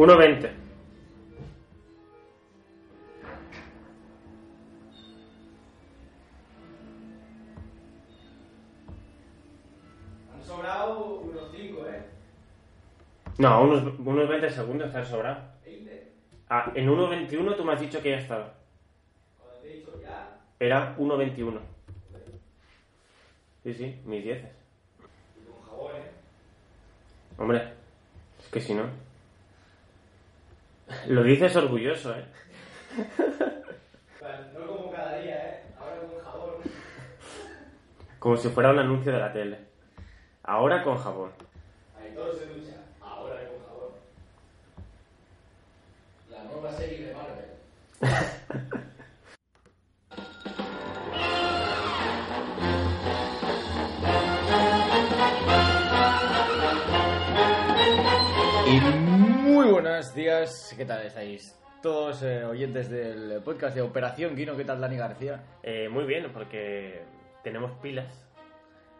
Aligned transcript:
1.20. 0.00 0.50
Han 10.32 10.42
sobrado 10.42 11.20
unos 11.20 11.50
5, 11.54 11.86
¿eh? 11.86 12.02
No, 13.36 13.62
unos, 13.62 13.98
unos 13.98 14.28
20 14.28 14.48
segundos 14.48 14.90
te 14.90 14.98
han 14.98 15.06
sobrado. 15.06 15.50
Ah, 16.48 16.72
en 16.74 16.88
1.21 16.88 17.56
tú 17.56 17.64
me 17.64 17.74
has 17.74 17.80
dicho 17.80 18.00
que 18.00 18.10
ya 18.10 18.18
estaba. 18.18 18.54
Cuando 19.38 19.60
te 19.60 19.70
he 19.70 19.76
dicho 19.76 20.00
ya. 20.00 20.40
Era 20.58 20.96
1.21. 20.96 21.60
Sí, 23.64 23.74
sí, 23.74 24.00
mis 24.06 24.24
dieces. 24.24 24.46
¿eh? 24.46 26.10
Hombre, 27.36 27.74
es 28.38 28.48
que 28.48 28.60
si 28.62 28.72
no. 28.72 29.09
Lo 31.06 31.22
dices 31.22 31.54
orgulloso, 31.56 32.14
¿eh? 32.14 32.24
No 34.54 34.66
como 34.66 34.90
cada 34.90 35.18
día, 35.18 35.36
¿eh? 35.36 35.62
Ahora 35.78 35.96
con 36.00 36.18
jabón. 36.20 36.54
Como 38.18 38.36
si 38.36 38.48
fuera 38.48 38.70
un 38.70 38.78
anuncio 38.78 39.12
de 39.12 39.18
la 39.18 39.32
tele. 39.32 39.58
Ahora 40.42 40.82
con 40.82 40.98
jabón. 40.98 41.30
Ahí 41.98 42.12
todo 42.14 42.32
se 42.34 42.46
ducha. 42.46 42.76
Ahora 43.00 43.36
con 43.48 43.58
jabón. 43.66 43.92
La 46.30 46.44
nueva 46.44 46.72
serie 46.72 47.06
de 47.06 47.14
Marvel. 47.14 48.79
buenos 60.00 60.14
días, 60.14 60.74
¿qué 60.78 60.86
tal 60.86 61.04
estáis? 61.04 61.54
Todos 61.82 62.22
eh, 62.22 62.42
oyentes 62.42 62.88
del 62.88 63.42
podcast 63.42 63.74
de 63.74 63.82
Operación 63.82 64.34
Guino, 64.34 64.56
¿qué 64.56 64.64
tal 64.64 64.80
Dani 64.80 64.96
García? 64.96 65.44
Eh, 65.62 65.90
muy 65.90 66.04
bien, 66.04 66.32
porque 66.32 67.02
tenemos 67.44 67.72
pilas. 67.82 68.26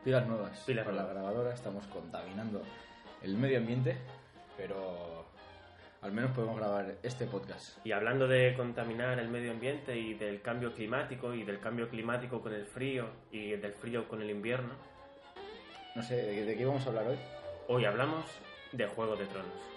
Pilas 0.04 0.26
nuevas. 0.26 0.62
Pilas 0.66 0.84
la 0.84 0.92
nuevas. 0.92 1.10
grabadora 1.14 1.54
estamos 1.54 1.86
contaminando 1.86 2.60
el 3.22 3.34
medio 3.38 3.56
ambiente, 3.56 3.96
pero 4.58 5.24
al 6.02 6.12
menos 6.12 6.32
podemos 6.32 6.58
grabar 6.58 6.94
este 7.02 7.24
podcast. 7.24 7.78
Y 7.86 7.92
hablando 7.92 8.28
de 8.28 8.52
contaminar 8.54 9.18
el 9.20 9.30
medio 9.30 9.52
ambiente 9.52 9.96
y 9.96 10.12
del 10.12 10.42
cambio 10.42 10.74
climático 10.74 11.32
y 11.32 11.44
del 11.44 11.60
cambio 11.60 11.88
climático 11.88 12.42
con 12.42 12.52
el 12.52 12.66
frío 12.66 13.06
y 13.32 13.52
del 13.52 13.72
frío 13.72 14.06
con 14.06 14.20
el 14.20 14.28
invierno, 14.28 14.74
No 15.94 16.02
sé, 16.02 16.16
¿de, 16.16 16.44
de 16.44 16.56
qué 16.58 16.66
vamos 16.66 16.84
a 16.84 16.90
hablar 16.90 17.06
hoy? 17.06 17.18
hoy 17.68 17.86
hablamos 17.86 18.26
de 18.72 18.86
Juego 18.86 19.16
de 19.16 19.24
Tronos. 19.24 19.69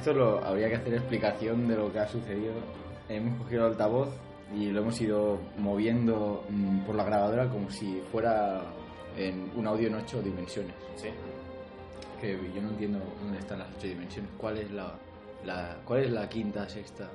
Esto 0.00 0.12
lo 0.14 0.44
habría 0.44 0.68
que 0.68 0.76
hacer 0.76 0.94
explicación 0.94 1.68
de 1.68 1.76
lo 1.76 1.92
que 1.92 1.98
ha 2.00 2.08
sucedido. 2.08 2.52
Hemos 3.08 3.38
cogido 3.42 3.66
el 3.66 3.72
altavoz 3.72 4.08
y 4.54 4.70
lo 4.70 4.80
hemos 4.80 5.00
ido 5.00 5.38
moviendo 5.58 6.44
mm, 6.48 6.80
por 6.80 6.94
la 6.96 7.04
grabadora 7.04 7.48
como 7.48 7.70
si 7.70 8.00
fuera 8.10 8.62
en 9.16 9.50
un 9.54 9.66
audio 9.66 9.88
en 9.88 9.94
ocho 9.94 10.20
dimensiones. 10.22 10.74
Sí. 10.96 11.08
Que 12.20 12.32
yo 12.54 12.62
no 12.62 12.68
entiendo 12.70 12.98
dónde 13.22 13.38
están 13.38 13.58
las 13.60 13.68
ocho 13.76 13.86
dimensiones. 13.86 14.30
¿Cuál 14.36 14.58
es 14.58 14.70
la, 14.70 14.92
la 15.44 15.76
cuál 15.84 16.00
es 16.04 16.10
la 16.10 16.28
quinta, 16.28 16.68
sexta? 16.68 17.08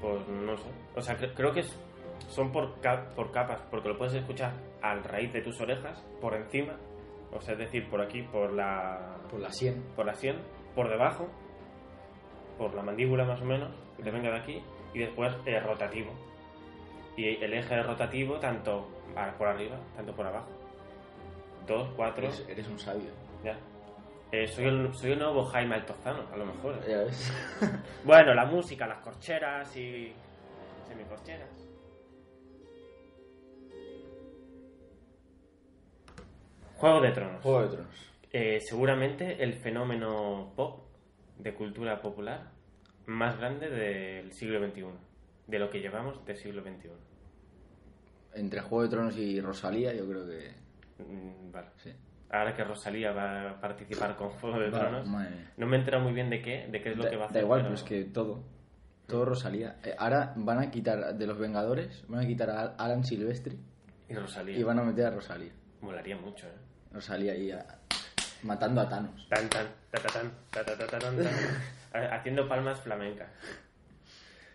Pues 0.00 0.26
no 0.28 0.56
sé. 0.56 0.68
O 0.96 1.00
sea, 1.00 1.16
cre- 1.18 1.32
creo 1.34 1.52
que 1.52 1.60
es- 1.60 1.78
son 2.28 2.52
por, 2.52 2.80
ca- 2.80 3.10
por 3.14 3.30
capas, 3.32 3.60
porque 3.70 3.88
lo 3.88 3.98
puedes 3.98 4.14
escuchar 4.14 4.52
al 4.82 5.02
raíz 5.04 5.32
de 5.32 5.42
tus 5.42 5.60
orejas, 5.60 6.02
por 6.20 6.34
encima, 6.34 6.76
o 7.32 7.40
sea, 7.40 7.54
es 7.54 7.60
decir, 7.60 7.88
por 7.88 8.00
aquí, 8.00 8.22
por 8.22 8.52
la, 8.52 9.16
Por 9.30 9.40
la 9.40 9.50
100. 9.50 9.82
por 9.96 10.06
la 10.06 10.14
sien, 10.14 10.36
por 10.74 10.88
debajo, 10.88 11.28
por 12.58 12.74
la 12.74 12.82
mandíbula 12.82 13.24
más 13.24 13.40
o 13.40 13.44
menos, 13.44 13.70
que 13.96 14.02
te 14.02 14.10
venga 14.10 14.30
de 14.30 14.38
aquí, 14.38 14.62
y 14.94 14.98
después 14.98 15.34
eh, 15.46 15.60
rotativo. 15.60 16.12
Y 17.16 17.42
el 17.42 17.52
eje 17.54 17.82
rotativo 17.82 18.38
tanto 18.38 18.88
por 19.38 19.48
arriba, 19.48 19.76
tanto 19.96 20.14
por 20.14 20.26
abajo. 20.26 20.48
Dos, 21.66 21.88
cuatro, 21.96 22.24
Eres, 22.24 22.46
eres 22.48 22.66
un 22.68 22.78
sabio. 22.78 23.10
ya. 23.44 23.56
Eh, 24.32 24.48
soy, 24.48 24.64
el, 24.64 24.94
soy 24.94 25.12
el 25.12 25.18
nuevo 25.18 25.44
Jaime 25.44 25.74
Altozano, 25.74 26.22
a 26.32 26.36
lo 26.36 26.46
mejor. 26.46 26.80
Ya 26.88 26.98
ves. 27.04 27.32
Bueno, 28.04 28.32
la 28.34 28.46
música, 28.46 28.86
las 28.86 28.98
corcheras 29.00 29.76
y 29.76 30.12
semicorcheras. 30.88 31.50
Juego 36.76 37.00
de 37.00 37.12
Tronos. 37.12 37.42
Juego 37.42 37.62
de 37.62 37.68
Tronos. 37.68 38.10
Eh, 38.32 38.58
seguramente 38.60 39.42
el 39.42 39.54
fenómeno 39.54 40.52
pop 40.56 40.80
de 41.42 41.54
cultura 41.54 42.00
popular 42.00 42.50
más 43.06 43.36
grande 43.38 43.68
del 43.68 44.32
siglo 44.32 44.64
XXI, 44.66 44.84
de 45.48 45.58
lo 45.58 45.70
que 45.70 45.80
llevamos 45.80 46.24
del 46.24 46.36
siglo 46.36 46.62
XXI. 46.62 46.90
Entre 48.34 48.60
Juego 48.60 48.82
de 48.84 48.88
Tronos 48.88 49.16
y 49.18 49.40
Rosalía, 49.40 49.92
yo 49.92 50.06
creo 50.08 50.26
que. 50.26 50.52
Vale. 51.52 51.68
Sí. 51.82 51.92
Ahora 52.30 52.54
que 52.54 52.64
Rosalía 52.64 53.12
va 53.12 53.50
a 53.50 53.60
participar 53.60 54.16
con 54.16 54.30
Juego 54.30 54.58
de 54.58 54.70
Tronos, 54.70 55.06
madre 55.06 55.48
no 55.58 55.66
me 55.66 55.76
he 55.76 55.80
enterado 55.80 56.02
muy 56.04 56.14
bien 56.14 56.30
de 56.30 56.40
qué, 56.40 56.66
de 56.70 56.80
qué 56.80 56.90
es 56.92 56.96
lo 56.96 57.04
Da- 57.04 57.10
que 57.10 57.16
va 57.16 57.24
a 57.24 57.26
da 57.26 57.30
hacer. 57.30 57.42
igual, 57.42 57.62
pero- 57.62 57.74
es 57.74 57.82
que 57.82 58.04
todo. 58.04 58.42
Todo 59.06 59.24
Rosalía. 59.26 59.76
Eh, 59.84 59.94
ahora 59.98 60.32
van 60.36 60.60
a 60.60 60.70
quitar 60.70 61.14
de 61.18 61.26
los 61.26 61.36
Vengadores, 61.38 62.04
van 62.08 62.20
a 62.20 62.26
quitar 62.26 62.48
a 62.48 62.62
Alan 62.78 63.04
Silvestri 63.04 63.58
Y 64.08 64.14
Rosalía. 64.14 64.56
y 64.56 64.62
van 64.62 64.78
a 64.78 64.84
meter 64.84 65.06
a 65.06 65.10
Rosalía. 65.10 65.52
Molaría 65.82 66.16
mucho, 66.16 66.46
¿eh? 66.46 66.52
Rosalía 66.92 67.32
ahí 67.32 67.50
a- 67.50 67.80
matando 68.42 68.80
a 68.80 68.88
Thanos. 68.88 69.28
Tan, 69.28 69.48
tan, 69.48 69.66
ta, 69.90 69.98
ta, 70.00 70.08
tan, 70.08 70.32
ta, 70.50 70.64
ta, 70.64 70.76
ta, 70.76 70.86
ta, 70.86 70.98
tan, 70.98 71.16
tan. 71.16 71.26
Ha- 71.94 72.16
Haciendo 72.16 72.48
palmas 72.48 72.80
flamencas. 72.80 73.28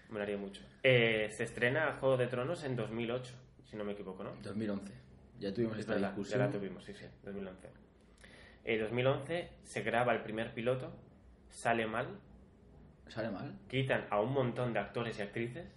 Molaría 0.10 0.38
mucho. 0.38 0.62
Eh, 0.84 1.30
se 1.36 1.44
estrena 1.44 1.98
Juego 2.00 2.18
de 2.18 2.28
Tronos 2.28 2.64
en 2.64 2.76
2008, 2.76 3.34
si 3.70 3.76
no 3.78 3.84
me 3.84 3.92
equivoco, 3.92 4.24
¿no? 4.24 4.32
2011. 4.42 4.92
Ya 5.40 5.54
tuvimos 5.54 5.74
Es 5.76 5.82
esta 5.82 5.98
ya 6.00 6.08
discusión. 6.08 6.40
la 6.40 6.50
tuvimos, 6.50 6.84
sí, 6.84 6.94
sí, 6.94 7.06
2011. 7.24 7.70
En 8.64 8.80
2011 8.82 9.50
se 9.64 9.82
graba 9.84 10.14
el 10.14 10.22
primer 10.24 10.54
piloto, 10.54 10.92
sale 11.50 11.86
mal, 11.86 12.08
¿Sale 13.08 13.30
mal? 13.30 13.54
quitan 13.70 14.08
a 14.10 14.20
un 14.20 14.34
montón 14.34 14.74
de 14.74 14.80
actores 14.80 15.20
y 15.20 15.22
actrices 15.22 15.68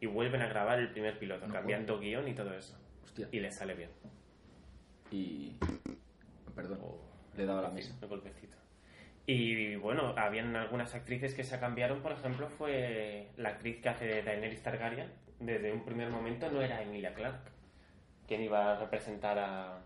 y 0.00 0.06
vuelven 0.06 0.42
a 0.42 0.46
grabar 0.46 0.78
el 0.78 0.90
primer 0.92 1.18
piloto, 1.18 1.46
No 1.48 1.52
cambiando 1.52 1.98
guion 1.98 2.28
y 2.28 2.34
todo 2.34 2.54
eso. 2.54 2.78
Hostia. 3.02 3.28
Y 3.32 3.40
les 3.40 3.56
sale 3.56 3.74
bien. 3.74 3.90
Y. 5.10 5.56
Perdón, 6.54 6.78
Oh. 6.82 7.09
Le 7.36 7.42
he 7.42 7.46
dado 7.46 7.60
a 7.60 7.62
la 7.62 7.70
mesa. 7.70 7.94
Un 8.02 8.08
golpecito. 8.08 8.56
Y 9.26 9.76
bueno, 9.76 10.14
habían 10.16 10.56
algunas 10.56 10.94
actrices 10.94 11.34
que 11.34 11.44
se 11.44 11.58
cambiaron, 11.60 12.00
por 12.02 12.12
ejemplo, 12.12 12.48
fue 12.48 13.28
la 13.36 13.50
actriz 13.50 13.80
que 13.80 13.88
hace 13.88 14.06
de 14.06 14.22
Daenerys 14.22 14.62
Targaryen. 14.62 15.08
Desde 15.38 15.72
un 15.72 15.84
primer 15.84 16.10
momento 16.10 16.50
no 16.50 16.60
era 16.62 16.82
Emilia 16.82 17.14
Clarke, 17.14 17.50
quien 18.26 18.42
iba 18.42 18.72
a 18.72 18.80
representar 18.80 19.38
a, 19.38 19.78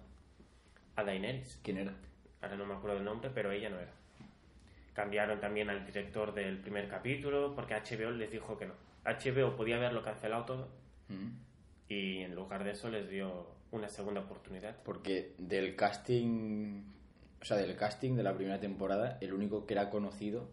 a 0.97 1.05
Daenerys. 1.05 1.61
¿Quién 1.63 1.79
era? 1.79 1.95
Ahora 2.41 2.57
no 2.57 2.65
me 2.67 2.75
acuerdo 2.75 2.97
del 2.97 3.05
nombre, 3.05 3.31
pero 3.35 3.53
ella 3.53 3.69
no 3.71 3.79
era. 3.79 3.93
Cambiaron 4.95 5.41
también 5.41 5.69
al 5.71 5.85
director 5.85 6.33
del 6.33 6.59
primer 6.59 6.89
capítulo 6.89 7.55
porque 7.55 7.75
HBO 7.75 8.11
les 8.13 8.31
dijo 8.31 8.57
que 8.57 8.67
no. 8.67 8.75
HBO 9.05 9.57
podía 9.57 9.77
haberlo 9.77 10.03
cancelado 10.03 10.45
todo 10.45 10.85
Mm. 11.09 11.37
y 11.91 12.21
en 12.23 12.35
lugar 12.35 12.65
de 12.65 12.71
eso 12.71 12.89
les 12.89 13.11
dio 13.11 13.47
una 13.73 13.89
segunda 13.91 14.23
oportunidad. 14.23 14.75
Porque 14.85 15.35
del 15.37 15.77
casting. 15.77 16.83
O 17.45 17.47
sea, 17.47 17.59
del 17.59 17.77
casting 17.77 18.17
de 18.17 18.23
la 18.23 18.35
primera 18.35 18.59
temporada, 18.59 19.19
el 19.21 19.35
único 19.35 19.67
que 19.67 19.75
era 19.75 19.91
conocido 19.91 20.49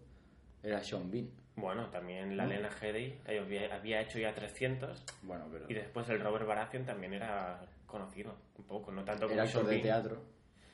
era 0.62 0.84
Sean 0.84 1.10
Bean. 1.10 1.30
Bueno, 1.56 1.90
también 1.90 2.36
la. 2.36 2.46
Lena 2.46 2.70
Headey 2.82 3.18
eh, 3.28 3.40
había, 3.40 3.74
había 3.74 4.02
hecho 4.02 4.20
ya 4.20 4.36
300 4.36 5.02
Bueno, 5.22 5.46
pero. 5.50 5.66
y 5.70 5.74
después 5.74 6.10
el 6.10 6.20
Robert 6.20 6.46
Baratheon 6.46 6.86
también 6.86 7.14
era 7.14 7.62
conocido 7.86 8.36
un 8.58 8.66
poco, 8.66 8.92
no 8.92 9.06
tanto 9.06 9.22
como 9.24 9.36
Era 9.36 9.44
actor 9.44 9.62
Sean 9.62 9.70
de 9.70 9.72
Bean. 9.72 9.84
teatro. 9.84 10.22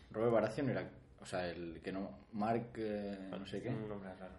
Robert 0.09 0.33
Baratheon 0.33 0.69
era. 0.71 0.89
O 1.21 1.25
sea, 1.27 1.47
el 1.51 1.81
que 1.83 1.91
no. 1.91 2.09
Mark. 2.31 2.71
eh, 2.77 3.27
no 3.29 3.45
sé 3.45 3.61
qué. 3.61 3.69
Un 3.69 3.87
nombre 3.87 4.09
raro. 4.15 4.33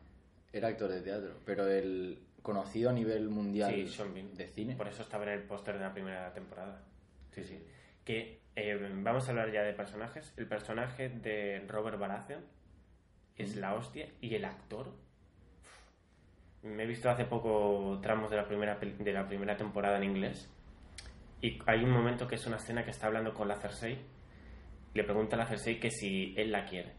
Era 0.52 0.66
actor 0.68 0.90
de 0.90 1.00
teatro. 1.00 1.34
Pero 1.44 1.68
el 1.68 2.18
conocido 2.42 2.90
a 2.90 2.92
nivel 2.92 3.28
mundial 3.28 3.72
Sí, 3.72 3.86
Sean 3.86 4.12
Bean. 4.14 4.34
de 4.34 4.48
cine. 4.48 4.74
Por 4.74 4.88
eso 4.88 5.02
estaba 5.02 5.22
en 5.24 5.30
el 5.30 5.42
póster 5.44 5.74
de 5.74 5.80
la 5.84 5.92
primera 5.92 6.32
temporada. 6.32 6.82
Sí, 7.30 7.44
sí. 7.44 7.62
Que 8.04 8.37
eh, 8.60 8.76
vamos 9.02 9.26
a 9.26 9.30
hablar 9.30 9.52
ya 9.52 9.62
de 9.62 9.72
personajes. 9.72 10.32
El 10.36 10.46
personaje 10.46 11.08
de 11.08 11.64
Robert 11.68 11.98
Baratheon 11.98 12.42
es 13.36 13.56
la 13.56 13.74
hostia 13.74 14.08
y 14.20 14.34
el 14.34 14.44
actor. 14.44 14.88
uf. 14.88 16.64
Me 16.64 16.82
he 16.82 16.86
visto 16.86 17.08
hace 17.08 17.24
poco 17.24 17.98
tramos 18.02 18.30
de 18.30 18.36
la 18.36 18.46
primera 18.46 18.76
de 18.78 19.12
la 19.12 19.26
primera 19.28 19.56
temporada 19.56 19.96
en 19.98 20.04
inglés 20.04 20.50
y 21.40 21.56
hay 21.66 21.84
un 21.84 21.90
momento 21.90 22.26
que 22.26 22.34
es 22.34 22.44
una 22.48 22.56
escena 22.56 22.84
que 22.84 22.90
está 22.90 23.06
hablando 23.06 23.32
con 23.32 23.46
la 23.46 23.54
Cersei. 23.56 23.96
Le 24.94 25.04
pregunta 25.04 25.36
a 25.36 25.38
la 25.38 25.46
Cersei 25.46 25.78
que 25.78 25.90
si 25.90 26.34
él 26.36 26.50
la 26.50 26.64
quiere. 26.64 26.94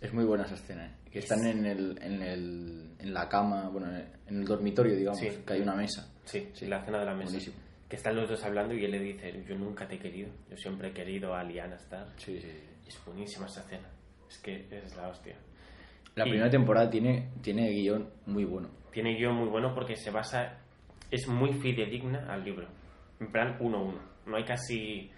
Es 0.00 0.12
muy 0.12 0.24
buena 0.24 0.44
esa 0.44 0.56
escena, 0.56 0.86
¿eh? 0.86 1.10
Que 1.10 1.20
están 1.20 1.46
en, 1.46 1.64
el, 1.64 1.98
en, 2.02 2.20
el, 2.22 2.96
en 2.98 3.14
la 3.14 3.28
cama, 3.28 3.68
bueno, 3.70 3.86
en 4.26 4.36
el, 4.36 4.44
dormitorio, 4.44 4.94
digamos, 4.96 5.18
Sí. 5.20 5.30
que 5.46 5.52
hay 5.54 5.60
una 5.60 5.74
mesa. 5.76 6.12
Sí, 6.24 6.50
Sí. 6.52 6.66
la 6.66 6.84
cena 6.84 6.98
de 6.98 7.04
la 7.06 7.14
mesa. 7.14 7.30
Buenísimo. 7.30 7.56
Que 7.92 7.96
están 7.96 8.16
los 8.16 8.26
dos 8.26 8.42
hablando 8.42 8.72
y 8.72 8.82
él 8.86 8.90
le 8.90 9.00
dice, 9.00 9.44
yo 9.46 9.54
nunca 9.54 9.86
te 9.86 9.96
he 9.96 9.98
querido, 9.98 10.30
yo 10.48 10.56
siempre 10.56 10.88
he 10.88 10.92
querido 10.92 11.34
a 11.34 11.44
Lyanna 11.44 11.76
Stark. 11.76 12.14
Sí, 12.16 12.40
sí, 12.40 12.48
sí. 12.50 12.88
Es 12.88 12.98
buenísima 13.04 13.44
esa 13.44 13.60
escena. 13.60 13.86
Es 14.30 14.38
que 14.38 14.66
es 14.70 14.96
la 14.96 15.08
hostia. 15.08 15.36
La 16.14 16.26
Y- 16.26 16.30
primera 16.30 16.48
temporada 16.48 16.88
tiene, 16.88 17.28
tiene 17.42 17.68
guion 17.70 18.08
muy 18.24 18.46
bueno. 18.46 18.70
Tiene 18.92 19.14
guion 19.18 19.34
muy 19.34 19.48
bueno 19.50 19.74
porque 19.74 19.94
se 19.96 20.10
basa... 20.10 20.58
Es 21.10 21.28
muy 21.28 21.52
fidedigna 21.52 22.32
al 22.32 22.42
libro. 22.42 22.66
En 23.20 23.30
plan 23.30 23.58
1-1. 23.58 23.94
No 24.24 24.36
hay 24.36 24.44
casi... 24.44 25.10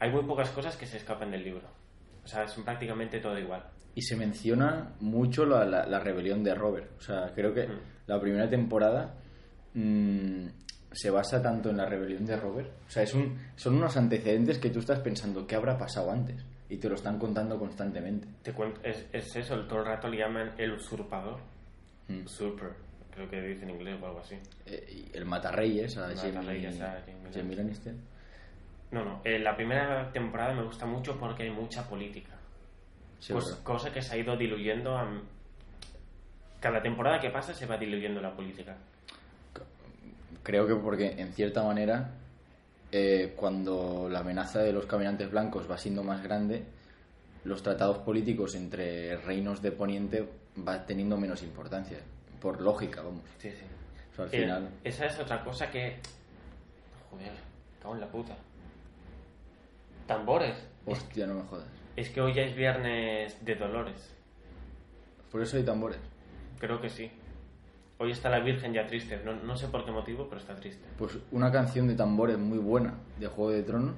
Hay 0.00 0.10
muy 0.10 0.24
pocas 0.24 0.50
cosas 0.50 0.76
que 0.76 0.86
se 0.86 0.96
escapan 0.96 1.30
del 1.30 1.44
libro. 1.44 1.68
O 2.24 2.26
sea, 2.26 2.42
es 2.42 2.52
prácticamente 2.64 3.20
todo 3.20 3.38
igual. 3.38 3.64
Y 3.94 4.02
se 4.02 4.16
menciona 4.16 4.92
mucho 4.98 5.46
la, 5.46 5.64
la- 5.64 5.86
la 5.86 6.00
rebelión 6.00 6.42
de 6.42 6.52
Robert. 6.56 6.90
O 6.98 7.00
sea, 7.00 7.30
creo 7.32 7.54
que 7.54 7.68
Mm. 7.68 7.78
la 8.08 8.20
primera 8.20 8.50
temporada 8.50 9.14
mm, 9.74 10.46
se 10.92 11.10
basa 11.10 11.42
tanto 11.42 11.70
en 11.70 11.76
la 11.76 11.86
rebelión 11.86 12.24
de 12.24 12.36
Robert. 12.36 12.70
O 12.86 12.90
sea, 12.90 13.02
es 13.02 13.12
un, 13.14 13.38
son 13.56 13.76
unos 13.76 13.96
antecedentes 13.96 14.58
que 14.58 14.70
tú 14.70 14.78
estás 14.80 15.00
pensando 15.00 15.46
qué 15.46 15.56
habrá 15.56 15.76
pasado 15.76 16.10
antes. 16.10 16.44
Y 16.68 16.78
te 16.78 16.88
lo 16.88 16.96
están 16.96 17.18
contando 17.18 17.58
constantemente. 17.58 18.26
Te 18.42 18.52
cuento, 18.52 18.80
es, 18.82 19.06
es 19.12 19.36
eso, 19.36 19.56
todo 19.66 19.80
el 19.80 19.86
rato 19.86 20.08
le 20.08 20.18
llaman 20.18 20.52
el 20.58 20.72
usurpador. 20.72 21.38
Mm. 22.08 22.24
Usurper, 22.24 22.70
creo 23.14 23.28
que 23.30 23.40
dice 23.40 23.62
en 23.64 23.70
inglés 23.70 23.98
o 24.02 24.06
algo 24.06 24.20
así. 24.20 24.36
Eh, 24.66 25.10
el 25.12 25.24
Matarreyes 25.26 25.96
a 25.96 26.08
Matarreyes 26.08 26.78
Jamie 27.32 27.56
Lannister. 27.56 27.94
No, 28.90 29.04
no, 29.04 29.20
eh, 29.24 29.38
la 29.38 29.54
primera 29.56 30.10
temporada 30.12 30.54
me 30.54 30.64
gusta 30.64 30.86
mucho 30.86 31.16
porque 31.18 31.44
hay 31.44 31.50
mucha 31.50 31.88
política. 31.88 32.32
Sí, 33.18 33.32
Cos- 33.32 33.56
cosa 33.62 33.92
que 33.92 34.02
se 34.02 34.14
ha 34.14 34.18
ido 34.18 34.36
diluyendo. 34.36 34.96
a- 34.96 35.22
Cada 36.60 36.82
temporada 36.82 37.20
que 37.20 37.30
pasa 37.30 37.52
se 37.54 37.66
va 37.66 37.76
diluyendo 37.76 38.20
la 38.20 38.34
política. 38.34 38.76
Creo 40.46 40.64
que 40.64 40.76
porque, 40.76 41.20
en 41.20 41.32
cierta 41.32 41.64
manera, 41.64 42.08
eh, 42.92 43.34
cuando 43.34 44.08
la 44.08 44.20
amenaza 44.20 44.60
de 44.60 44.72
los 44.72 44.86
caminantes 44.86 45.28
blancos 45.28 45.68
va 45.68 45.76
siendo 45.76 46.04
más 46.04 46.22
grande, 46.22 46.62
los 47.42 47.64
tratados 47.64 47.98
políticos 47.98 48.54
entre 48.54 49.16
reinos 49.16 49.60
de 49.60 49.72
Poniente 49.72 50.28
va 50.56 50.86
teniendo 50.86 51.16
menos 51.16 51.42
importancia. 51.42 51.98
Por 52.40 52.60
lógica, 52.60 53.02
vamos. 53.02 53.24
Sí, 53.38 53.50
sí. 53.50 53.64
O 54.12 54.14
sea, 54.14 54.24
al 54.26 54.30
final... 54.30 54.70
esa 54.84 55.06
es 55.06 55.18
otra 55.18 55.42
cosa 55.42 55.68
que. 55.68 55.96
Joder, 57.10 57.32
cago 57.82 57.96
en 57.96 58.00
la 58.02 58.08
puta. 58.08 58.36
Tambores. 60.06 60.56
Es, 60.86 60.98
Hostia, 60.98 61.26
no 61.26 61.34
me 61.34 61.42
jodas. 61.42 61.66
es 61.96 62.08
que 62.10 62.20
hoy 62.20 62.32
ya 62.34 62.42
es 62.42 62.54
viernes 62.54 63.44
de 63.44 63.56
Dolores. 63.56 64.14
Por 65.32 65.42
eso 65.42 65.56
hay 65.56 65.64
tambores. 65.64 65.98
Creo 66.60 66.80
que 66.80 66.88
sí. 66.88 67.10
Hoy 67.98 68.10
está 68.10 68.28
la 68.28 68.40
Virgen 68.40 68.74
ya 68.74 68.86
triste. 68.86 69.20
No, 69.24 69.34
no 69.34 69.56
sé 69.56 69.68
por 69.68 69.84
qué 69.84 69.90
motivo, 69.90 70.26
pero 70.28 70.40
está 70.40 70.54
triste. 70.54 70.86
Pues 70.98 71.18
una 71.32 71.50
canción 71.50 71.88
de 71.88 71.94
tambores 71.94 72.38
muy 72.38 72.58
buena 72.58 72.94
de 73.18 73.26
Juego 73.26 73.52
de 73.52 73.62
Tronos 73.62 73.96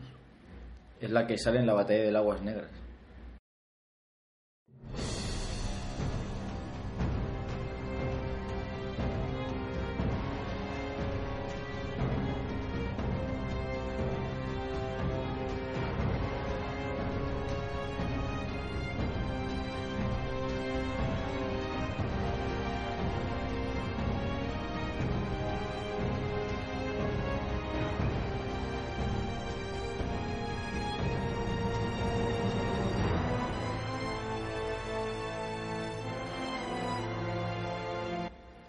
es 1.00 1.10
la 1.10 1.26
que 1.26 1.36
sale 1.36 1.58
en 1.58 1.66
la 1.66 1.74
batalla 1.74 2.02
del 2.02 2.16
Aguas 2.16 2.42
Negras. 2.42 2.70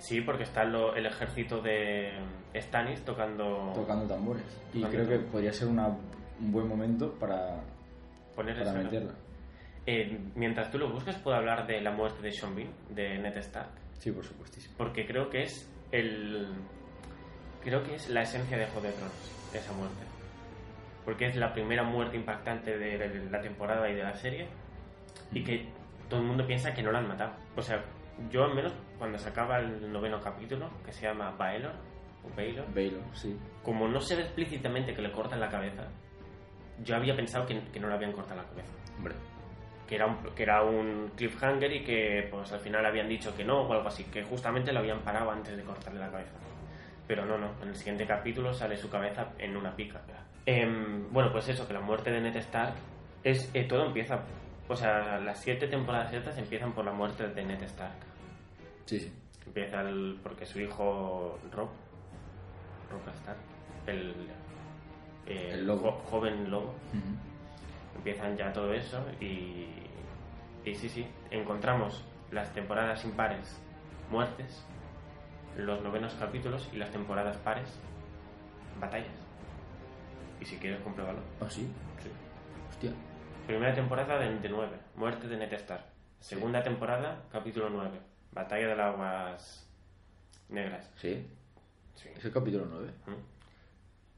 Sí, 0.10 0.22
porque 0.22 0.42
está 0.44 0.64
lo- 0.64 0.96
el 0.96 1.06
ejército 1.06 1.62
de 1.62 2.12
Stannis 2.56 3.06
tocando. 3.06 3.72
Tocando 3.76 4.08
tambores. 4.08 4.44
Y 4.74 4.82
creo 4.84 5.08
que 5.08 5.20
podría 5.20 5.54
ser 5.54 5.68
una- 5.68 5.88
un 5.88 6.52
buen 6.52 6.68
momento 6.68 7.14
para, 7.20 7.62
poner 8.36 8.58
para 8.58 8.74
meterla. 8.74 9.14
Eh, 9.86 10.18
mientras 10.36 10.72
tú 10.72 10.80
lo 10.80 10.90
busques, 10.92 11.16
puedo 11.18 11.38
hablar 11.38 11.68
de 11.68 11.80
la 11.82 11.92
muerte 11.92 12.24
de 12.24 12.32
Sean 12.32 12.56
Bean, 12.56 12.70
de 12.90 13.20
Ned 13.20 13.38
Stark. 13.38 13.70
Sí, 14.00 14.12
por 14.12 14.24
supuestísimo. 14.26 14.74
Porque 14.78 15.06
creo 15.06 15.30
que 15.30 15.44
es 15.44 15.72
el. 15.92 16.48
Creo 17.64 17.84
que 17.84 17.94
es 17.96 18.10
la 18.10 18.22
esencia 18.24 18.58
de 18.58 18.66
Juego 18.66 18.88
de 18.88 18.94
Tronos, 18.94 19.50
esa 19.54 19.74
muerte. 19.74 20.04
Porque 21.06 21.28
es 21.28 21.36
la 21.36 21.54
primera 21.54 21.84
muerte 21.84 22.18
impactante 22.18 22.78
de 22.80 22.98
de 22.98 23.30
la 23.30 23.42
temporada 23.42 23.88
y 23.90 23.94
de 23.96 24.04
la 24.04 24.16
serie. 24.16 24.48
Y 25.32 25.44
que 25.44 25.68
todo 26.10 26.20
el 26.22 26.26
mundo 26.26 26.48
piensa 26.48 26.74
que 26.74 26.82
no 26.82 26.92
la 26.92 26.98
han 27.00 27.08
matado. 27.08 27.34
O 27.56 27.62
sea, 27.62 27.84
yo 28.30 28.44
al 28.44 28.54
menos 28.54 28.74
cuando 28.98 29.18
se 29.18 29.30
acaba 29.30 29.60
el 29.60 29.92
noveno 29.92 30.20
capítulo, 30.20 30.70
que 30.86 30.92
se 30.92 31.04
llama 31.04 31.32
Baelor, 31.32 31.74
o 32.24 32.36
Baelor, 32.36 32.66
Baylor, 32.74 33.02
sí. 33.14 33.38
como 33.64 33.88
no 33.88 34.02
se 34.02 34.16
ve 34.16 34.24
explícitamente 34.24 34.94
que 34.94 35.02
le 35.02 35.12
cortan 35.12 35.40
la 35.40 35.50
cabeza, 35.50 35.88
yo 36.84 36.96
había 36.96 37.16
pensado 37.16 37.46
que, 37.46 37.62
que 37.72 37.80
no 37.80 37.88
le 37.88 37.96
habían 37.96 38.12
cortado 38.12 38.42
la 38.42 38.48
cabeza. 38.48 38.74
Hombre. 38.98 39.16
Que 39.88 39.96
era, 39.96 40.06
un, 40.06 40.18
que 40.36 40.44
era 40.44 40.62
un 40.62 41.12
cliffhanger 41.16 41.72
y 41.74 41.84
que 41.84 42.28
pues 42.30 42.52
al 42.52 42.60
final 42.60 42.86
habían 42.86 43.10
dicho 43.10 43.36
que 43.36 43.44
no 43.44 43.62
o 43.62 43.74
algo 43.74 43.88
así, 43.88 44.04
que 44.04 44.24
justamente 44.24 44.72
lo 44.72 44.80
habían 44.80 45.00
parado 45.00 45.32
antes 45.32 45.58
de 45.58 45.64
cortarle 45.64 46.00
la 46.00 46.12
cabeza. 46.12 46.36
Pero 47.08 47.26
no, 47.26 47.40
no, 47.40 47.54
en 47.64 47.70
el 47.70 47.76
siguiente 47.76 48.06
capítulo 48.06 48.54
sale 48.54 48.78
su 48.78 48.88
cabeza 48.88 49.32
en 49.40 49.58
una 49.58 49.76
pica. 49.76 50.00
Em, 50.46 51.12
bueno, 51.12 51.32
pues 51.32 51.50
eso, 51.50 51.68
que 51.68 51.74
la 51.74 51.82
muerte 51.82 52.12
de 52.12 52.22
Ned 52.22 52.36
Stark 52.36 52.76
es 53.24 53.50
eh, 53.54 53.64
todo 53.64 53.86
empieza, 53.86 54.24
o 54.68 54.76
sea, 54.76 55.20
las 55.20 55.42
siete 55.42 55.68
temporadas 55.68 56.14
estas 56.14 56.38
empiezan 56.38 56.74
por 56.74 56.86
la 56.86 56.92
muerte 56.92 57.28
de 57.28 57.44
Ned 57.44 57.62
Stark. 57.64 58.09
Sí, 58.90 59.00
sí. 59.00 59.12
Empieza 59.46 59.82
el, 59.82 60.20
porque 60.24 60.48
su 60.48 60.60
hijo 60.60 61.38
Rob, 61.52 61.70
Rob 62.90 63.02
el, 63.86 64.16
eh, 65.28 65.52
El 65.54 65.68
lobo. 65.68 65.92
jo- 65.92 66.02
joven 66.10 66.50
lobo, 66.50 66.74
empiezan 67.96 68.36
ya 68.36 68.52
todo 68.52 68.74
eso 68.74 69.06
y, 69.22 69.68
y 70.66 70.74
sí, 70.76 70.90
sí, 70.90 71.06
encontramos 71.30 72.04
las 72.32 72.52
temporadas 72.54 73.06
impares 73.06 73.60
muertes, 74.10 74.64
los 75.56 75.82
novenos 75.84 76.16
capítulos 76.16 76.68
y 76.74 76.78
las 76.78 76.90
temporadas 76.92 77.38
pares 77.38 77.70
batallas. 78.82 79.08
Y 80.42 80.46
si 80.46 80.58
quieres 80.58 80.82
compruébalo. 80.82 81.20
Ah, 81.42 81.48
sí. 81.48 81.62
Sí. 82.02 82.10
Hostia. 82.72 82.92
Primera 83.46 83.76
temporada 83.76 84.18
de, 84.18 84.40
de 84.40 84.50
9, 84.50 84.78
muerte 84.96 85.28
de 85.28 85.38
Ned 85.38 85.54
Stark. 85.54 85.84
Segunda 86.20 86.64
temporada, 86.64 87.22
capítulo 87.32 87.70
9, 87.70 88.00
batalla 88.32 88.68
de 88.68 88.76
las 88.76 88.94
aguas 88.94 89.70
negras. 90.50 90.92
Sí. 90.98 91.26
Sí. 91.96 92.10
Es 92.16 92.26
el 92.26 92.32
capítulo 92.32 92.66
9. 92.70 92.94
¿Mm? 93.08 93.40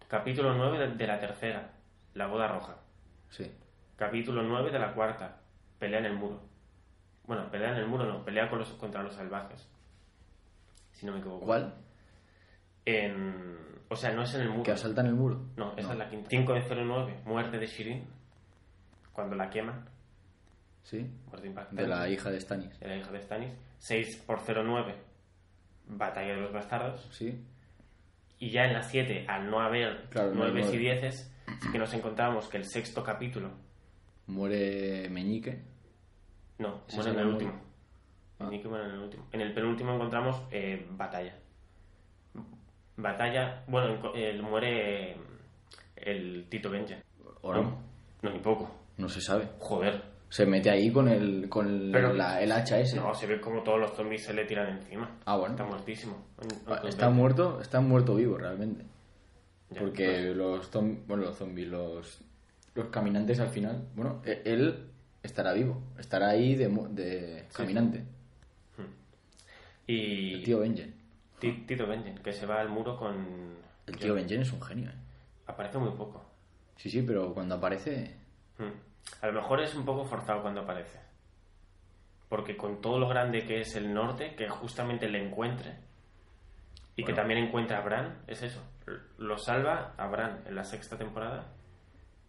Capítulo 0.07 0.53
9 0.53 0.95
de, 0.95 1.07
la 1.07 1.19
tercera, 1.19 1.71
la 2.13 2.27
boda 2.27 2.47
roja. 2.47 2.75
Sí. 3.29 3.49
Capítulo 3.95 4.43
9 4.43 4.71
de 4.71 4.79
la 4.79 4.93
cuarta, 4.93 5.37
pelea 5.79 5.99
en 5.99 6.05
el 6.05 6.15
muro. 6.15 6.41
Bueno, 7.25 7.49
pelea 7.49 7.71
en 7.71 7.77
el 7.77 7.87
muro 7.87 8.05
no, 8.05 8.25
pelea 8.25 8.49
con 8.49 8.59
los, 8.59 8.69
contra 8.73 9.03
los 9.03 9.15
salvajes. 9.15 9.67
Si 10.91 11.05
no 11.05 11.13
me 11.13 11.19
equivoco. 11.19 11.45
¿Cuál? 11.45 11.75
En, 12.83 13.57
o 13.89 13.95
sea, 13.95 14.11
no 14.11 14.23
es 14.23 14.33
en 14.35 14.41
el 14.41 14.49
muro. 14.49 14.63
¿Que 14.63 14.71
asaltan 14.71 15.05
el 15.05 15.13
muro? 15.13 15.45
No, 15.55 15.73
esa 15.77 15.93
es 15.93 15.97
la 15.97 16.09
quinta. 16.09 16.29
5 16.29 16.53
de 16.53 16.83
09, 16.83 17.21
muerte 17.25 17.57
de 17.57 17.67
Shirin. 17.67 18.05
Cuando 19.13 19.35
la 19.35 19.49
queman. 19.49 19.85
Sí. 20.83 21.09
Muerte 21.27 21.47
impactante. 21.47 21.81
De 21.81 21.87
la 21.87 22.09
hija 22.09 22.31
de 22.31 22.39
Stannis. 22.39 22.79
de 22.79 22.87
la 22.87 22.97
hija 22.97 23.11
de 23.11 23.21
Stannis. 23.21 23.53
6 23.81 24.23
por 24.27 24.41
09, 24.45 24.95
batalla 25.87 26.35
de 26.35 26.41
los 26.41 26.53
bastardos. 26.53 27.07
Sí. 27.11 27.43
Y 28.37 28.51
ya 28.51 28.65
en 28.65 28.73
las 28.73 28.89
7, 28.89 29.25
al 29.27 29.49
no 29.49 29.59
haber 29.59 30.07
Claro, 30.09 30.35
no 30.35 30.43
hay 30.43 30.51
9 30.51 30.59
y 30.59 30.63
nueve. 30.63 30.99
10, 31.01 31.33
sí 31.61 31.71
que 31.71 31.79
nos 31.79 31.91
encontramos 31.93 32.47
que 32.47 32.57
el 32.57 32.65
sexto 32.65 33.03
capítulo. 33.03 33.49
Muere 34.27 35.09
Meñique. 35.09 35.63
No, 36.59 36.83
muere 36.93 37.11
en 37.11 37.19
el 37.19 37.25
último. 37.25 37.53
Ah. 38.39 38.45
Meñique 38.45 38.67
muere 38.67 38.85
en 38.85 38.91
el 38.91 38.99
último. 38.99 39.27
En 39.31 39.41
el 39.41 39.53
penúltimo 39.53 39.95
encontramos 39.95 40.43
eh, 40.51 40.85
batalla. 40.91 41.35
Batalla. 42.97 43.63
Bueno, 43.67 44.13
eh, 44.15 44.39
muere 44.41 45.17
el 45.95 46.45
Tito 46.49 46.69
Benjen. 46.69 47.01
¿O 47.41 47.51
no? 47.51 47.81
No, 48.21 48.29
ni 48.29 48.39
poco. 48.39 48.69
No 48.97 49.09
se 49.09 49.21
sabe. 49.21 49.49
Joder. 49.57 50.10
Se 50.31 50.45
mete 50.45 50.69
ahí 50.69 50.89
con 50.91 51.09
el, 51.09 51.49
con 51.49 51.67
el, 51.67 51.91
Pero- 51.91 52.13
la- 52.13 52.41
el 52.41 52.51
hacha 52.53 52.79
ese. 52.79 52.95
No, 52.95 53.13
se 53.13 53.27
ve 53.27 53.41
como 53.41 53.63
todos 53.63 53.79
los 53.81 53.91
zombies 53.91 54.23
se 54.23 54.33
le 54.33 54.45
tiran 54.45 54.77
encima. 54.77 55.17
Ah, 55.25 55.35
bueno. 55.35 55.55
Está 55.55 55.65
muertísimo. 55.65 56.25
Ah, 56.67 56.81
Está 56.87 57.09
muerto, 57.09 57.59
está 57.61 57.81
muerto 57.81 58.15
vivo 58.15 58.37
realmente. 58.37 58.85
Ya, 59.71 59.81
Porque 59.81 60.33
los 60.33 60.69
zombies, 60.69 61.05
bueno, 61.05 61.23
los 61.25 61.35
zombies, 61.37 61.67
los, 61.67 62.21
los 62.75 62.87
caminantes 62.87 63.41
al 63.41 63.49
final, 63.49 63.83
bueno, 63.93 64.21
e- 64.23 64.41
él 64.45 64.87
estará 65.21 65.51
vivo, 65.51 65.81
estará 65.99 66.29
ahí 66.29 66.55
de, 66.55 66.69
de 66.91 67.45
caminante. 67.53 68.03
Y 69.87 70.35
El 70.35 70.43
tío 70.43 70.59
Benjen. 70.59 70.93
Ti- 71.39 71.65
Tito 71.67 71.87
Benjen, 71.87 72.15
que 72.19 72.31
se 72.31 72.45
va 72.45 72.61
al 72.61 72.69
muro 72.69 72.95
con... 72.97 73.57
El 73.87 73.97
tío 73.97 74.13
Benjen 74.13 74.41
es 74.41 74.53
un 74.53 74.61
genio, 74.61 74.89
¿eh? 74.89 74.95
Aparece 75.47 75.77
muy 75.77 75.91
poco. 75.91 76.23
Sí, 76.77 76.89
sí, 76.89 77.01
pero 77.01 77.33
cuando 77.33 77.55
aparece... 77.55 78.15
Hmm. 78.57 78.69
A 79.21 79.27
lo 79.27 79.33
mejor 79.33 79.61
es 79.61 79.75
un 79.75 79.85
poco 79.85 80.05
forzado 80.05 80.41
cuando 80.41 80.61
aparece. 80.61 80.99
Porque 82.29 82.55
con 82.55 82.81
todo 82.81 82.97
lo 82.97 83.07
grande 83.07 83.45
que 83.45 83.61
es 83.61 83.75
el 83.75 83.93
norte, 83.93 84.35
que 84.35 84.47
justamente 84.49 85.09
le 85.09 85.25
encuentre, 85.25 85.77
y 86.95 87.03
que 87.03 87.13
también 87.13 87.39
encuentra 87.39 87.79
a 87.79 87.81
Bran, 87.81 88.21
es 88.27 88.41
eso. 88.43 88.61
Lo 89.17 89.37
salva 89.37 89.93
a 89.97 90.07
Bran 90.07 90.43
en 90.45 90.55
la 90.55 90.63
sexta 90.63 90.97
temporada 90.97 91.53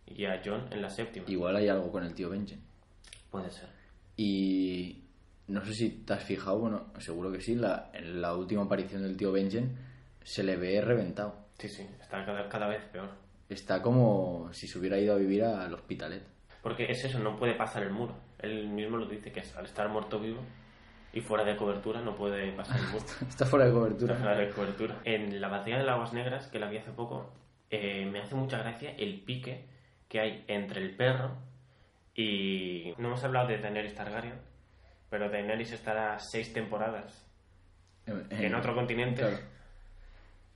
y 0.07 0.25
a 0.25 0.41
John 0.45 0.69
en 0.71 0.83
la 0.83 0.89
séptima. 0.89 1.27
Igual 1.29 1.57
hay 1.57 1.69
algo 1.69 1.91
con 1.91 2.05
el 2.05 2.15
tío 2.15 2.31
Benjen. 2.31 2.63
Puede 3.31 3.51
ser. 3.51 3.69
Y 4.17 5.05
no 5.49 5.65
sé 5.65 5.75
si 5.75 5.91
te 5.91 6.15
has 6.15 6.25
fijado, 6.25 6.59
bueno, 6.59 6.93
seguro 6.99 7.33
que 7.33 7.41
sí, 7.41 7.55
la, 7.55 7.91
en 7.93 8.21
la 8.21 8.35
última 8.35 8.63
aparición 8.63 9.03
del 9.03 9.17
tío 9.17 9.33
Benjen 9.33 9.77
se 10.23 10.43
le 10.43 10.57
ve 10.57 10.81
reventado. 10.81 11.49
Sí, 11.59 11.69
sí, 11.69 11.87
está 12.01 12.25
cada, 12.25 12.49
cada 12.49 12.69
vez 12.69 12.85
peor. 12.87 13.11
Está 13.49 13.83
como 13.83 14.51
si 14.53 14.67
se 14.67 14.79
hubiera 14.79 14.99
ido 14.99 15.15
a 15.15 15.19
vivir 15.19 15.45
al 15.45 15.75
hospitalet. 15.75 16.23
Porque 16.63 16.91
es 16.91 17.05
eso, 17.05 17.19
no 17.19 17.37
puede 17.37 17.55
pasar 17.55 17.83
el 17.83 17.91
muro. 17.91 18.15
Él 18.39 18.69
mismo 18.69 18.97
lo 18.97 19.07
dice, 19.07 19.33
que 19.33 19.41
es- 19.41 19.57
al 19.57 19.65
estar 19.67 19.89
muerto 19.89 20.19
vivo 20.21 20.41
y 21.13 21.21
fuera 21.21 21.45
de 21.45 21.57
cobertura 21.57 22.01
no 22.01 22.15
puede 22.17 22.53
pasar 22.53 22.79
el 22.79 22.87
muro. 22.87 23.05
Está 23.29 23.45
fuera 23.47 23.67
de 23.67 23.73
cobertura. 23.73 24.15
Fuera 24.15 24.37
de 24.37 24.51
cobertura. 24.51 24.97
En 25.05 25.41
la 25.41 25.49
batalla 25.49 25.79
de 25.79 25.85
las 25.85 25.95
aguas 25.95 26.13
negras, 26.13 26.47
que 26.47 26.59
la 26.59 26.69
vi 26.71 26.79
hace 26.79 26.93
poco, 26.93 27.31
eh, 27.71 28.07
me 28.07 28.21
hace 28.21 28.35
mucha 28.35 28.59
gracia 28.59 28.95
el 28.97 29.21
pique 29.21 29.65
que 30.09 30.21
hay 30.21 30.45
entre 30.47 30.81
el 30.83 30.95
perro 30.95 31.37
y... 32.15 32.93
No 32.99 33.09
hemos 33.09 33.25
hablado 33.25 33.49
de 33.49 33.59
Daenerys 33.59 33.95
Targaryen, 33.95 34.35
pero 35.11 35.31
Daenerys 35.31 35.73
estará 35.73 36.19
seis 36.19 36.53
temporadas 36.53 37.27
en 38.07 38.55
otro 38.55 38.75
continente, 38.75 39.21
Claro. 39.23 39.39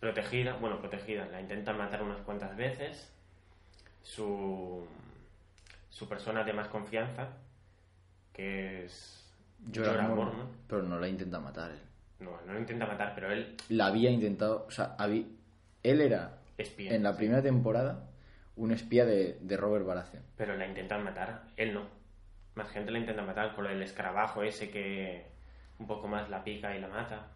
protegida, 0.00 0.54
bueno, 0.54 0.78
protegida, 0.80 1.26
la 1.26 1.40
intentan 1.40 1.78
matar 1.78 2.02
unas 2.02 2.20
cuantas 2.22 2.54
veces, 2.56 3.10
su, 4.02 4.86
su 5.97 6.07
persona 6.09 6.45
de 6.45 6.53
más 6.53 6.69
confianza, 6.69 7.29
que 8.33 8.85
es 8.85 9.33
Jorah 9.75 10.09
Mormont, 10.09 10.50
pero 10.69 10.83
no 10.83 10.99
la 10.99 11.09
intenta 11.09 11.41
matar 11.41 11.71
él. 11.73 11.79
No, 12.21 12.38
no 12.47 12.53
lo 12.53 12.59
intenta 12.59 12.87
matar, 12.87 13.12
pero 13.15 13.33
él 13.33 13.57
La 13.71 13.87
había 13.87 14.11
intentado, 14.11 14.67
o 14.69 14.71
sea, 14.71 14.95
habí- 14.99 15.26
él 15.83 16.00
era 16.00 16.38
espía. 16.59 16.95
en 16.95 17.03
la 17.03 17.17
primera 17.17 17.43
temporada 17.43 18.05
un 18.57 18.73
espía 18.73 19.05
de, 19.07 19.38
de 19.41 19.57
Robert 19.57 19.87
Baratheon. 19.87 20.23
Pero 20.37 20.57
la 20.57 20.67
intentan 20.67 21.03
matar, 21.05 21.45
él 21.57 21.73
no. 21.75 21.87
Más 22.55 22.69
gente 22.71 22.91
la 22.91 22.99
intenta 22.99 23.23
matar 23.23 23.55
con 23.55 23.67
el 23.67 23.83
escarabajo 23.83 24.43
ese 24.43 24.71
que 24.71 25.26
un 25.79 25.87
poco 25.87 26.09
más 26.09 26.29
la 26.31 26.43
pica 26.45 26.75
y 26.76 26.81
la 26.81 26.88
mata. 26.88 27.29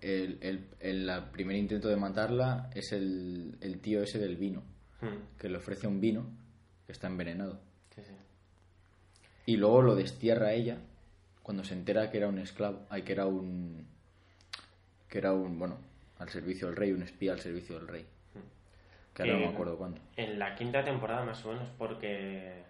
El, 0.00 0.38
el, 0.42 0.68
el- 0.80 1.06
la 1.06 1.30
primer 1.30 1.56
intento 1.56 1.88
de 1.88 1.96
matarla 1.96 2.70
es 2.74 2.90
el, 2.92 3.56
el 3.60 3.80
tío 3.80 4.02
ese 4.02 4.18
del 4.18 4.36
vino, 4.36 4.62
Hmm, 5.00 5.38
que 5.38 5.48
le 5.48 5.58
ofrece 5.58 5.86
un 5.86 6.00
vino 6.00 6.26
que 6.86 6.92
está 6.92 7.06
envenenado. 7.06 7.60
Y 9.46 9.56
luego 9.56 9.82
lo 9.82 9.94
destierra 9.94 10.48
a 10.48 10.52
ella 10.52 10.78
cuando 11.42 11.64
se 11.64 11.74
entera 11.74 12.10
que 12.10 12.18
era 12.18 12.28
un 12.28 12.38
esclavo, 12.38 12.86
ay, 12.90 13.02
que 13.02 13.12
era 13.12 13.26
un 13.26 13.86
que 15.08 15.18
era 15.18 15.32
un, 15.32 15.58
bueno, 15.58 15.76
al 16.18 16.28
servicio 16.28 16.68
del 16.68 16.76
rey, 16.76 16.92
un 16.92 17.02
espía 17.02 17.32
al 17.32 17.40
servicio 17.40 17.78
del 17.78 17.88
rey. 17.88 18.06
Que 19.12 19.22
ahora 19.22 19.34
no 19.34 19.40
me 19.40 19.48
acuerdo 19.48 19.76
cuándo. 19.76 20.00
En 20.16 20.38
la 20.38 20.54
quinta 20.54 20.84
temporada 20.84 21.24
más 21.24 21.44
o 21.44 21.52
menos, 21.52 21.68
porque 21.76 22.62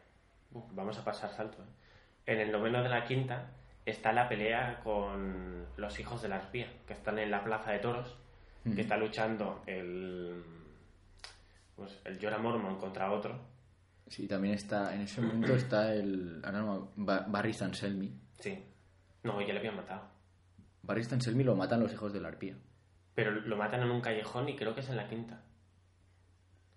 vamos 0.72 0.96
a 0.98 1.04
pasar 1.04 1.30
salto. 1.30 1.58
¿eh? 1.58 2.32
En 2.32 2.40
el 2.40 2.50
noveno 2.50 2.82
de 2.82 2.88
la 2.88 3.04
quinta 3.04 3.50
está 3.84 4.12
la 4.12 4.28
pelea 4.28 4.80
con 4.82 5.66
los 5.76 6.00
hijos 6.00 6.22
de 6.22 6.28
la 6.28 6.36
arpía, 6.36 6.68
que 6.86 6.94
están 6.94 7.18
en 7.18 7.30
la 7.30 7.44
plaza 7.44 7.72
de 7.72 7.78
toros, 7.78 8.16
que 8.74 8.82
está 8.82 8.96
luchando 8.96 9.62
el 9.66 10.42
pues, 11.76 11.98
el 12.04 12.20
Jorah 12.20 12.38
Mormont 12.38 12.78
contra 12.78 13.10
otro. 13.10 13.38
Sí, 14.10 14.26
también 14.26 14.54
está, 14.54 14.92
en 14.94 15.02
ese 15.02 15.20
momento 15.20 15.54
está 15.54 15.94
el, 15.94 16.42
ahora 16.44 16.60
no, 16.62 16.92
Ba- 16.96 17.24
Barry 17.28 17.52
Stanselmi. 17.54 18.12
Sí. 18.40 18.62
No, 19.22 19.40
ya 19.40 19.52
le 19.52 19.60
habían 19.60 19.76
matado. 19.76 20.02
Barry 20.82 21.04
Stanselmi 21.04 21.44
lo 21.44 21.54
matan 21.54 21.78
los 21.80 21.92
hijos 21.92 22.12
de 22.12 22.20
la 22.20 22.28
arpía. 22.28 22.56
Pero 23.14 23.30
lo 23.30 23.56
matan 23.56 23.82
en 23.82 23.90
un 23.90 24.00
callejón 24.00 24.48
y 24.48 24.56
creo 24.56 24.74
que 24.74 24.80
es 24.80 24.88
en 24.90 24.96
la 24.96 25.08
quinta. 25.08 25.42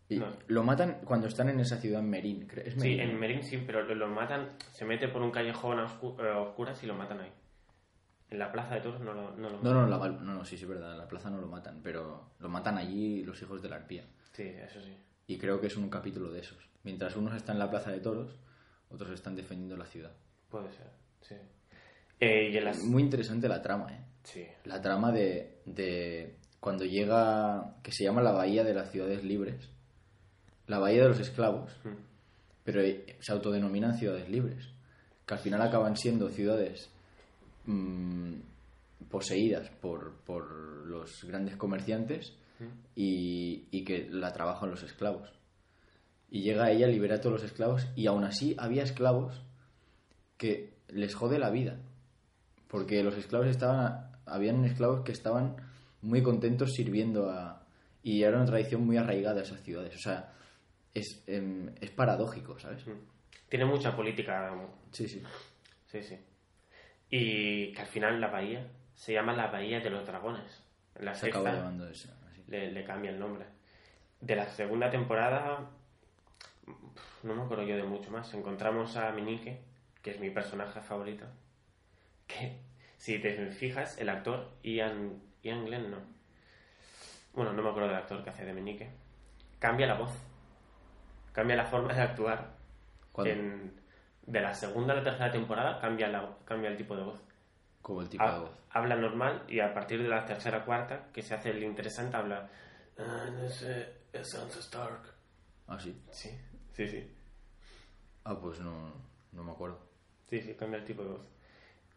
Y 0.09 0.17
No. 0.19 0.27
lo 0.47 0.63
matan 0.63 0.99
cuando 1.05 1.27
están 1.27 1.49
en 1.49 1.59
esa 1.59 1.77
ciudad 1.77 2.03
Merín. 2.03 2.47
cre- 2.47 2.67
¿Es 2.67 2.73
Sí, 2.75 2.79
Merín? 2.81 2.99
en 3.01 3.19
Merín 3.19 3.43
sí, 3.43 3.63
pero 3.65 3.83
lo, 3.83 3.95
lo 3.95 4.07
matan, 4.09 4.49
se 4.71 4.85
mete 4.85 5.07
por 5.07 5.23
un 5.23 5.31
callejón 5.31 5.79
a, 5.79 5.87
oscu- 5.87 6.19
eh, 6.23 6.29
a 6.31 6.39
oscuras 6.39 6.83
y 6.83 6.85
lo 6.85 6.93
matan 6.93 7.19
ahí. 7.21 7.31
En 8.29 8.37
la 8.39 8.51
plaza 8.51 8.75
de 8.75 8.81
toros 8.81 9.01
no 9.01 9.13
lo, 9.13 9.31
no 9.35 9.49
lo 9.49 9.59
No, 9.61 9.73
no, 9.73 9.87
la 9.87 9.97
no, 10.09 10.33
no, 10.35 10.45
sí, 10.45 10.55
sí, 10.57 10.63
es 10.65 10.69
verdad, 10.69 10.91
en 10.91 10.97
la 10.99 11.07
plaza 11.07 11.29
no 11.31 11.39
lo 11.39 11.47
matan, 11.47 11.81
pero 11.81 12.31
lo 12.39 12.49
matan 12.49 12.77
allí 12.77 13.23
los 13.23 13.41
hijos 13.41 13.61
de 13.63 13.69
la 13.69 13.77
arpía. 13.77 14.05
Sí, 14.33 14.43
eso 14.43 14.81
sí. 14.81 14.95
Y 15.27 15.37
creo 15.37 15.59
que 15.59 15.67
es 15.67 15.77
un 15.77 15.89
capítulo 15.89 16.31
de 16.31 16.41
esos. 16.41 16.57
Mientras 16.83 17.15
unos 17.15 17.35
están 17.35 17.55
en 17.55 17.59
la 17.59 17.69
plaza 17.69 17.91
de 17.91 17.99
toros, 17.99 18.35
otros 18.89 19.11
están 19.11 19.35
defendiendo 19.35 19.77
la 19.77 19.85
ciudad. 19.85 20.11
Puede 20.49 20.71
ser, 20.71 20.87
sí. 21.21 21.35
Eh, 22.19 22.49
y 22.51 22.59
las... 22.59 22.83
Muy 22.83 23.01
interesante 23.03 23.47
la 23.47 23.61
trama, 23.61 23.93
¿eh? 23.93 24.05
Sí. 24.23 24.45
La 24.65 24.81
trama 24.81 25.11
de, 25.11 25.61
de 25.65 26.37
cuando 26.59 26.85
llega, 26.85 27.75
que 27.81 27.91
se 27.91 28.03
llama 28.03 28.21
la 28.21 28.31
Bahía 28.31 28.63
de 28.63 28.73
las 28.73 28.91
Ciudades 28.91 29.23
Libres, 29.23 29.69
la 30.67 30.79
Bahía 30.79 31.03
de 31.03 31.09
los 31.09 31.19
Esclavos, 31.19 31.71
Mm. 31.83 31.89
pero 32.63 32.81
eh, 32.81 33.17
se 33.19 33.31
autodenominan 33.33 33.97
ciudades 33.97 34.29
libres, 34.29 34.65
que 35.25 35.33
al 35.33 35.39
final 35.39 35.61
acaban 35.61 35.97
siendo 35.97 36.29
ciudades 36.29 36.89
mm, 37.65 38.35
poseídas 39.09 39.69
por, 39.81 40.13
por 40.25 40.51
los 40.87 41.23
grandes 41.25 41.55
comerciantes 41.57 42.33
y, 42.95 43.67
y 43.72 43.83
que 43.83 44.07
la 44.10 44.33
trabajan 44.33 44.69
los 44.69 44.83
esclavos. 44.83 45.31
Y 46.29 46.41
llega 46.41 46.72
ella, 46.72 46.88
libera 46.88 47.15
a 47.15 47.22
todos 47.22 47.33
los 47.41 47.43
esclavos 47.43 47.88
y 47.95 48.07
aún 48.07 48.24
así 48.24 48.55
había 48.57 48.83
esclavos 48.83 49.41
que 50.38 50.74
les 50.88 51.13
jode 51.15 51.39
la 51.39 51.50
vida. 51.50 51.79
Porque 52.67 53.03
los 53.03 53.15
esclavos 53.17 53.48
estaban, 53.48 54.12
habían 54.25 54.65
esclavos 54.65 55.01
que 55.01 55.12
estaban 55.12 55.55
muy 56.01 56.24
contentos 56.24 56.74
sirviendo 56.74 57.29
a... 57.29 57.65
Y 58.01 58.24
era 58.24 58.38
una 58.38 58.45
tradición 58.45 58.86
muy 58.86 58.98
arraigada 58.98 59.39
a 59.41 59.43
esas 59.43 59.62
ciudades. 59.62 59.95
O 59.95 60.00
sea, 60.00 60.33
es, 60.93 61.24
em, 61.27 61.74
es 61.79 61.91
paradójico, 61.91 62.60
¿sabes? 62.60 62.83
Tiene 63.48 63.65
mucha 63.65 63.95
política, 63.95 64.51
Sí, 64.91 65.07
sí. 65.07 65.22
sí, 65.86 66.01
sí. 66.03 66.17
Y 67.10 67.72
que 67.74 67.81
al 67.81 67.88
final 67.88 68.19
la 68.19 68.27
bahía 68.27 68.67
se 68.95 69.13
llama 69.13 69.33
la 69.33 69.48
Bahía 69.48 69.79
de 69.79 69.89
los 69.89 70.05
Dragones. 70.05 70.63
En 70.95 71.05
la 71.05 71.13
Se 71.13 71.27
acaba 71.27 71.53
llamando 71.53 71.88
eso. 71.88 72.10
Le, 72.53 72.72
le 72.72 72.83
cambia 72.83 73.12
el 73.12 73.19
nombre. 73.19 73.45
De 74.22 74.36
la 74.36 74.45
segunda 74.48 74.89
temporada, 74.89 75.69
no 77.24 77.36
me 77.36 77.41
acuerdo 77.43 77.63
yo 77.63 77.75
de 77.75 77.83
mucho 77.83 78.12
más. 78.12 78.33
Encontramos 78.33 78.95
a 78.95 79.12
Minique, 79.12 79.60
que 80.01 80.12
es 80.12 80.19
mi 80.19 80.29
personaje 80.29 80.79
favorito. 80.81 81.25
Que, 82.27 82.60
si 82.98 83.19
te 83.19 83.48
fijas, 83.51 83.98
el 83.98 84.10
actor 84.10 84.50
Ian, 84.63 85.22
Ian 85.41 85.65
Glenn, 85.65 85.91
no. 85.91 85.98
Bueno, 87.33 87.51
no 87.53 87.63
me 87.63 87.69
acuerdo 87.69 87.89
del 87.89 87.98
actor 87.98 88.24
que 88.24 88.29
hace 88.29 88.45
de 88.45 88.53
Minique. 88.53 88.89
Cambia 89.60 89.88
la 89.88 89.95
voz. 89.95 90.12
Cambia 91.33 91.55
la 91.55 91.65
forma 91.65 91.93
de 91.93 92.01
actuar. 92.01 92.51
En- 93.31 93.81
de 94.25 94.39
la 94.39 94.53
segunda 94.53 94.93
a 94.93 94.98
la 94.98 95.03
tercera 95.03 95.31
temporada 95.31 95.81
cambia, 95.81 96.07
la, 96.07 96.38
cambia 96.45 96.69
el 96.69 96.77
tipo 96.77 96.95
de 96.95 97.03
voz. 97.03 97.19
Como 97.83 98.01
el 98.01 98.09
tipo 98.09 98.23
de 98.23 98.29
Ha- 98.31 98.39
voz. 98.39 98.49
habla 98.71 98.95
normal 98.95 99.43
y 99.47 99.59
a 99.59 99.71
partir 99.75 100.01
de 100.01 100.09
la 100.09 100.25
tercera 100.25 100.65
cuarta, 100.65 101.09
que 101.13 101.21
se 101.21 101.35
hace 101.35 101.51
el 101.51 101.61
interesante, 101.63 102.17
habla. 102.17 102.49
"Ah, 102.97 103.25
no 103.31 103.47
sé, 103.49 103.93
es 104.11 104.27
Sansa 104.31 104.59
Stark. 104.59 105.01
Ah, 105.67 105.79
sí. 105.79 105.95
Sí, 106.09 106.31
sí, 106.73 106.87
sí. 106.87 107.11
Ah, 108.23 108.39
pues 108.41 108.59
no, 108.61 108.93
no 109.33 109.43
me 109.43 109.51
acuerdo. 109.51 109.79
Sí, 110.29 110.41
sí, 110.41 110.55
cambia 110.55 110.79
el 110.79 110.85
tipo 110.85 111.03
de 111.03 111.09
voz. 111.09 111.27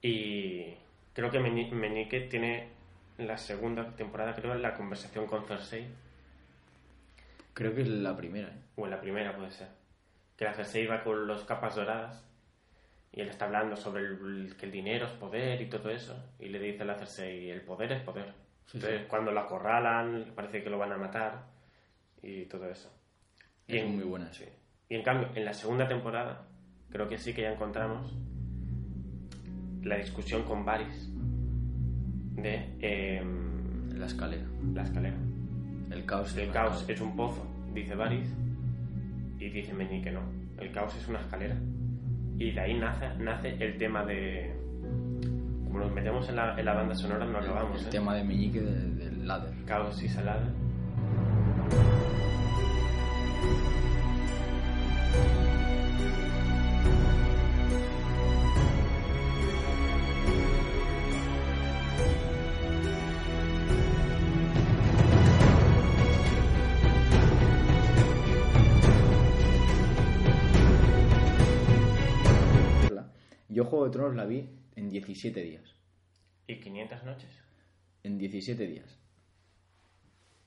Y 0.03 0.75
creo 1.15 1.31
que 1.31 1.39
Meñique 1.41 2.21
tiene 2.23 2.69
en 3.17 3.27
la 3.29 3.39
segunda 3.39 3.95
temporada, 3.97 4.35
creo, 4.35 4.55
la 4.57 4.75
conversación 4.75 5.27
con 5.27 5.47
Cersei, 5.47 5.89
Creo 7.55 7.75
que 7.75 7.81
es 7.83 7.89
la 7.89 8.15
primera, 8.15 8.49
¿eh? 8.49 8.63
o 8.77 8.85
en 8.85 8.91
la 8.91 9.01
primera 9.01 9.35
puede 9.35 9.51
ser. 9.51 9.69
Que 10.37 10.45
la 10.45 10.53
Cersei 10.53 10.87
va 10.87 11.03
con 11.03 11.27
los 11.27 11.45
capas 11.45 11.75
doradas 11.75 12.23
y 13.17 13.23
él 13.23 13.29
está 13.31 13.47
hablando 13.47 13.75
sobre 13.77 14.05
el, 14.05 14.55
que 14.59 14.67
el 14.67 14.73
dinero 14.73 15.07
es 15.07 15.13
poder 15.13 15.63
y 15.63 15.71
todo 15.71 15.89
eso. 15.89 16.35
Y 16.39 16.51
le 16.51 16.59
dice 16.61 16.85
la 16.85 16.97
Cersei, 16.97 17.49
el 17.49 17.63
poder 17.63 17.93
es 17.93 18.03
poder. 18.03 18.35
Entonces, 18.67 19.01
sí. 19.01 19.07
cuando 19.09 19.33
la 19.33 19.41
acorralan, 19.43 20.33
parece 20.35 20.63
que 20.63 20.69
lo 20.69 20.77
van 20.77 20.93
a 20.93 20.99
matar 20.99 21.47
y 22.23 22.45
todo 22.45 22.69
eso. 22.69 22.93
Es 23.67 23.89
muy 23.89 24.05
buena, 24.05 24.31
sí. 24.35 24.45
Y 24.91 24.97
en 24.97 25.03
cambio, 25.03 25.31
en 25.35 25.47
la 25.47 25.55
segunda 25.55 25.89
temporada, 25.89 26.47
creo 26.91 27.09
que 27.09 27.17
sí 27.17 27.33
que 27.33 27.41
ya 27.41 27.53
encontramos 27.53 28.15
la 29.83 29.97
discusión 29.97 30.43
con 30.43 30.67
Varys 30.67 31.11
de 32.35 32.77
em, 32.81 33.99
La 33.99 34.07
escalera. 34.07 34.45
la 34.75 34.83
escalera. 34.83 35.17
El 35.91 36.05
caos. 36.05 36.33
es 36.33 36.37
El 36.37 36.53
caos 36.53 36.85
es 36.87 37.01
un 37.01 37.17
pozo, 37.17 37.47
dice 37.73 37.95
Varys, 37.95 38.29
y 39.39 39.49
dice 39.49 39.73
Meñique 39.73 40.11
no. 40.11 40.21
El 40.59 40.71
caos 40.71 40.95
es 40.97 41.09
una 41.09 41.21
escalera. 41.21 41.57
Y 42.39 42.53
de 42.53 42.61
ahí 42.61 42.75
nace, 42.75 43.09
nace 43.19 43.57
el 43.61 43.79
tema 43.79 44.05
de... 44.05 44.55
Como 45.65 45.81
nos 45.81 45.93
metemos 45.93 46.29
en 46.29 46.37
la, 46.37 46.59
en 46.59 46.65
la 46.65 46.75
banda 46.75 46.95
sonora, 46.95 47.25
no 47.25 47.39
acabamos. 47.39 47.81
el 47.81 47.87
¿eh? 47.89 47.91
tema 47.91 48.15
de 48.15 48.25
Meñique 48.25 48.61
del, 48.61 48.99
del 48.99 49.27
ladder. 49.27 49.55
Caos 49.65 50.03
y 50.03 50.09
salada. 50.09 50.53
Yo 73.57 73.65
Juego 73.65 73.87
de 73.87 73.91
Tronos 73.91 74.15
la 74.15 74.27
vi 74.27 74.51
en 74.75 74.91
17 74.91 75.43
días. 75.43 75.75
¿Y 76.47 76.61
500 76.61 77.05
noches? 77.05 77.31
En 78.03 78.19
17 78.19 78.67
días. 78.67 78.99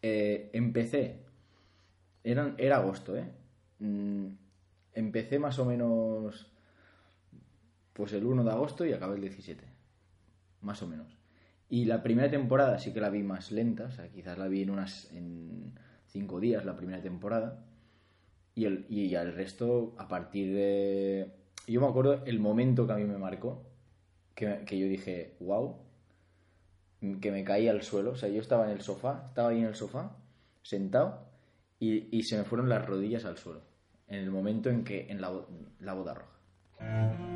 Eh, 0.03 0.51
empecé. 0.53 1.15
Era, 2.23 2.53
era 2.59 2.75
agosto, 2.75 3.17
¿eh? 3.17 3.25
Mm, 3.79 4.27
empecé 4.93 5.39
más 5.39 5.57
o 5.57 5.65
menos. 5.65 6.51
Pues 7.93 8.13
el 8.13 8.27
1 8.27 8.43
de 8.43 8.51
agosto 8.51 8.85
y 8.85 8.93
acabé 8.93 9.15
el 9.15 9.21
17. 9.21 9.63
Más 10.61 10.83
o 10.83 10.87
menos. 10.87 11.17
Y 11.67 11.85
la 11.85 12.03
primera 12.03 12.29
temporada 12.29 12.77
sí 12.77 12.93
que 12.93 13.01
la 13.01 13.09
vi 13.09 13.23
más 13.23 13.51
lenta, 13.51 13.85
o 13.85 13.91
sea, 13.91 14.07
quizás 14.09 14.37
la 14.37 14.47
vi 14.47 14.61
en 14.61 14.69
unas. 14.69 15.11
en 15.13 15.73
5 16.09 16.39
días 16.39 16.63
la 16.63 16.77
primera 16.77 17.01
temporada. 17.01 17.65
Y, 18.53 18.65
el, 18.65 18.85
y 18.87 19.09
ya 19.09 19.23
el 19.23 19.33
resto, 19.33 19.95
a 19.97 20.07
partir 20.07 20.53
de. 20.53 21.38
Yo 21.69 21.81
me 21.81 21.87
acuerdo 21.87 22.25
el 22.25 22.39
momento 22.39 22.87
que 22.87 22.93
a 22.93 22.95
mí 22.95 23.05
me 23.05 23.17
marcó, 23.17 23.63
que, 24.35 24.63
que 24.65 24.79
yo 24.79 24.87
dije, 24.87 25.35
wow, 25.39 25.77
que 27.21 27.31
me 27.31 27.43
caí 27.43 27.67
al 27.67 27.81
suelo. 27.83 28.11
O 28.11 28.15
sea, 28.15 28.29
yo 28.29 28.41
estaba 28.41 28.65
en 28.65 28.71
el 28.71 28.81
sofá, 28.81 29.25
estaba 29.27 29.49
ahí 29.49 29.59
en 29.59 29.65
el 29.65 29.75
sofá, 29.75 30.17
sentado, 30.63 31.27
y, 31.79 32.15
y 32.15 32.23
se 32.23 32.37
me 32.37 32.43
fueron 32.43 32.69
las 32.69 32.85
rodillas 32.85 33.25
al 33.25 33.37
suelo. 33.37 33.61
En 34.07 34.19
el 34.19 34.31
momento 34.31 34.69
en 34.69 34.83
que, 34.83 35.07
en 35.09 35.21
la, 35.21 35.31
la 35.79 35.93
boda 35.93 36.15
roja. 36.15 37.28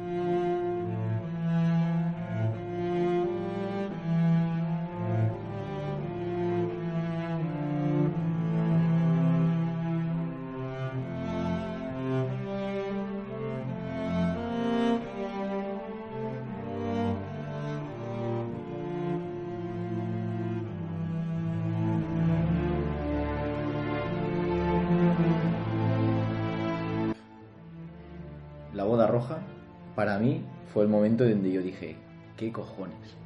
Para 30.13 30.25
mí, 30.25 30.43
fue 30.71 30.83
el 30.83 30.89
momento 30.89 31.27
donde 31.27 31.51
yo 31.51 31.61
dije, 31.61 31.95
¿qué 32.37 32.51
cojones? 32.51 33.17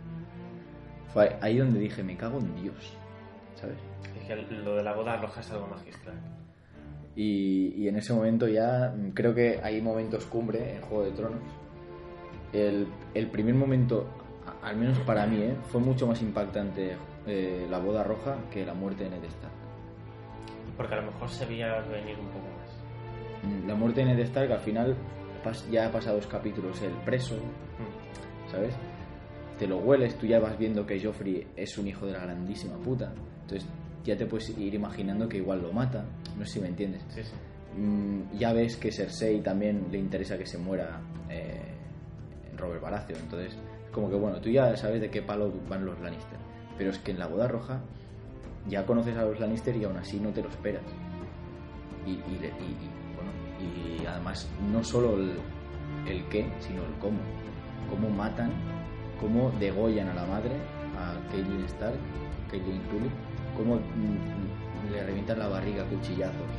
Fue 1.11 1.35
ahí 1.41 1.57
donde 1.57 1.79
dije, 1.79 2.01
me 2.01 2.15
cago 2.15 2.39
en 2.39 2.55
Dios, 2.61 2.93
¿sabes? 3.55 3.77
Es 4.21 4.25
que 4.25 4.35
lo 4.35 4.77
de 4.77 4.83
la 4.83 4.93
boda 4.93 5.17
roja 5.17 5.41
es 5.41 5.51
algo 5.51 5.67
magistral. 5.67 6.15
Y, 7.13 7.73
y 7.75 7.89
en 7.89 7.97
ese 7.97 8.13
momento 8.13 8.47
ya 8.47 8.93
mm, 8.95 9.09
creo 9.09 9.35
que 9.35 9.59
hay 9.61 9.81
momentos 9.81 10.25
cumbre 10.27 10.75
en 10.75 10.81
Juego 10.81 11.03
de 11.03 11.11
Tronos. 11.11 11.41
El, 12.53 12.87
el 13.13 13.27
primer 13.27 13.55
momento, 13.55 14.07
al 14.63 14.77
menos 14.77 14.97
para 14.99 15.25
mí, 15.27 15.41
¿eh? 15.41 15.55
fue 15.63 15.81
mucho 15.81 16.07
más 16.07 16.21
impactante 16.21 16.95
eh, 17.25 17.67
la 17.69 17.79
boda 17.79 18.03
roja 18.03 18.37
que 18.49 18.65
la 18.65 18.73
muerte 18.73 19.03
de 19.03 19.09
Ned 19.09 19.25
Stark. 19.25 19.53
Porque 20.77 20.93
a 20.93 21.01
lo 21.01 21.11
mejor 21.11 21.27
se 21.27 21.45
veía 21.45 21.81
venir 21.81 22.17
un 22.17 22.27
poco 22.27 22.45
más. 22.47 23.43
Mm, 23.43 23.67
La 23.67 23.75
muerte 23.75 24.05
de 24.05 24.05
Ned 24.05 24.19
Stark 24.19 24.51
al 24.53 24.59
final 24.59 24.95
ya 25.71 25.87
ha 25.87 25.91
pasado 25.91 26.17
dos 26.17 26.27
capítulos, 26.27 26.81
el 26.81 26.91
preso, 27.05 27.35
Mm. 27.35 28.51
¿sabes? 28.51 28.73
Te 29.59 29.67
lo 29.67 29.77
hueles, 29.79 30.15
tú 30.17 30.25
ya 30.27 30.39
vas 30.39 30.57
viendo 30.57 30.85
que 30.85 30.99
Joffrey 31.03 31.47
es 31.55 31.77
un 31.77 31.87
hijo 31.87 32.05
de 32.05 32.13
la 32.13 32.19
grandísima 32.19 32.77
puta. 32.77 33.11
Entonces 33.41 33.67
ya 34.03 34.15
te 34.15 34.25
puedes 34.25 34.49
ir 34.57 34.73
imaginando 34.75 35.27
que 35.27 35.37
igual 35.37 35.61
lo 35.61 35.71
mata. 35.73 36.05
No 36.37 36.45
sé 36.45 36.53
si 36.53 36.59
me 36.59 36.67
entiendes. 36.67 37.03
Sí, 37.09 37.23
sí. 37.23 37.33
Mm, 37.79 38.37
ya 38.37 38.53
ves 38.53 38.77
que 38.77 38.91
Cersei 38.91 39.41
también 39.41 39.87
le 39.91 39.97
interesa 39.97 40.37
que 40.37 40.45
se 40.45 40.57
muera 40.57 41.01
eh, 41.29 41.73
Robert 42.55 42.81
Baratheon. 42.81 43.19
Entonces, 43.21 43.57
como 43.91 44.09
que 44.09 44.15
bueno, 44.15 44.39
tú 44.39 44.49
ya 44.49 44.75
sabes 44.77 45.01
de 45.01 45.09
qué 45.09 45.21
palo 45.23 45.51
van 45.67 45.85
los 45.85 45.99
Lannister. 45.99 46.37
Pero 46.77 46.91
es 46.91 46.99
que 46.99 47.11
en 47.11 47.19
la 47.19 47.27
boda 47.27 47.47
roja 47.47 47.81
ya 48.67 48.85
conoces 48.85 49.17
a 49.17 49.23
los 49.23 49.39
Lannister 49.39 49.75
y 49.75 49.83
aún 49.85 49.97
así 49.97 50.19
no 50.19 50.29
te 50.29 50.43
lo 50.43 50.49
esperas. 50.49 50.83
Y, 52.05 52.11
y, 52.11 52.13
y- 52.13 52.96
y, 53.59 54.05
además 54.05 54.47
no 54.71 54.83
solo 54.83 55.15
el, 55.15 55.33
el 56.07 56.23
qué, 56.29 56.49
sino 56.59 56.83
el 56.83 56.93
cómo. 56.99 57.19
Cómo 57.89 58.09
matan, 58.09 58.51
cómo 59.19 59.51
degollan 59.59 60.09
a 60.09 60.13
la 60.13 60.25
madre, 60.25 60.55
a 60.97 61.31
Caitlyn 61.31 61.63
Stark, 61.65 61.97
Caitlyn 62.51 62.81
Tully, 62.89 63.09
cómo 63.55 63.75
mm, 63.75 64.91
le 64.91 65.03
revientan 65.03 65.39
la 65.39 65.47
barriga 65.47 65.83
a 65.83 65.85
cuchillazos 65.85 66.51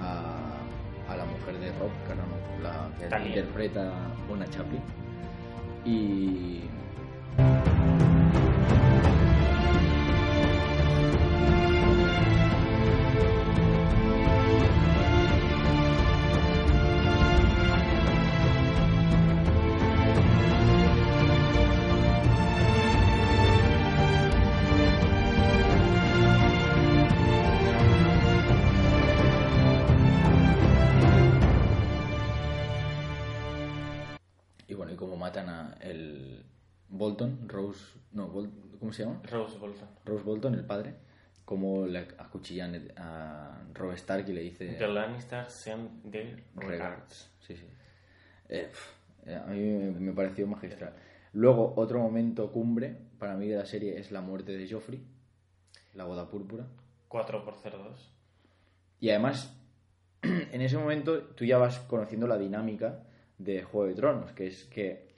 a, 0.00 1.12
a 1.12 1.16
la 1.16 1.24
mujer 1.24 1.58
de 1.58 1.72
Rob, 1.78 1.90
claro, 2.06 2.22
no, 2.28 2.62
la 2.62 2.88
que 2.98 3.28
interpreta 3.28 3.92
Bona 4.28 4.46
Chaplin. 4.46 4.82
Y 5.84 6.60
¿cómo 38.90 38.96
se 38.96 39.04
llama? 39.04 39.20
Rose 39.30 39.58
Bolton. 39.58 39.88
Rose 40.04 40.24
Bolton, 40.24 40.54
el 40.54 40.64
padre. 40.64 40.94
Como 41.44 41.86
le 41.86 42.00
acuchillan 42.18 42.92
a 42.96 43.62
Rob 43.72 43.92
Stark 43.92 44.28
y 44.28 44.32
le 44.32 44.40
dice. 44.42 44.66
The 44.74 44.88
Lannisters 44.88 45.52
send 45.52 46.10
their 46.10 46.42
regards. 46.56 47.30
Sí, 47.40 47.56
sí. 47.56 47.66
Eh, 48.48 48.68
eh, 49.26 49.34
a 49.36 49.46
mí 49.46 49.60
me, 49.60 50.12
pareció 50.12 50.46
magistral. 50.46 50.94
Luego, 51.34 51.72
otro 51.76 52.00
momento 52.00 52.50
cumbre 52.50 52.96
para 53.18 53.36
mí 53.36 53.46
de 53.46 53.56
la 53.56 53.66
serie 53.66 53.98
es 53.98 54.10
la 54.10 54.20
muerte 54.22 54.56
de 54.56 54.68
Joffrey, 54.68 55.00
la 55.94 56.04
boda 56.04 56.28
púrpura. 56.28 56.66
4 57.08 57.44
por 57.44 57.54
0-2. 57.54 57.94
Y 58.98 59.10
además, 59.10 59.56
en 60.22 60.60
ese 60.60 60.76
momento 60.76 61.22
tú 61.22 61.44
ya 61.44 61.58
vas 61.58 61.78
conociendo 61.80 62.26
la 62.26 62.38
dinámica 62.38 63.04
de 63.38 63.62
Juego 63.62 63.86
de 63.86 63.94
Tronos, 63.94 64.32
que 64.32 64.48
es 64.48 64.64
que 64.64 65.10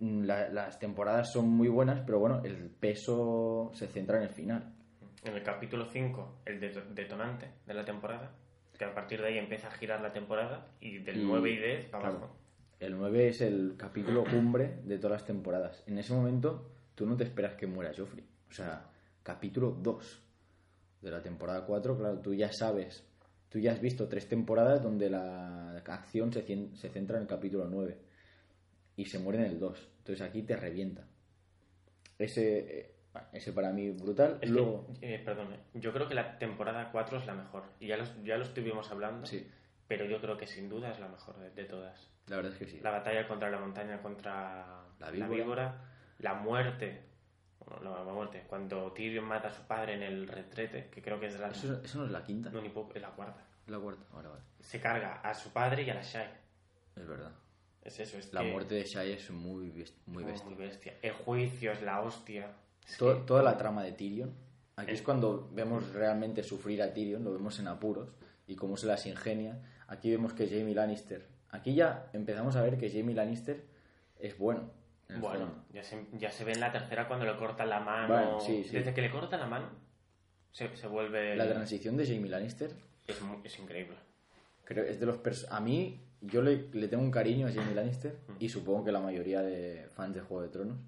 la- 0.00 0.48
las 0.48 0.78
temporadas 0.78 1.32
son 1.32 1.48
muy 1.48 1.68
buenas, 1.68 2.00
pero 2.06 2.18
bueno, 2.18 2.42
el 2.44 2.70
peso 2.70 3.70
se 3.74 3.86
centra 3.88 4.18
en 4.18 4.24
el 4.24 4.30
final. 4.30 4.72
En 5.24 5.34
el 5.34 5.42
capítulo 5.42 5.84
5, 5.86 6.40
el 6.46 6.60
deto- 6.60 6.84
detonante 6.94 7.50
de 7.66 7.74
la 7.74 7.84
temporada, 7.84 8.30
que 8.78 8.84
a 8.84 8.94
partir 8.94 9.20
de 9.20 9.28
ahí 9.28 9.38
empieza 9.38 9.66
a 9.68 9.70
girar 9.72 10.00
la 10.00 10.12
temporada 10.12 10.68
y 10.80 10.98
del 10.98 11.18
Y- 11.18 11.24
9 11.24 11.50
y 11.50 11.56
10 11.56 11.86
para 11.86 12.02
claro, 12.04 12.18
abajo. 12.18 12.36
El 12.78 12.96
9 12.96 13.28
es 13.28 13.40
el 13.40 13.74
capítulo 13.76 14.22
cumbre 14.24 14.78
de 14.84 14.98
todas 14.98 15.20
las 15.20 15.26
temporadas. 15.26 15.82
En 15.88 15.98
ese 15.98 16.12
momento 16.14 16.70
tú 16.94 17.04
no 17.06 17.16
te 17.16 17.24
esperas 17.24 17.54
que 17.56 17.66
muera 17.66 17.90
Joffrey. 17.96 18.24
O 18.48 18.52
sea, 18.52 18.88
capítulo 19.24 19.72
2 19.72 20.22
de 21.02 21.10
la 21.10 21.20
temporada 21.20 21.66
4, 21.66 21.96
claro, 21.98 22.18
tú 22.20 22.32
ya 22.34 22.52
sabes, 22.52 23.04
tú 23.48 23.58
ya 23.58 23.72
has 23.72 23.80
visto 23.80 24.06
tres 24.08 24.28
temporadas 24.28 24.80
donde 24.80 25.10
la 25.10 25.72
acción 25.86 26.32
se, 26.32 26.44
cien- 26.46 26.72
se 26.76 26.88
centra 26.88 27.16
en 27.16 27.22
el 27.22 27.28
capítulo 27.28 27.66
9 27.68 27.98
y 28.98 29.04
se 29.06 29.20
muere 29.20 29.38
en 29.38 29.44
el 29.46 29.60
2. 29.60 29.88
Entonces 29.98 30.26
aquí 30.26 30.42
te 30.42 30.56
revienta. 30.56 31.06
Ese, 32.18 32.80
eh, 32.80 32.94
ese 33.32 33.52
para 33.52 33.70
mí 33.70 33.90
brutal. 33.92 34.38
Es 34.42 34.50
Luego, 34.50 34.92
que, 35.00 35.14
eh, 35.14 35.18
perdón, 35.20 35.52
eh, 35.52 35.60
yo 35.74 35.92
creo 35.92 36.08
que 36.08 36.14
la 36.16 36.36
temporada 36.36 36.90
4 36.90 37.18
es 37.18 37.26
la 37.26 37.34
mejor. 37.34 37.62
Y 37.78 37.86
ya 37.86 37.96
lo, 37.96 38.04
ya 38.24 38.36
lo 38.36 38.42
estuvimos 38.42 38.90
hablando, 38.90 39.24
sí, 39.24 39.48
pero 39.86 40.04
yo 40.04 40.20
creo 40.20 40.36
que 40.36 40.48
sin 40.48 40.68
duda 40.68 40.90
es 40.90 40.98
la 40.98 41.06
mejor 41.08 41.38
de, 41.38 41.50
de 41.50 41.64
todas. 41.64 42.10
la 42.26 42.36
verdad 42.36 42.52
es 42.52 42.58
que 42.58 42.66
sí. 42.66 42.80
La 42.80 42.90
batalla 42.90 43.28
contra 43.28 43.48
la 43.50 43.60
montaña, 43.60 44.02
contra 44.02 44.82
La 44.98 45.12
la 45.12 45.28
víbora. 45.28 45.80
la, 46.18 46.34
muerte. 46.34 47.04
Bueno, 47.60 47.80
no, 47.84 48.04
la 48.04 48.12
muerte. 48.12 48.46
Cuando 48.48 48.92
Tyrion 48.92 49.24
mata 49.26 49.46
a 49.46 49.52
su 49.52 49.62
padre 49.62 49.94
en 49.94 50.02
el 50.02 50.26
retrete, 50.26 50.88
que 50.90 51.00
creo 51.00 51.20
que 51.20 51.26
es 51.26 51.38
la, 51.38 51.50
Eso, 51.50 51.80
eso 51.84 51.98
no 52.00 52.06
es 52.06 52.10
la 52.10 52.24
quinta, 52.24 52.50
no, 52.50 52.60
ni 52.60 52.70
poco, 52.70 52.94
es 52.96 53.00
la 53.00 53.10
cuarta. 53.10 53.46
la 53.68 53.78
cuarta. 53.78 54.02
Vale, 54.12 54.28
vale. 54.28 54.42
Se 54.58 54.80
carga 54.80 55.20
a 55.20 55.32
su 55.34 55.52
padre 55.52 55.84
y 55.84 55.90
a 55.90 55.94
la 55.94 56.02
Shai. 56.02 56.30
Es 56.96 57.06
verdad. 57.06 57.30
Es 57.88 57.98
eso, 58.00 58.18
es 58.18 58.32
La 58.34 58.42
que- 58.42 58.52
muerte 58.52 58.74
de 58.74 58.84
Shai 58.84 59.12
es 59.12 59.30
muy, 59.30 59.70
best- 59.70 59.94
muy 60.06 60.22
muy 60.22 60.32
bestia. 60.32 60.56
bestia. 60.56 60.94
El 61.00 61.12
juicio 61.12 61.72
es 61.72 61.80
la 61.82 62.02
hostia. 62.02 62.52
Es 62.86 62.98
To- 62.98 63.14
que- 63.20 63.26
toda 63.26 63.42
la 63.42 63.56
trama 63.56 63.82
de 63.82 63.92
Tyrion. 63.92 64.34
Aquí 64.76 64.92
es 64.92 65.00
cuando 65.02 65.48
vemos 65.52 65.90
realmente 65.94 66.42
sufrir 66.42 66.82
a 66.82 66.92
Tyrion, 66.92 67.24
lo 67.24 67.32
vemos 67.32 67.58
en 67.60 67.66
apuros 67.66 68.10
y 68.46 68.56
cómo 68.56 68.76
se 68.76 68.86
las 68.86 69.06
ingenia. 69.06 69.58
Aquí 69.86 70.10
vemos 70.10 70.34
que 70.34 70.46
Jamie 70.48 70.74
Lannister. 70.74 71.26
Aquí 71.50 71.74
ya 71.74 72.10
empezamos 72.12 72.56
a 72.56 72.62
ver 72.62 72.76
que 72.76 72.90
Jamie 72.90 73.14
Lannister 73.14 73.64
es 74.18 74.36
bueno. 74.36 74.70
Bueno, 75.18 75.64
ya 75.72 75.82
se, 75.82 76.06
ya 76.12 76.30
se 76.30 76.44
ve 76.44 76.52
en 76.52 76.60
la 76.60 76.70
tercera 76.70 77.08
cuando 77.08 77.24
le 77.24 77.34
cortan 77.38 77.70
la 77.70 77.80
mano. 77.80 78.08
Bueno, 78.12 78.40
sí, 78.40 78.64
sí. 78.64 78.76
Desde 78.76 78.92
que 78.92 79.00
le 79.00 79.10
cortan 79.10 79.40
la 79.40 79.46
mano, 79.46 79.70
se, 80.52 80.76
se 80.76 80.86
vuelve. 80.86 81.34
La 81.36 81.48
transición 81.48 81.96
de 81.96 82.04
Jamie 82.06 82.28
Lannister 82.30 82.70
es, 83.06 83.16
es 83.44 83.58
increíble. 83.58 83.96
creo 84.64 84.84
es 84.84 85.00
de 85.00 85.06
los 85.06 85.18
a 85.50 85.60
mí 85.60 86.02
yo 86.20 86.42
le, 86.42 86.68
le 86.72 86.88
tengo 86.88 87.02
un 87.02 87.10
cariño 87.10 87.46
a 87.46 87.52
Jamie 87.52 87.74
Lannister 87.74 88.18
y 88.38 88.48
supongo 88.48 88.84
que 88.84 88.92
la 88.92 89.00
mayoría 89.00 89.42
de 89.42 89.88
fans 89.94 90.14
de 90.14 90.20
Juego 90.20 90.42
de 90.42 90.48
Tronos. 90.48 90.78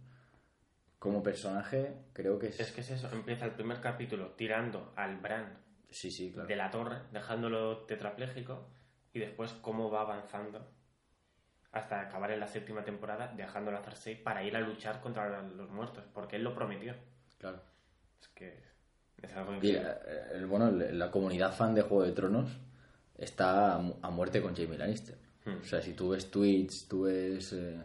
Como 0.98 1.22
personaje 1.22 1.94
creo 2.12 2.38
que 2.38 2.48
es, 2.48 2.60
Es 2.60 2.72
que 2.72 2.82
es 2.82 2.90
eso, 2.90 3.08
empieza 3.12 3.46
el 3.46 3.52
primer 3.52 3.80
capítulo 3.80 4.32
tirando 4.36 4.92
al 4.96 5.16
Bran 5.18 5.56
sí 5.88 6.10
sí 6.10 6.30
claro. 6.30 6.46
de 6.46 6.56
la 6.56 6.70
torre, 6.70 6.98
dejándolo 7.10 7.78
tetrapléjico, 7.86 8.68
y 9.14 9.18
después 9.18 9.52
cómo 9.62 9.90
va 9.90 10.02
avanzando 10.02 10.64
hasta 11.72 12.00
acabar 12.00 12.32
en 12.32 12.40
la 12.40 12.48
séptima 12.48 12.84
temporada, 12.84 13.32
dejándolo 13.36 13.78
a 13.78 13.82
Cersei 13.82 14.16
para 14.22 14.42
ir 14.44 14.54
a 14.56 14.60
luchar 14.60 15.00
contra 15.00 15.40
los 15.42 15.70
muertos, 15.70 16.04
porque 16.12 16.36
él 16.36 16.42
lo 16.44 16.54
prometió. 16.54 16.94
claro. 17.38 17.60
Es 18.20 18.28
que 18.28 18.62
es 19.22 19.32
algo 19.34 19.54
Y 19.62 19.70
el- 20.34 20.46
bueno, 20.46 20.68
el- 20.68 20.98
la 20.98 21.10
comunidad 21.10 21.52
fan 21.54 21.74
de 21.74 21.82
Juego 21.82 22.04
de 22.04 22.12
Tronos 22.12 22.58
está 23.20 23.74
a, 23.74 23.78
mu- 23.78 23.94
a 24.02 24.10
muerte 24.10 24.42
con 24.42 24.56
Jamie 24.56 24.76
Lannister. 24.78 25.16
Hmm. 25.44 25.60
O 25.62 25.64
sea, 25.64 25.80
si 25.80 25.92
tú 25.92 26.08
ves 26.10 26.30
tweets, 26.30 26.88
tú 26.88 27.02
ves... 27.02 27.52
eh, 27.52 27.78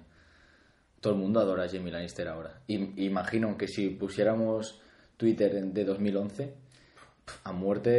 todo 0.99 1.13
el 1.13 1.19
mundo 1.19 1.39
adora 1.39 1.65
a 1.65 1.69
Jamie 1.69 1.91
Lannister 1.91 2.27
ahora. 2.27 2.61
Y, 2.65 3.05
imagino 3.05 3.55
que 3.57 3.67
si 3.67 3.89
pusiéramos 3.89 4.81
Twitter 5.17 5.55
en- 5.55 5.73
de 5.73 5.85
2011, 5.85 6.53
a 7.43 7.51
muerte 7.51 7.89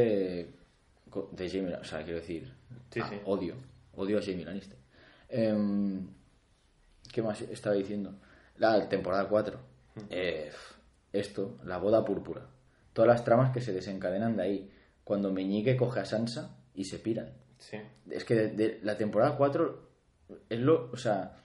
de 1.33 1.49
Jamie 1.49 1.71
Lannister. 1.71 1.81
O 1.81 1.85
sea, 1.85 2.03
quiero 2.03 2.19
decir, 2.21 2.53
Sí, 2.91 3.01
a- 3.01 3.09
sí. 3.09 3.17
odio. 3.25 3.55
Odio 3.95 4.19
a 4.19 4.23
Jamie 4.23 4.45
Lannister. 4.45 4.77
Em, 5.29 6.09
¿Qué 7.13 7.23
más 7.23 7.41
estaba 7.43 7.75
diciendo? 7.77 8.15
La 8.59 8.89
temporada 8.89 9.29
4. 9.29 9.59
Eh, 10.11 10.51
esto, 11.13 11.59
la 11.65 11.79
boda 11.79 12.05
púrpura. 12.05 12.43
Todas 12.93 13.09
las 13.09 13.25
tramas 13.25 13.53
que 13.53 13.61
se 13.61 13.73
desencadenan 13.73 14.37
de 14.37 14.43
ahí. 14.43 14.71
Cuando 15.05 15.33
Meñique 15.33 15.77
coge 15.77 16.01
a 16.01 16.05
Sansa 16.05 16.57
y 16.77 16.85
se 16.85 16.99
piran. 17.01 17.33
Sí. 17.59 17.79
Es 18.11 18.25
que 18.25 18.35
de, 18.35 18.49
de 18.51 18.81
la 18.83 18.97
temporada 18.97 19.37
4 19.37 19.89
es 20.49 20.61
lo. 20.61 20.91
O 20.93 20.97
sea. 20.97 21.37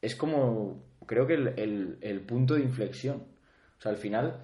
Es 0.00 0.14
como. 0.14 0.84
Creo 1.06 1.26
que 1.26 1.34
el, 1.34 1.48
el- 1.58 1.98
el 2.00 2.20
punto 2.20 2.54
de 2.54 2.60
inflexión. 2.62 3.26
O 3.78 3.80
sea, 3.80 3.90
al 3.92 3.98
final. 3.98 4.40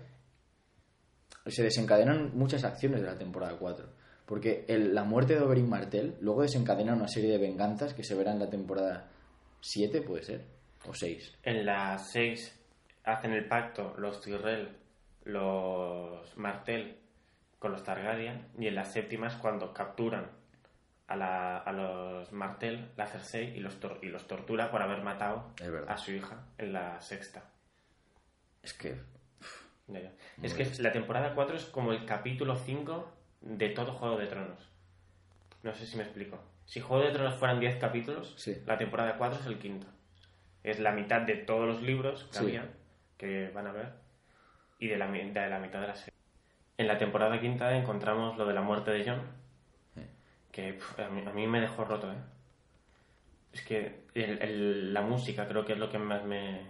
Se 1.47 1.63
desencadenan 1.65 2.37
muchas 2.37 2.63
acciones 2.65 3.01
de 3.01 3.07
la 3.07 3.19
temporada 3.19 3.57
4. 3.59 3.87
Porque 4.27 4.65
el- 4.69 4.95
la 4.95 5.05
muerte 5.05 5.35
de 5.35 5.41
Oberyn 5.41 5.69
Martell 5.69 6.15
luego 6.21 6.43
desencadena 6.43 6.95
una 6.95 7.09
serie 7.09 7.31
de 7.33 7.39
venganzas 7.39 7.95
que 7.95 8.05
se 8.05 8.15
verán 8.15 8.35
en 8.35 8.41
la 8.41 8.51
temporada 8.51 9.11
7, 9.61 10.03
puede 10.03 10.23
ser. 10.23 10.45
O 10.89 10.95
6. 10.95 11.35
En 11.43 11.67
la 11.67 11.99
6 11.99 12.59
hacen 13.05 13.33
el 13.33 13.47
pacto 13.49 13.95
los 13.99 14.21
Tyrell, 14.21 14.69
los 15.25 16.37
Martell 16.37 16.97
con 17.63 17.71
los 17.73 17.85
Targaryen 17.85 18.49
y 18.59 18.67
en 18.67 18.75
la 18.75 18.85
séptima 18.85 19.29
es 19.29 19.35
cuando 19.35 19.73
capturan 19.73 20.27
a, 21.07 21.15
la- 21.17 21.59
a 21.59 21.73
los 21.73 22.33
Martell, 22.33 22.91
la 22.97 23.07
Cersei, 23.07 23.57
y 23.57 23.61
los, 23.61 23.79
tor- 23.81 24.01
y 24.03 24.07
los 24.09 24.27
tortura 24.27 24.71
por 24.73 24.83
haber 24.83 25.03
matado 25.03 25.53
a 25.89 25.97
su 25.97 26.11
hija 26.11 26.45
en 26.59 26.73
la 26.73 27.01
sexta. 27.01 27.45
Es 28.63 28.75
que. 28.75 28.97
Es 30.43 30.55
que 30.55 30.83
la 30.83 30.91
temporada 30.93 31.35
4 31.35 31.57
es 31.57 31.65
como 31.67 31.93
el 31.93 32.05
capítulo 32.05 32.57
5 32.57 33.13
de 33.43 33.69
todo 33.69 33.93
Juego 33.93 34.17
de 34.19 34.27
Tronos. 34.27 34.69
No 35.63 35.73
sé 35.75 35.87
si 35.87 35.97
me 35.97 36.03
explico. 36.03 36.43
Si 36.65 36.81
Juego 36.81 37.05
de 37.05 37.13
Tronos 37.13 37.35
fueran 37.35 37.61
10 37.61 37.77
capítulos, 37.77 38.35
Sí. 38.37 38.61
la 38.67 38.77
temporada 38.79 39.17
4 39.19 39.39
es 39.41 39.47
el 39.47 39.59
quinto. 39.59 39.87
Es 40.65 40.81
la 40.81 40.93
mitad 40.93 41.21
de 41.23 41.37
todos 41.37 41.67
los 41.69 41.83
libros 41.83 42.25
que 42.25 42.39
Sí. 42.39 42.45
había, 42.45 42.71
que 43.19 43.51
van 43.55 43.67
a 43.69 43.73
ver, 43.73 43.93
y 44.79 44.89
de 44.89 44.97
la, 44.97 45.07
de 45.11 45.49
la 45.51 45.59
mitad 45.61 45.81
de 45.81 45.87
la 45.89 45.95
serie. 45.95 46.13
En 46.79 46.87
la 46.89 46.99
temporada 46.99 47.41
quinta 47.41 47.77
encontramos 47.77 48.37
lo 48.39 48.47
de 48.47 48.55
la 48.55 48.63
muerte 48.63 48.91
de 48.91 49.05
John, 49.09 49.21
que 50.51 50.79
a, 50.99 51.09
mí, 51.09 51.23
a 51.27 51.33
mí 51.33 51.47
me 51.47 51.61
dejó 51.61 51.85
roto, 51.85 52.11
¿eh? 52.13 52.17
Es 53.53 53.63
que 53.63 54.05
el- 54.15 54.41
el- 54.43 54.95
la 54.95 55.03
música 55.03 55.47
creo 55.47 55.65
que 55.65 55.75
es 55.75 55.79
lo 55.79 55.91
que 55.91 55.99
más 55.99 56.25
me... 56.25 56.61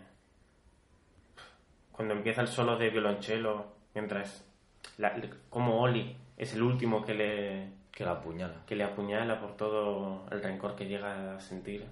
Cuando 1.92 2.14
empieza 2.14 2.40
el 2.40 2.48
solo 2.48 2.76
de 2.76 2.90
violonchelo, 2.90 3.66
mientras... 3.94 4.44
La, 4.98 5.14
como 5.48 5.80
Oli 5.80 6.16
es 6.36 6.54
el 6.54 6.62
último 6.62 7.04
que 7.04 7.14
le, 7.14 7.68
Que 7.92 8.04
la 8.04 8.12
apuñala. 8.12 8.62
que 8.66 8.74
le 8.74 8.84
apuñala 8.84 9.40
por 9.40 9.56
todo 9.56 10.26
el 10.30 10.42
rencor 10.42 10.74
que 10.74 10.86
llega 10.86 11.36
a 11.36 11.40
sentir. 11.40 11.84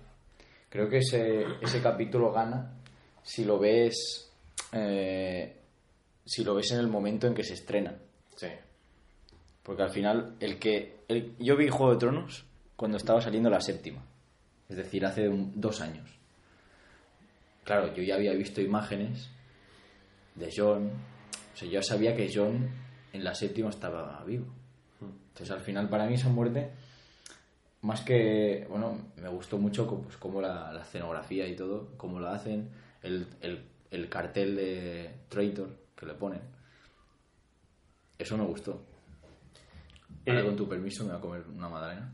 Creo 0.69 0.89
que 0.89 0.99
ese, 0.99 1.45
ese 1.61 1.81
capítulo 1.83 2.33
gana 2.33 2.73
si 3.23 3.45
lo 3.45 3.59
ves. 3.59 4.33
eh, 4.73 5.57
si 6.31 6.45
lo 6.45 6.55
ves 6.55 6.71
en 6.71 6.79
el 6.79 6.87
momento 6.87 7.27
en 7.27 7.35
que 7.35 7.43
se 7.43 7.55
estrena. 7.55 7.97
Sí. 8.37 8.47
Porque 9.65 9.83
al 9.83 9.91
final, 9.91 10.37
el 10.39 10.59
que. 10.61 11.01
el- 11.09 11.35
yo 11.39 11.57
vi 11.57 11.69
Juego 11.69 11.93
de 11.93 11.99
Tronos 11.99 12.45
cuando 12.77 12.97
estaba 12.99 13.21
saliendo 13.21 13.51
la 13.51 13.61
séptima. 13.61 14.03
Es 14.69 14.77
decir, 14.77 15.05
hace 15.05 15.29
un- 15.29 15.61
dos 15.61 15.81
años. 15.81 16.09
Claro, 17.65 17.93
yo 17.95 18.03
ya 18.03 18.15
había 18.15 18.33
visto 18.33 18.61
imágenes 18.61 19.29
de 20.35 20.53
John. 20.57 20.91
O 21.55 21.57
sea, 21.57 21.69
yo 21.69 21.83
sabía 21.83 22.15
que 22.17 22.31
John 22.33 22.69
en 23.13 23.25
la 23.25 23.35
séptima 23.35 23.71
estaba 23.71 24.23
vivo. 24.25 24.47
Entonces, 25.01 25.51
al 25.51 25.61
final, 25.61 25.89
para 25.89 26.07
mí, 26.07 26.15
esa 26.15 26.29
muerte, 26.29 26.71
más 27.83 28.03
que. 28.03 28.67
Bueno, 28.71 28.99
me 29.17 29.29
gustó 29.29 29.59
mucho 29.59 29.87
pues, 30.03 30.17
cómo 30.17 30.41
la, 30.41 30.73
la 30.73 30.83
escenografía 30.83 31.47
y 31.49 31.57
todo, 31.57 31.89
cómo 31.97 32.21
la 32.21 32.33
hacen, 32.35 32.71
el, 33.03 33.27
el- 33.41 33.65
el 33.91 34.09
cartel 34.09 34.55
de 34.55 35.11
Traitor 35.29 35.69
que 36.01 36.07
le 36.07 36.15
ponen. 36.15 36.41
Eso 38.19 38.37
me 38.37 38.45
gustó. 38.45 38.83
Ahora, 40.27 40.41
Eh, 40.41 40.45
con 40.45 40.57
tu 40.57 40.69
permiso, 40.69 41.05
me 41.05 41.11
voy 41.11 41.19
a 41.19 41.21
comer 41.21 41.45
una 41.57 41.69
magdalena. 41.69 42.13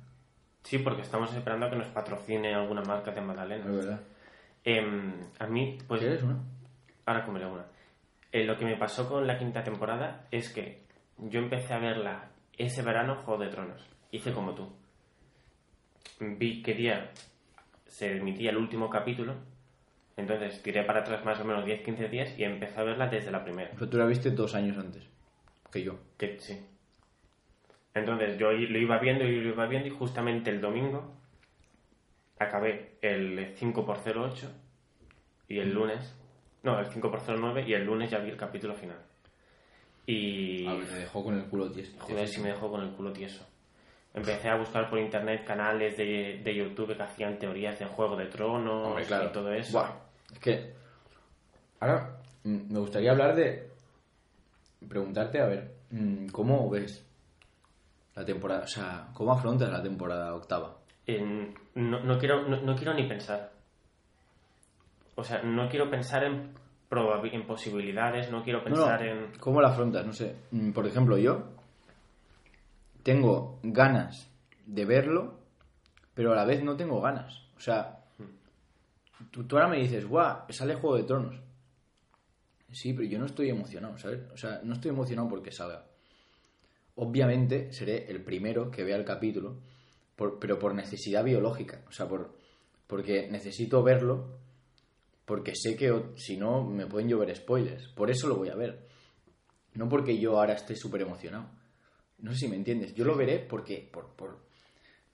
Sí, 0.63 0.79
porque 0.79 1.03
estamos 1.03 1.33
esperando 1.33 1.67
a 1.67 1.71
que 1.71 1.77
nos 1.77 1.89
patrocine 1.89 2.55
alguna 2.55 2.83
marca 2.83 3.13
de 3.13 3.21
magdalena. 3.21 3.65
Es 3.65 3.77
verdad. 3.77 4.01
Em, 4.65 5.15
a 5.39 5.47
mí, 5.47 5.79
pues... 5.87 6.01
¿Quieres 6.01 6.23
una? 6.25 6.39
Ahora 7.07 7.25
comeré 7.25 7.47
una. 7.47 7.65
Eh, 8.33 8.45
lo 8.45 8.57
que 8.59 8.65
me 8.65 8.77
pasó 8.77 9.09
con 9.09 9.27
la 9.27 9.39
quinta 9.39 9.63
temporada 9.63 10.27
es 10.33 10.53
que 10.53 10.85
yo 11.19 11.39
empecé 11.39 11.73
a 11.73 11.79
verla 11.79 12.31
ese 12.59 12.83
verano, 12.83 13.17
Juego 13.25 13.45
de 13.45 13.51
Tronos. 13.51 13.81
Hice 14.11 14.33
como 14.33 14.55
tú. 14.55 14.69
Vi 16.21 16.63
qué 16.63 16.75
día 16.75 17.13
se 17.87 18.17
emitía 18.17 18.51
el 18.51 18.57
último 18.57 18.91
capítulo. 18.91 19.35
Entonces 20.17 20.63
tiré 20.63 20.83
para 20.85 21.01
atrás 21.01 21.25
más 21.25 21.39
o 21.41 21.45
menos 21.45 21.65
10-15 21.67 22.09
días 22.09 22.39
y 22.39 22.45
empecé 22.45 22.81
a 22.81 22.85
verla 22.85 23.07
desde 23.09 23.31
la 23.31 23.45
primera. 23.45 23.71
Pero 23.75 23.89
tú 23.89 23.99
la 23.99 24.07
viste 24.07 24.31
dos 24.31 24.55
años 24.55 24.79
antes 24.79 25.05
que 25.71 25.83
yo. 25.83 25.99
Que 26.17 26.39
sí. 26.39 26.59
Entonces 27.95 28.39
yo 28.39 28.53
lo 28.53 28.79
iba 28.79 28.99
viendo 28.99 29.25
y 29.25 29.41
lo 29.41 29.51
iba 29.51 29.67
viendo 29.67 29.89
y 29.89 29.91
justamente 29.91 30.51
el 30.51 30.61
domingo 30.61 31.13
acabé 32.39 32.97
el 33.03 33.55
5x08 33.57 34.49
y 35.49 35.59
el 35.59 35.73
lunes, 35.73 36.15
no, 36.63 36.79
el 36.79 36.87
5x09 36.87 37.67
y 37.67 37.75
el 37.75 37.85
lunes 37.85 38.11
ya 38.11 38.19
vi 38.19 38.31
el 38.31 38.37
capítulo 38.37 38.75
final. 38.75 38.99
Y 40.07 40.67
A 40.67 40.75
ver, 40.75 40.87
me 40.87 40.99
dejó 40.99 41.25
con 41.25 41.35
el 41.39 41.45
culo 41.47 41.71
tieso. 41.71 41.97
joder, 41.99 42.29
si 42.29 42.41
me 42.41 42.49
dejó 42.49 42.71
con 42.71 42.83
el 42.83 42.91
culo 42.91 43.13
tieso. 43.13 43.45
Empecé 44.15 44.49
a 44.49 44.57
buscar 44.57 44.89
por 44.89 44.99
internet 44.99 45.45
canales 45.45 45.97
de, 45.97 46.41
de 46.43 46.55
YouTube 46.55 46.97
que 46.97 47.03
hacían 47.03 47.39
teorías 47.39 47.79
de 47.79 47.85
Juego 47.87 48.17
de 48.17 48.27
Tronos 48.27 48.87
Hombre, 48.89 49.05
claro. 49.05 49.29
y 49.29 49.33
todo 49.33 49.53
eso. 49.53 49.73
Buah, 49.73 49.91
es 50.37 50.41
que. 50.41 50.75
Ahora 51.81 52.19
mm, 52.45 52.73
me 52.73 52.79
gustaría 52.79 53.11
hablar 53.11 53.35
de. 53.35 53.71
Preguntarte, 54.89 55.41
a 55.41 55.47
ver, 55.47 55.75
mm, 55.91 56.29
¿cómo 56.29 56.69
ves 56.71 57.05
la 58.15 58.25
temporada? 58.25 58.65
O 58.65 58.69
sea, 58.69 59.09
¿cómo 59.15 59.33
afrontas 59.33 59.71
la 59.71 59.83
temporada 59.83 60.35
octava? 60.35 60.77
No, 61.75 62.01
no 62.01 62.19
quiero, 62.19 62.49
no, 62.49 62.61
no 62.61 62.77
quiero 62.77 62.95
ni 62.95 63.07
pensar. 63.09 63.53
O 65.15 65.25
sea, 65.25 65.43
no 65.43 65.69
quiero 65.69 65.89
pensar 65.89 66.25
en, 66.25 66.53
en 66.91 67.47
posibilidades, 67.47 68.31
no 68.31 68.43
quiero 68.43 68.59
no, 68.59 68.65
pensar 68.65 69.03
en... 69.03 69.33
¿Cómo 69.41 69.61
la 69.61 69.69
afrontas? 69.69 70.05
No 70.05 70.13
sé. 70.13 70.37
Mm, 70.51 70.73
Por 70.73 70.87
ejemplo, 70.87 71.17
yo 71.17 71.53
tengo 73.03 73.59
ganas 73.63 74.31
de 74.67 74.85
verlo, 74.85 75.39
pero 76.15 76.33
a 76.33 76.37
la 76.37 76.45
vez 76.45 76.63
no 76.63 76.77
tengo 76.77 77.01
ganas. 77.01 77.47
O 77.57 77.61
sea, 77.61 77.96
tú, 79.31 79.45
ahora 79.53 79.69
me 79.69 79.79
dices, 79.79 80.07
guau, 80.07 80.45
sale 80.51 80.75
Juego 80.75 80.97
de 80.97 81.05
Tronos. 81.05 81.37
Sí, 82.73 82.93
pero 82.93 83.09
yo 83.09 83.19
no 83.19 83.27
estoy 83.27 83.49
emocionado, 83.51 83.97
¿sabes? 83.99 84.21
O 84.33 84.37
sea, 84.37 84.61
no 84.65 84.75
estoy 84.75 84.91
emocionado 84.91 85.29
porque 85.29 85.53
salga. 85.53 85.87
Obviamente 86.97 87.73
seré 87.73 88.11
el 88.11 88.23
primero 88.23 88.71
que 88.71 88.83
vea 88.83 88.97
el 88.97 89.05
capítulo, 89.05 89.61
por- 90.17 90.39
pero 90.39 90.59
por 90.59 90.75
necesidad 90.75 91.23
biológica. 91.25 91.83
O 91.89 91.93
sea, 91.93 92.09
por, 92.09 92.37
porque 92.87 93.29
necesito 93.31 93.83
verlo, 93.83 94.39
porque 95.25 95.55
sé 95.55 95.77
que 95.77 96.13
si 96.17 96.37
no 96.37 96.65
me 96.65 96.87
pueden 96.87 97.09
llover 97.09 97.35
spoilers. 97.37 97.89
Por 97.89 98.11
eso 98.11 98.29
lo 98.29 98.37
voy 98.37 98.49
a 98.49 98.55
ver. 98.55 98.87
No 99.75 99.89
porque 99.89 100.19
yo 100.19 100.39
ahora 100.39 100.55
esté 100.55 100.75
súper 100.75 101.03
emocionado. 101.03 101.51
No 102.19 102.33
sé 102.33 102.39
si 102.41 102.49
me 102.49 102.57
entiendes. 102.57 102.95
Yo 102.95 103.05
lo 103.05 103.15
veré 103.15 103.39
porque, 103.41 103.89
por, 103.93 104.15
por, 104.17 104.39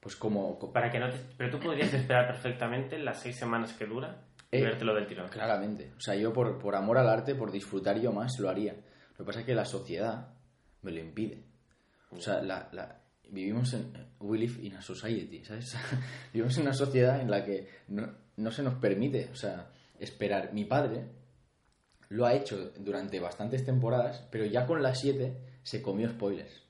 pues 0.03 0.17
como, 0.17 0.59
co- 0.59 0.73
Para 0.73 0.91
que 0.91 0.99
no 0.99 1.09
te- 1.09 1.19
Pero 1.38 1.51
tú 1.51 1.61
podrías 1.61 1.95
esperar 1.95 2.27
perfectamente 2.27 2.99
las 2.99 3.21
seis 3.23 3.37
semanas 3.37 3.73
que 3.73 3.87
dura 3.87 4.25
y 4.51 4.57
Eh, 4.59 4.62
vértelo 4.65 4.95
del 4.95 5.07
tirón. 5.07 5.29
Claramente. 5.29 5.93
O 5.97 6.01
sea, 6.01 6.17
yo 6.17 6.33
por, 6.33 6.59
por 6.59 6.75
amor 6.75 6.99
al 6.99 7.09
arte, 7.09 7.35
por 7.37 7.53
disfrutar 7.53 8.01
yo 8.01 8.12
más, 8.12 8.38
lo 8.41 8.51
haría. 8.51 8.75
Lo 8.75 9.17
que 9.19 9.25
pasa 9.25 9.41
es 9.41 9.47
que 9.47 9.55
la 9.55 9.65
sociedad 9.65 10.35
me 10.83 10.91
lo 10.91 10.99
impide. 11.01 11.45
O 12.11 12.21
sea, 12.21 12.43
la, 12.43 12.69
la- 12.73 12.99
vivimos 13.31 13.73
en... 13.75 13.93
We 14.21 14.38
live 14.38 14.61
in 14.67 14.75
a 14.75 14.83
society, 14.83 15.45
¿sabes? 15.45 15.75
vivimos 16.35 16.57
en 16.57 16.62
una 16.65 16.75
sociedad 16.75 17.21
en 17.21 17.31
la 17.31 17.45
que 17.45 17.69
no, 17.88 18.12
no 18.37 18.51
se 18.51 18.62
nos 18.65 18.75
permite, 18.75 19.31
o 19.33 19.37
sea, 19.37 19.71
esperar. 20.01 20.53
Mi 20.53 20.65
padre 20.65 21.07
lo 22.09 22.27
ha 22.27 22.35
hecho 22.35 22.73
durante 22.79 23.21
bastantes 23.21 23.65
temporadas, 23.65 24.27
pero 24.31 24.45
ya 24.45 24.67
con 24.67 24.83
las 24.83 25.01
siete 25.01 25.38
se 25.62 25.81
comió 25.81 26.11
spoilers. 26.11 26.62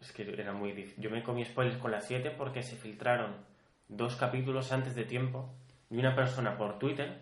Es 0.00 0.12
que 0.12 0.22
era 0.22 0.52
muy 0.52 0.72
difícil. 0.72 1.02
Yo 1.02 1.10
me 1.10 1.22
comí 1.22 1.44
spoilers 1.44 1.78
con 1.78 1.90
las 1.90 2.06
7 2.06 2.30
porque 2.36 2.62
se 2.62 2.76
filtraron 2.76 3.36
dos 3.88 4.16
capítulos 4.16 4.72
antes 4.72 4.94
de 4.94 5.04
tiempo 5.04 5.52
de 5.90 5.98
una 5.98 6.14
persona 6.14 6.56
por 6.56 6.78
Twitter. 6.78 7.20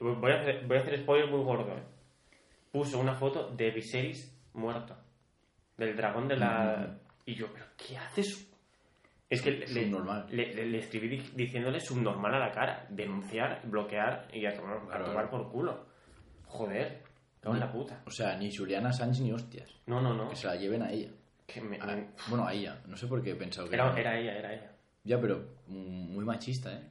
Voy 0.00 0.32
a 0.32 0.40
hacer, 0.40 0.66
voy 0.66 0.78
a 0.78 0.80
hacer 0.80 0.98
spoiler 0.98 1.30
muy 1.30 1.44
gordo, 1.44 1.72
¿eh? 1.76 1.82
Puso 2.72 2.98
una 2.98 3.14
foto 3.14 3.50
de 3.50 3.70
Viserys 3.70 4.34
muerto. 4.54 4.96
Del 5.76 5.94
dragón 5.96 6.26
de 6.28 6.36
la... 6.36 6.98
Y 7.26 7.34
yo, 7.34 7.52
¿pero 7.52 7.66
qué 7.76 7.96
haces? 7.98 8.48
Es 9.28 9.40
que 9.42 9.50
le, 10.30 10.66
le- 10.66 10.78
escribí 10.78 11.08
di- 11.08 11.30
diciéndole 11.34 11.78
subnormal 11.80 12.34
a 12.34 12.38
la 12.38 12.50
cara. 12.50 12.86
Denunciar, 12.90 13.60
bloquear 13.64 14.28
y 14.32 14.44
a 14.46 14.54
tomar, 14.56 14.78
a 14.92 15.04
tomar 15.04 15.30
por 15.30 15.50
culo. 15.50 15.86
Joder, 16.46 17.02
cago 17.40 17.54
en 17.54 17.60
la 17.60 17.70
puta. 17.72 18.02
O 18.06 18.10
sea, 18.10 18.36
ni 18.36 18.54
Juliana 18.54 18.92
Sánchez 18.92 19.20
ni 19.22 19.32
hostias. 19.32 19.70
No, 19.86 20.00
no, 20.00 20.14
no. 20.14 20.28
Que 20.30 20.36
se 20.36 20.46
la 20.48 20.56
lleven 20.56 20.82
a 20.82 20.90
ella. 20.90 21.10
Que 21.52 21.60
me- 21.60 21.80
A- 21.80 21.86
me- 21.86 22.08
bueno, 22.28 22.46
a 22.46 22.52
ella. 22.54 22.80
No 22.86 22.96
sé 22.96 23.06
por 23.06 23.22
qué 23.22 23.32
he 23.32 23.34
pensado 23.34 23.68
que... 23.68 23.74
era, 23.74 23.98
era 23.98 24.18
ella, 24.18 24.38
era 24.38 24.52
ella. 24.54 24.72
Ya, 25.04 25.20
pero 25.20 25.44
muy 25.66 26.24
machista, 26.24 26.72
¿eh? 26.72 26.88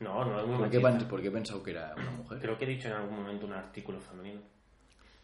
No, 0.00 0.24
no 0.24 0.40
es 0.40 0.46
muy 0.46 0.56
¿Por 0.58 0.82
machista. 0.82 1.08
por 1.08 1.22
qué 1.22 1.28
he 1.28 1.30
pensado 1.30 1.62
que 1.62 1.70
era 1.70 1.94
una 1.96 2.10
mujer? 2.10 2.38
Creo 2.40 2.58
que 2.58 2.64
he 2.64 2.68
dicho 2.68 2.88
en 2.88 2.94
algún 2.94 3.16
momento 3.16 3.46
un 3.46 3.52
artículo 3.52 4.00
femenino. 4.00 4.40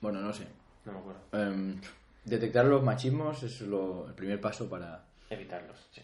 Bueno, 0.01 0.21
no 0.21 0.33
sé. 0.33 0.47
No 0.85 0.93
me 0.93 0.99
acuerdo. 1.01 1.21
Em, 1.33 1.81
detectar 2.25 2.65
los 2.65 2.83
machismos 2.83 3.43
es 3.43 3.61
lo- 3.63 4.09
el 4.09 4.15
primer 4.15 4.41
paso 4.41 4.69
para... 4.71 5.05
Evitarlos, 5.31 5.89
sí. 5.91 6.01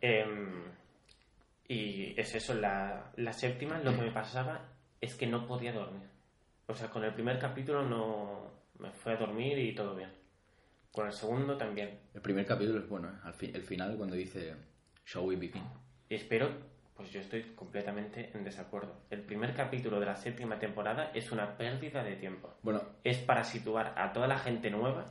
Em, 0.00 0.64
y 1.68 2.18
es 2.20 2.34
eso, 2.34 2.54
la, 2.54 3.10
la 3.16 3.32
séptima 3.32 3.78
lo 3.78 3.92
que 3.94 4.02
me 4.02 4.10
pasaba 4.10 4.60
es 5.00 5.14
que 5.14 5.26
no 5.26 5.46
podía 5.46 5.72
dormir. 5.72 6.08
O 6.66 6.74
sea, 6.74 6.88
con 6.90 7.04
el 7.04 7.14
primer 7.14 7.38
capítulo 7.38 7.82
no 7.82 8.50
me 8.78 8.90
fue 8.90 9.12
a 9.12 9.16
dormir 9.16 9.58
y 9.58 9.74
todo 9.74 9.94
bien. 9.94 10.10
Con 10.92 11.06
el 11.06 11.12
segundo 11.12 11.56
también. 11.56 11.98
El 12.14 12.20
primer 12.20 12.44
capítulo 12.46 12.78
es 12.80 12.88
bueno, 12.88 13.08
¿eh? 13.08 13.12
Al 13.24 13.34
fi- 13.34 13.52
el 13.54 13.62
final 13.62 13.96
cuando 13.96 14.16
dice 14.16 14.54
Shall 15.06 15.24
we 15.26 15.36
begin? 15.36 15.62
Espero, 16.08 16.48
pues 16.96 17.10
yo 17.10 17.20
estoy 17.20 17.42
completamente 17.54 18.30
en 18.34 18.42
desacuerdo. 18.44 18.96
El 19.10 19.20
primer 19.22 19.54
capítulo 19.54 20.00
de 20.00 20.06
la 20.06 20.16
séptima 20.16 20.58
temporada 20.58 21.10
es 21.14 21.30
una 21.30 21.56
pérdida 21.56 22.02
de 22.02 22.16
tiempo. 22.16 22.54
Bueno, 22.62 22.82
es 23.04 23.18
para 23.18 23.44
situar 23.44 23.94
a 23.96 24.12
toda 24.12 24.26
la 24.26 24.38
gente 24.38 24.70
nueva. 24.70 25.06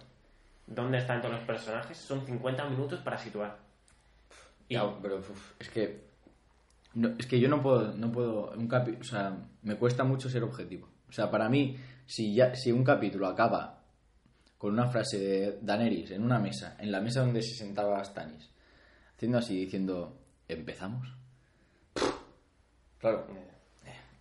¿Dónde 0.65 0.97
están 0.97 1.21
todos 1.21 1.35
los 1.35 1.43
personajes? 1.45 1.97
Son 1.97 2.25
50 2.25 2.67
minutos 2.67 2.99
para 2.99 3.17
situar. 3.17 3.57
Y 4.67 4.73
ya, 4.73 4.83
pero 5.01 5.19
uf, 5.19 5.53
es 5.61 5.69
que... 5.69 6.03
no- 6.95 7.15
es 7.17 7.25
que 7.27 7.39
yo 7.39 7.47
no 7.47 7.61
puedo... 7.61 7.93
No 7.95 8.11
puedo 8.11 8.51
un 8.51 8.67
capi- 8.67 8.99
o 8.99 9.03
sea, 9.05 9.37
me 9.61 9.75
cuesta 9.77 10.03
mucho 10.03 10.29
ser 10.29 10.43
objetivo. 10.43 10.89
O 11.07 11.11
sea, 11.13 11.31
para 11.31 11.47
mí, 11.47 11.77
si, 12.05 12.33
ya, 12.35 12.53
si 12.55 12.73
un 12.73 12.83
capítulo 12.83 13.27
acaba 13.27 13.76
con 14.57 14.73
una 14.73 14.89
frase 14.89 15.19
de 15.19 15.59
Daenerys 15.61 16.11
en 16.11 16.23
una 16.23 16.39
mesa, 16.39 16.75
en 16.79 16.91
la 16.91 17.01
mesa 17.01 17.21
donde 17.21 17.41
se 17.41 17.55
sentaba 17.55 18.03
Stannis, 18.03 18.49
haciendo 19.15 19.37
así, 19.37 19.57
diciendo, 19.65 20.17
¿empezamos? 20.47 21.07
Claro, 22.99 23.27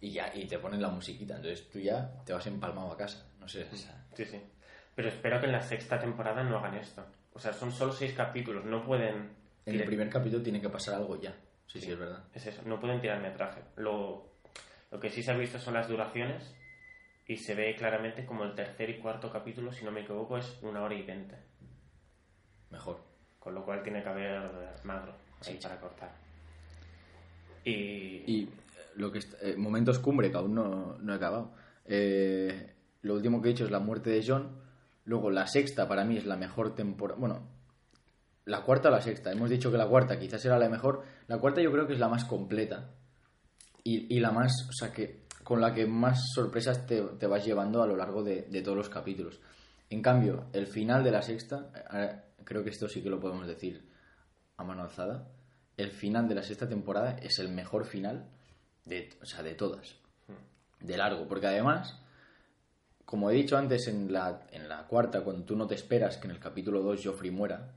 y 0.00 0.10
ya 0.12 0.30
y 0.34 0.46
te 0.46 0.58
ponen 0.58 0.82
la 0.82 0.90
musiquita 0.90 1.36
entonces 1.36 1.68
tú 1.70 1.78
ya 1.78 2.12
te 2.24 2.32
vas 2.32 2.46
empalmado 2.46 2.92
a 2.92 2.96
casa 2.96 3.26
no 3.40 3.48
sé 3.48 3.66
sí, 4.14 4.24
sí. 4.24 4.40
Pero 4.94 5.08
espero 5.08 5.40
que 5.40 5.46
en 5.46 5.52
la 5.52 5.60
sexta 5.60 5.98
temporada 5.98 6.42
no 6.42 6.56
hagan 6.58 6.74
esto. 6.76 7.04
O 7.34 7.38
sea, 7.38 7.52
son 7.52 7.70
solo 7.70 7.92
seis 7.92 8.14
capítulos, 8.14 8.64
no 8.64 8.82
pueden... 8.82 9.30
en 9.66 9.74
el 9.74 9.84
primer 9.84 10.08
capítulo 10.08 10.42
tiene 10.42 10.60
que 10.60 10.70
pasar 10.70 10.94
algo 10.94 11.20
ya 11.20 11.34
sí 11.66 11.80
sí 11.80 11.90
es 11.90 11.98
verdad 11.98 12.24
Es 12.32 12.46
eso, 12.46 12.62
no 12.64 12.78
pueden 12.80 13.00
tirar 13.00 13.20
metraje. 13.20 13.62
Lo, 13.76 14.32
lo 14.90 15.00
que 15.00 15.10
sí 15.10 15.22
se 15.22 15.32
ha 15.32 15.36
visto 15.36 15.58
son 15.58 15.74
las 15.74 15.88
duraciones 15.88 16.54
y 17.28 17.36
se 17.36 17.54
ve 17.54 17.74
claramente 17.76 18.24
como 18.24 18.44
el 18.44 18.54
tercer 18.54 18.90
y 18.90 18.98
cuarto 18.98 19.30
capítulo, 19.32 19.72
si 19.72 19.84
no 19.84 19.90
me 19.90 20.02
equivoco, 20.02 20.38
es 20.38 20.58
una 20.62 20.82
hora 20.82 20.94
y 20.94 21.02
veinte. 21.02 21.36
mejor 22.70 23.00
Con 23.38 23.54
lo 23.54 23.64
cual 23.64 23.82
tiene 23.82 24.02
que 24.02 24.08
haber 24.08 24.50
magro 24.84 25.12
ahí 25.40 25.54
Sí, 25.54 25.58
para 25.62 25.80
cortar. 25.80 26.12
Y, 27.64 28.22
y 28.26 28.42
eh, 28.44 28.48
lo 28.96 29.10
que 29.10 29.20
eh, 29.42 29.56
momentos 29.56 29.98
cumbre 29.98 30.30
que 30.30 30.36
aún 30.36 30.54
no, 30.54 30.96
no 30.98 31.12
he 31.12 31.16
acabado 31.16 31.52
Eh, 31.84 32.74
lo 33.02 33.14
último 33.14 33.42
que 33.42 33.48
he 33.48 33.52
dicho 33.52 33.64
es 33.64 33.70
la 33.70 33.80
muerte 33.80 34.10
de 34.10 34.24
John 34.24 34.60
luego 35.04 35.30
la 35.30 35.46
sexta 35.46 35.88
para 35.88 36.04
mí 36.04 36.16
es 36.16 36.26
la 36.26 36.36
mejor 36.36 36.74
temporada 36.74 37.18
bueno 37.18 37.56
la 38.46 38.62
cuarta 38.62 38.88
o 38.88 38.92
la 38.92 39.00
sexta. 39.00 39.32
Hemos 39.32 39.50
dicho 39.50 39.72
que 39.72 39.76
la 39.76 39.88
cuarta 39.88 40.18
quizás 40.18 40.44
era 40.44 40.56
la 40.58 40.68
mejor. 40.68 41.02
La 41.26 41.38
cuarta 41.38 41.60
yo 41.60 41.72
creo 41.72 41.86
que 41.86 41.94
es 41.94 41.98
la 41.98 42.08
más 42.08 42.24
completa. 42.24 42.90
Y, 43.82 44.14
y 44.14 44.20
la 44.20 44.30
más, 44.30 44.52
o 44.68 44.72
sea, 44.72 44.92
que 44.92 45.25
con 45.46 45.60
la 45.60 45.72
que 45.72 45.86
más 45.86 46.32
sorpresas 46.34 46.88
te, 46.88 47.00
te 47.00 47.26
vas 47.28 47.44
llevando 47.44 47.80
a 47.80 47.86
lo 47.86 47.96
largo 47.96 48.24
de, 48.24 48.48
de 48.50 48.62
todos 48.62 48.76
los 48.76 48.88
capítulos. 48.88 49.38
En 49.88 50.02
cambio, 50.02 50.46
el 50.52 50.66
final 50.66 51.04
de 51.04 51.12
la 51.12 51.22
sexta, 51.22 51.70
eh, 51.92 52.20
creo 52.42 52.64
que 52.64 52.70
esto 52.70 52.88
sí 52.88 53.00
que 53.00 53.10
lo 53.10 53.20
podemos 53.20 53.46
decir 53.46 53.88
a 54.56 54.64
mano 54.64 54.82
alzada. 54.82 55.28
El 55.76 55.92
final 55.92 56.26
de 56.26 56.34
la 56.34 56.42
sexta 56.42 56.68
temporada 56.68 57.16
es 57.22 57.38
el 57.38 57.48
mejor 57.48 57.84
final 57.84 58.28
de, 58.86 59.08
o 59.22 59.24
sea, 59.24 59.44
de 59.44 59.54
todas. 59.54 59.94
De 60.80 60.96
largo. 60.96 61.28
Porque 61.28 61.46
además, 61.46 61.96
como 63.04 63.30
he 63.30 63.34
dicho 63.34 63.56
antes 63.56 63.86
en 63.86 64.12
la, 64.12 64.48
en 64.50 64.68
la 64.68 64.88
cuarta, 64.88 65.22
cuando 65.22 65.44
tú 65.44 65.54
no 65.54 65.68
te 65.68 65.76
esperas 65.76 66.16
que 66.16 66.26
en 66.26 66.32
el 66.32 66.40
capítulo 66.40 66.82
2 66.82 67.02
Joffrey 67.04 67.30
muera, 67.30 67.70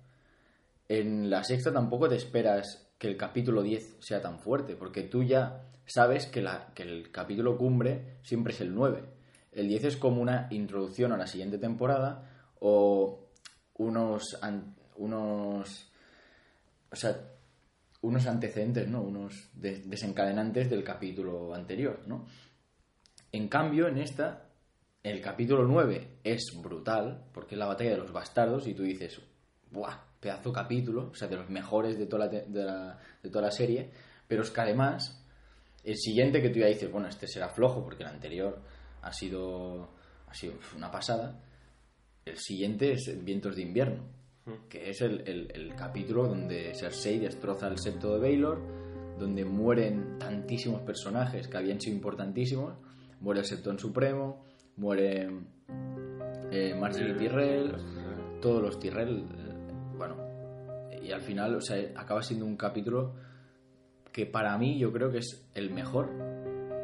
en 0.88 1.30
la 1.30 1.44
sexta 1.44 1.72
tampoco 1.72 2.10
te 2.10 2.16
esperas 2.16 2.90
que 2.98 3.08
el 3.08 3.16
capítulo 3.16 3.62
10 3.62 3.98
sea 4.00 4.24
tan 4.24 4.40
fuerte, 4.40 4.76
porque 4.76 5.04
tú 5.04 5.22
ya 5.22 5.70
sabes 5.90 6.28
que, 6.28 6.40
el 6.40 7.12
capítulo 7.12 7.58
cumbre 7.58 8.18
siempre 8.24 8.54
es 8.54 8.62
el 8.62 8.74
9. 8.74 9.04
El 9.52 9.68
10 9.68 9.84
es 9.86 9.98
como 9.98 10.22
una 10.22 10.48
introducción 10.52 11.12
a 11.12 11.18
la 11.18 11.28
siguiente 11.28 11.58
temporada 11.58 12.30
o 12.60 13.30
unos, 13.76 14.38
unos, 14.98 15.92
o 16.92 16.96
sea, 16.96 17.18
unos 18.02 18.28
antecedentes, 18.28 18.88
¿no? 18.88 19.02
Unos 19.02 19.50
de- 19.54 19.82
desencadenantes 19.86 20.70
del 20.70 20.84
capítulo 20.84 21.54
anterior, 21.54 22.02
¿no? 22.08 22.26
En 23.32 23.48
cambio, 23.48 23.88
en 23.88 23.98
esta, 23.98 24.46
el 25.04 25.22
capítulo 25.22 25.66
9 25.66 26.20
es 26.24 26.58
brutal, 26.62 27.26
porque 27.34 27.56
es 27.56 27.60
la 27.60 27.68
batalla 27.68 27.92
de 27.92 27.98
los 27.98 28.12
bastardos, 28.12 28.68
y 28.68 28.74
tú 28.74 28.84
dices, 28.84 29.22
¡buah! 29.72 29.98
Pedazo 30.20 30.52
capítulo, 30.52 31.10
o 31.12 31.16
sea, 31.16 31.30
de 31.30 31.38
los 31.38 31.50
mejores 31.50 31.98
de 31.98 32.06
toda 32.06 32.26
la, 32.26 32.32
de 32.32 32.64
la, 32.64 33.00
de 33.24 33.30
toda 33.30 33.46
la 33.46 33.52
serie, 33.52 33.90
pero 34.28 34.44
es 34.44 34.52
que 34.52 34.62
además, 34.62 35.19
el 35.84 35.96
siguiente 35.98 36.42
que 36.42 36.50
tú 36.50 36.60
ya 36.60 36.68
dices, 36.68 36.92
bueno, 36.92 37.08
este 37.08 37.28
será 37.28 37.50
flojo, 37.50 37.84
porque 37.84 38.04
el 38.04 38.10
anterior 38.10 38.60
ha 39.02 39.12
sido, 39.14 39.90
ha 40.28 40.34
sido 40.34 40.54
una 40.76 40.92
pasada, 40.92 41.40
el 42.26 42.38
siguiente 42.38 42.92
es 42.94 43.24
Vientos 43.24 43.56
de 43.56 43.62
invierno, 43.64 44.04
que 44.68 44.90
es 44.90 45.02
el, 45.02 45.22
el- 45.28 45.52
el 45.54 45.76
capítulo 45.76 46.28
donde 46.28 46.74
Cersei 46.76 47.20
destroza 47.20 47.68
el 47.68 47.78
septo 47.80 48.14
de 48.14 48.20
Baelor, 48.20 48.60
donde 49.20 49.46
mueren 49.46 50.18
tantísimos 50.20 50.82
personajes 50.82 51.48
que 51.48 51.58
habían 51.58 51.80
sido 51.82 51.96
importantísimos. 51.96 52.74
Muere 53.22 53.42
el 53.42 53.46
Septón 53.46 53.78
Supremo, 53.80 54.46
muere 54.78 55.30
eh, 56.52 56.74
Marjorie 56.80 57.14
Tyrell, 57.16 57.76
todos 58.42 58.62
los 58.62 58.80
Tyrell. 58.80 59.18
eh, 59.20 59.98
bueno, 59.98 60.16
y 61.04 61.12
al 61.12 61.22
final, 61.22 61.56
o 61.56 61.62
sea, 61.62 61.78
acaba 61.96 62.22
siendo 62.24 62.46
un 62.46 62.56
capítulo 62.56 63.14
que 64.20 64.26
para 64.26 64.58
mí 64.58 64.78
yo 64.78 64.92
creo 64.92 65.10
que 65.10 65.20
es 65.20 65.50
el 65.54 65.72
mejor 65.72 66.10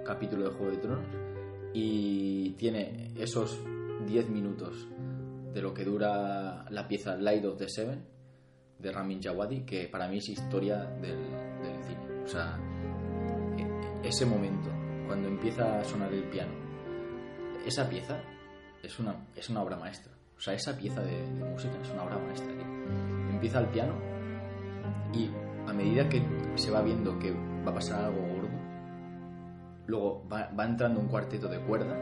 capítulo 0.06 0.46
de 0.46 0.52
Juego 0.56 0.72
de 0.72 0.78
Tronos 0.78 1.06
y 1.74 2.52
tiene 2.52 3.12
esos 3.18 3.62
10 4.08 4.30
minutos 4.30 4.88
de 5.54 5.62
lo 5.62 5.74
que 5.74 5.84
dura 5.84 6.64
la 6.70 6.88
pieza 6.88 7.18
Light 7.18 7.44
of 7.44 7.58
the 7.58 7.68
Seven 7.68 8.06
de 8.80 8.90
Ramin 8.90 9.20
Djawadi 9.20 9.66
que 9.66 9.90
para 9.90 10.08
mí 10.08 10.20
es 10.20 10.30
historia 10.30 10.78
del, 10.86 11.30
del 11.62 11.84
cine. 11.84 12.24
O 12.24 12.28
sea 12.30 12.58
e- 13.58 14.08
ese 14.08 14.26
momento 14.26 14.70
cuando 15.06 15.28
empieza 15.28 15.82
a 15.82 15.84
sonar 15.84 16.14
el 16.14 16.24
piano 16.30 16.54
esa 17.66 17.90
pieza 17.90 18.18
es 18.82 18.98
una, 18.98 19.28
es 19.36 19.50
una 19.50 19.62
obra 19.62 19.76
maestra. 19.76 20.14
O 20.38 20.40
sea 20.40 20.54
esa 20.54 20.78
pieza 20.78 21.02
de, 21.02 21.12
de 21.12 21.44
música 21.44 21.78
es 21.84 21.90
una 21.90 22.06
obra 22.06 22.18
maestra. 22.18 22.48
Empieza 23.30 23.60
el 23.60 23.68
piano 23.68 23.96
y 25.14 25.30
a 25.68 25.74
medida 25.74 26.10
que 26.10 26.22
se 26.56 26.72
va 26.72 26.82
viendo 26.82 27.20
que 27.20 27.34
va 27.66 27.72
a 27.72 27.74
pasar 27.74 28.06
algo 28.06 28.22
gordo 28.22 28.46
luego 29.88 30.24
va, 30.32 30.66
entrando 30.66 31.00
un 31.00 31.08
cuarteto 31.08 31.48
de 31.48 31.60
cuerda. 31.60 31.96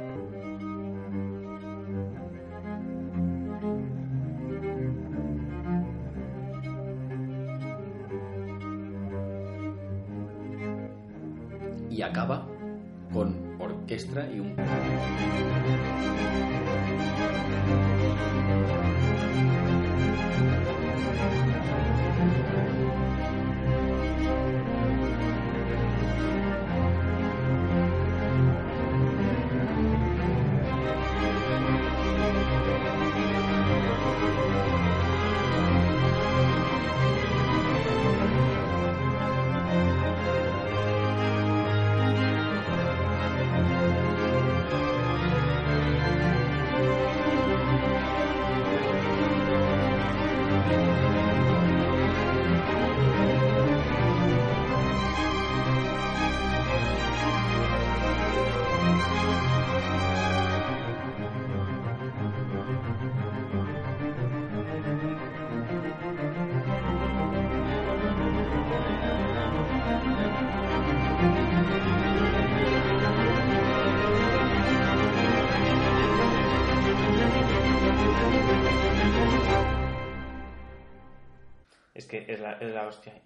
Y 11.90 12.02
acaba 12.02 12.48
con 13.12 13.36
orquesta 13.60 14.28
y 14.32 14.40
un 14.40 14.56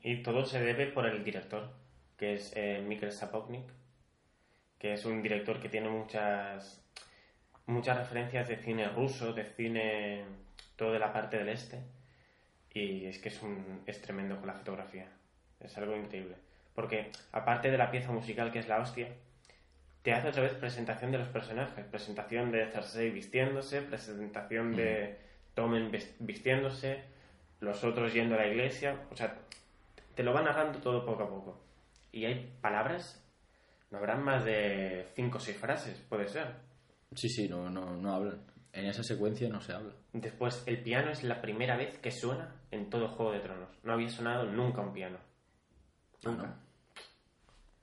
Y 0.08 0.24
todo 0.24 0.46
se 0.46 0.62
debe 0.62 0.86
por 0.88 1.06
el 1.06 1.22
director, 1.22 1.70
que 2.18 2.36
es 2.36 2.54
eh, 2.56 2.82
Mikkel 2.88 3.12
Sapoknik, 3.12 3.66
que 4.80 4.94
es 4.94 5.04
un 5.04 5.22
director 5.22 5.60
que 5.60 5.68
tiene 5.68 5.90
muchas 5.90 6.82
muchas 7.66 7.98
referencias 7.98 8.48
de 8.48 8.56
cine 8.56 8.88
ruso, 8.88 9.34
de 9.34 9.44
cine 9.44 10.24
todo 10.78 10.94
de 10.94 11.00
la 11.00 11.12
parte 11.12 11.38
del 11.38 11.50
este. 11.50 11.82
Y 12.74 13.06
es 13.06 13.20
que 13.20 13.28
es, 13.28 13.42
un, 13.44 13.82
es 13.86 14.02
tremendo 14.02 14.38
con 14.38 14.48
la 14.48 14.54
fotografía. 14.54 15.08
Es 15.60 15.78
algo 15.78 15.94
increíble. 15.98 16.36
Porque 16.74 17.12
aparte 17.34 17.70
de 17.70 17.78
la 17.78 17.92
pieza 17.92 18.14
musical 18.14 18.50
que 18.54 18.60
es 18.60 18.70
la 18.70 18.80
hostia, 18.80 19.10
te 20.04 20.14
hace 20.14 20.30
otra 20.30 20.44
vez 20.44 20.54
presentación 20.54 21.12
de 21.12 21.18
los 21.18 21.28
personajes. 21.28 21.84
Presentación 21.86 22.52
de 22.54 22.66
Cersei 22.68 23.10
vistiéndose, 23.10 23.82
presentación 23.82 24.74
de 24.78 25.18
Tommen 25.54 25.92
ves- 25.92 26.16
vistiéndose, 26.20 27.02
los 27.60 27.84
otros 27.84 28.14
yendo 28.14 28.36
a 28.36 28.38
la 28.38 28.48
iglesia. 28.48 28.96
O 29.12 29.16
sea, 29.18 29.36
te 30.18 30.24
lo 30.24 30.34
va 30.34 30.42
narrando 30.42 30.80
todo 30.80 31.06
poco 31.06 31.24
a 31.24 31.30
poco. 31.30 31.64
Y 32.12 32.26
hay 32.26 32.58
palabras, 32.60 33.24
no 33.92 34.00
habrán 34.00 34.24
más 34.24 34.44
de 34.44 35.08
cinco 35.16 35.38
o 35.38 35.40
seis 35.40 35.58
frases, 35.58 36.02
puede 36.10 36.28
ser. 36.28 36.56
sí 37.16 37.30
sí 37.30 37.48
no 37.48 37.70
no 37.70 37.96
no 37.96 38.14
hablan 38.16 38.42
en 38.74 38.86
esa 38.88 39.04
secuencia 39.04 39.48
no 39.50 39.62
se 39.62 39.74
habla 39.74 39.94
Después, 40.14 40.64
el 40.66 40.82
piano 40.84 41.12
es 41.12 41.24
la 41.24 41.40
primera 41.42 41.78
vez 41.78 41.98
que 42.00 42.12
suena 42.12 42.56
en 42.72 42.90
todo 42.90 43.08
Juego 43.10 43.32
de 43.32 43.40
Tronos. 43.42 43.70
No 43.84 43.94
había 43.94 44.10
sonado 44.10 44.46
nunca 44.46 44.82
un 44.82 44.94
piano. 44.94 45.20
Nunca. 46.24 46.44
Ah, 46.48 46.56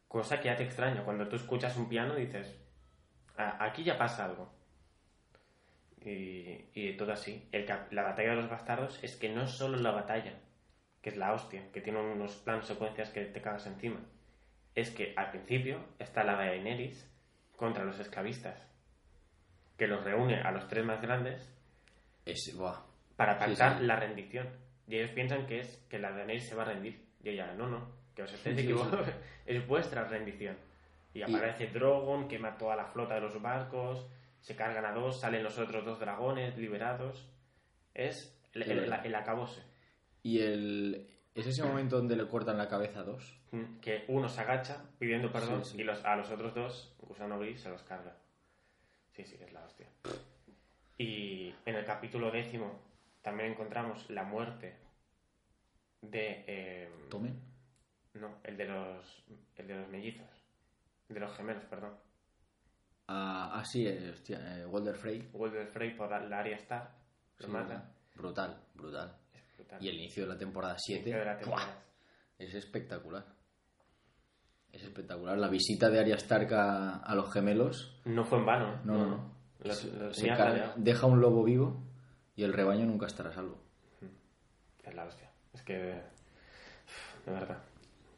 Cosa 0.08 0.38
que 0.40 0.46
ya 0.46 0.56
te 0.56 0.64
extraña. 0.64 1.04
Cuando 1.04 1.28
tú 1.28 1.36
escuchas 1.36 1.76
un 1.76 1.88
piano 1.88 2.14
dices, 2.16 2.56
"Ah, 3.36 3.56
aquí 3.60 3.82
ya 3.84 3.96
pasa 3.96 4.24
algo. 4.26 4.52
Y, 6.04 6.66
y 6.74 6.96
todo 6.96 7.12
así. 7.12 7.48
El 7.52 7.66
la 7.92 8.02
batalla 8.02 8.30
de 8.30 8.36
los 8.36 8.50
bastardos 8.50 9.02
es 9.02 9.16
que 9.16 9.28
no 9.30 9.42
es 9.42 9.50
solo 9.52 9.76
la 9.78 9.90
batalla, 9.92 10.38
que 11.04 11.10
es 11.10 11.18
la 11.18 11.34
hostia, 11.34 11.70
que 11.70 11.82
tiene 11.82 12.00
unos 12.00 12.34
planos 12.36 12.66
secuencias 12.66 13.10
que 13.10 13.26
te 13.26 13.42
cagas 13.42 13.66
encima. 13.66 14.00
Es 14.74 14.88
que 14.88 15.12
al 15.16 15.32
principio 15.32 15.84
está 15.98 16.24
la 16.24 16.34
de 16.38 16.46
Daenerys 16.46 17.12
contra 17.56 17.84
los 17.84 18.00
esclavistas, 18.00 18.66
que 19.76 19.86
los 19.86 20.02
reúne 20.02 20.40
a 20.40 20.50
los 20.50 20.66
tres 20.66 20.82
más 20.82 21.02
grandes 21.02 21.52
es 22.24 22.56
para 23.16 23.38
pactar 23.38 23.80
sí. 23.80 23.84
la 23.84 23.96
rendición. 23.96 24.48
Y 24.88 24.96
ellos 24.96 25.10
piensan 25.10 25.46
que 25.46 25.60
es 25.60 25.76
que 25.90 25.98
la 25.98 26.10
Daenerys 26.10 26.48
se 26.48 26.54
va 26.54 26.62
a 26.62 26.72
rendir. 26.72 27.04
Y 27.22 27.28
ella, 27.28 27.52
no, 27.52 27.68
no, 27.68 27.86
que 28.16 28.22
os 28.22 28.32
estéis 28.32 28.56
Sí, 28.56 28.62
equivocados, 28.62 29.06
es 29.44 29.66
vuestra 29.66 30.04
rendición. 30.04 30.56
Y 31.12 31.20
aparece 31.20 31.66
Drogon, 31.66 32.28
quema 32.28 32.56
toda 32.56 32.76
la 32.76 32.86
flota 32.86 33.16
de 33.16 33.20
los 33.20 33.42
barcos, 33.42 34.08
se 34.40 34.56
cargan 34.56 34.86
a 34.86 34.92
dos, 34.92 35.20
salen 35.20 35.42
los 35.42 35.58
otros 35.58 35.84
dos 35.84 36.00
dragones 36.00 36.56
liberados. 36.56 37.30
Es 37.92 38.34
el, 38.54 38.62
el 38.62 39.14
acabose. 39.14 39.73
Y 40.24 40.40
el... 40.40 41.06
¿Es 41.34 41.46
ese 41.46 41.62
momento 41.62 41.96
donde 41.96 42.16
le 42.16 42.26
cortan 42.26 42.58
la 42.58 42.66
cabeza 42.68 43.00
a 43.00 43.04
dos? 43.04 43.38
Mm, 43.52 43.78
Que 43.80 44.04
uno 44.08 44.28
se 44.28 44.40
agacha 44.40 44.84
pidiendo 44.98 45.30
perdón 45.30 45.64
Sí, 45.64 45.72
sí. 45.76 45.80
y 45.80 45.84
los, 45.84 46.04
a 46.04 46.16
los 46.16 46.30
otros 46.30 46.54
dos, 46.54 46.96
Gusano 46.98 47.38
Gris, 47.38 47.60
se 47.60 47.68
los 47.68 47.82
carga. 47.82 48.16
Sí, 49.12 49.24
sí, 49.24 49.36
que 49.36 49.44
es 49.44 49.52
la 49.52 49.64
hostia. 49.64 49.86
Y 50.98 51.54
en 51.66 51.74
el 51.76 51.84
capítulo 51.84 52.30
décimo 52.30 52.80
también 53.22 53.52
encontramos 53.52 54.08
la 54.10 54.22
muerte 54.24 54.76
de... 56.00 56.44
eh, 56.46 56.88
¿Tome? 57.10 57.34
No, 58.14 58.38
el 58.44 58.56
de 58.56 58.64
los, 58.66 59.24
el 59.56 59.66
de 59.66 59.74
los 59.76 59.88
mellizos. 59.88 60.26
De 61.08 61.20
los 61.20 61.32
gemelos, 61.36 61.64
perdón. 61.64 61.94
Ah, 63.08 63.50
ah, 63.54 63.64
sí, 63.64 63.86
eh, 63.86 64.10
hostia, 64.10 64.58
eh, 64.60 64.66
Walder 64.66 64.94
Frey. 64.94 65.28
Walter 65.32 65.66
Frey 65.66 65.94
por 65.96 66.08
la 66.10 66.38
área 66.38 66.56
Star. 66.56 66.90
Lo 67.38 67.46
Sí, 67.46 67.52
mata. 67.52 67.92
Brutal, 68.14 68.56
brutal. 68.74 69.16
Y 69.80 69.88
el 69.88 69.96
inicio 69.96 70.24
de 70.24 70.28
la 70.30 70.38
temporada 70.38 70.76
7 70.78 71.00
Inicio 71.00 71.18
de 71.18 71.24
la 71.24 71.38
temporada. 71.38 71.82
es 72.38 72.54
espectacular. 72.54 73.24
Es 74.72 74.82
espectacular. 74.82 75.38
La 75.38 75.48
visita 75.48 75.88
de 75.90 76.00
Arya 76.00 76.16
Stark 76.16 76.52
a, 76.52 77.14
los 77.14 77.32
gemelos 77.32 78.00
No 78.04 78.24
fue 78.24 78.38
en 78.38 78.46
vano, 78.46 78.74
¿eh? 78.74 78.78
No, 78.84 79.06
no, 79.06 79.34
se 80.12 80.32
deja 80.76 81.06
un 81.06 81.20
lobo 81.20 81.44
vivo 81.44 81.82
y 82.36 82.42
el 82.42 82.52
rebaño 82.52 82.84
nunca 82.84 83.06
estará 83.06 83.30
a 83.30 83.32
salvo. 83.32 83.58
Es 84.82 84.94
la 84.94 85.04
hostia. 85.04 85.30
Es 85.52 85.62
que. 85.62 85.74
De 85.74 87.32
verdad. 87.32 87.62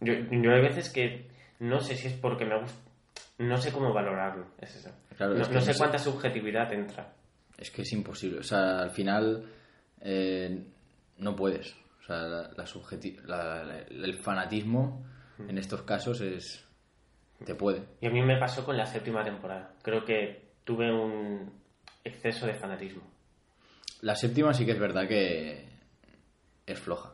Yo, 0.01 0.14
yo 0.14 0.51
hay 0.51 0.62
veces 0.62 0.91
que 0.91 1.30
no 1.61 1.80
sé 1.80 1.97
si 1.97 2.09
es 2.09 2.14
porque 2.14 2.45
me 2.45 2.59
gusta. 2.59 2.78
No 3.39 3.59
sé 3.59 3.70
cómo 3.70 3.93
valorarlo. 3.93 4.47
Es 4.59 4.76
eso. 4.76 4.91
Claro, 5.16 5.34
no, 5.34 5.43
es 5.43 5.49
que 5.49 5.55
no 5.55 5.61
no 5.61 5.66
sé 5.66 5.72
sé. 5.74 5.78
cuánta 5.78 5.99
subjetividad 5.99 6.72
entra. 6.72 7.12
Es 7.57 7.70
que 7.70 7.82
es 7.82 7.93
imposible. 7.93 8.41
O 8.41 8.43
sea, 8.43 8.80
al 8.80 8.91
final 8.91 9.45
eh, 10.01 10.66
no 11.18 11.34
puedes. 11.36 11.74
O 12.02 12.06
sea, 12.06 12.22
la, 12.22 12.50
la 12.56 12.64
subjeti- 12.66 13.20
la- 13.24 13.64
la- 13.64 13.78
el 13.82 14.14
fanatismo 14.14 15.04
en 15.38 15.58
estos 15.58 15.82
casos 15.82 16.20
es... 16.20 16.62
Te 17.44 17.54
puede. 17.54 17.82
Y 18.00 18.06
a 18.06 18.10
mí 18.10 18.22
me 18.22 18.38
pasó 18.38 18.64
con 18.64 18.76
la 18.78 18.86
séptima 18.86 19.22
temporada. 19.22 19.74
Creo 19.82 20.04
que 20.06 20.42
tuve 20.64 20.90
un 20.92 21.52
exceso 22.02 22.46
de 22.46 22.54
fanatismo. 22.54 23.02
La 24.00 24.14
séptima 24.14 24.54
sí 24.54 24.64
que 24.64 24.72
es 24.72 24.78
verdad 24.78 25.06
que 25.06 25.68
es 26.66 26.78
floja. 26.78 27.12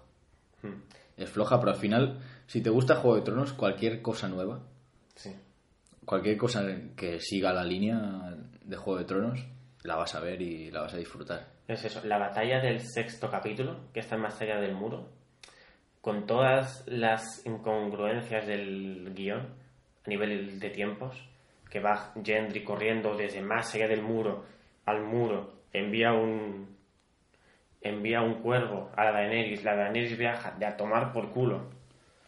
Hmm. 0.62 0.80
Es 1.16 1.28
floja, 1.28 1.58
pero 1.58 1.72
al 1.72 1.78
final, 1.78 2.20
si 2.46 2.60
te 2.62 2.70
gusta 2.70 2.96
Juego 2.96 3.16
de 3.16 3.22
Tronos, 3.22 3.52
cualquier 3.52 4.00
cosa 4.00 4.28
nueva, 4.28 4.62
Sí. 5.16 5.34
cualquier 6.04 6.36
cosa 6.36 6.64
que 6.96 7.18
siga 7.20 7.52
la 7.52 7.64
línea 7.64 8.36
de 8.64 8.76
Juego 8.76 8.98
de 9.00 9.04
Tronos, 9.06 9.40
la 9.82 9.96
vas 9.96 10.14
a 10.14 10.20
ver 10.20 10.40
y 10.40 10.70
la 10.70 10.82
vas 10.82 10.94
a 10.94 10.98
disfrutar. 10.98 11.48
Es 11.68 11.84
eso, 11.84 12.00
la 12.04 12.18
batalla 12.18 12.60
del 12.60 12.80
sexto 12.80 13.30
capítulo, 13.30 13.76
que 13.92 14.00
está 14.00 14.16
más 14.16 14.40
allá 14.40 14.58
del 14.60 14.74
muro, 14.74 15.08
con 16.00 16.26
todas 16.26 16.84
las 16.86 17.46
incongruencias 17.46 18.46
del 18.46 19.12
guion 19.14 19.54
a 20.04 20.08
nivel 20.08 20.58
de 20.58 20.70
tiempos, 20.70 21.16
que 21.70 21.80
va 21.80 22.12
Gendry 22.22 22.64
corriendo 22.64 23.14
desde 23.16 23.40
más 23.40 23.74
allá 23.74 23.86
del 23.88 24.02
muro 24.02 24.44
al 24.84 25.02
muro, 25.02 25.52
envía 25.72 26.12
un 26.12 26.76
envía 27.80 28.20
un 28.22 28.34
cuervo 28.42 28.90
a 28.96 29.04
la 29.04 29.12
Daenerys, 29.12 29.64
la 29.64 29.74
Daenerys 29.74 30.16
viaja 30.16 30.52
de 30.52 30.66
a 30.66 30.76
tomar 30.76 31.12
por 31.12 31.30
culo 31.32 31.70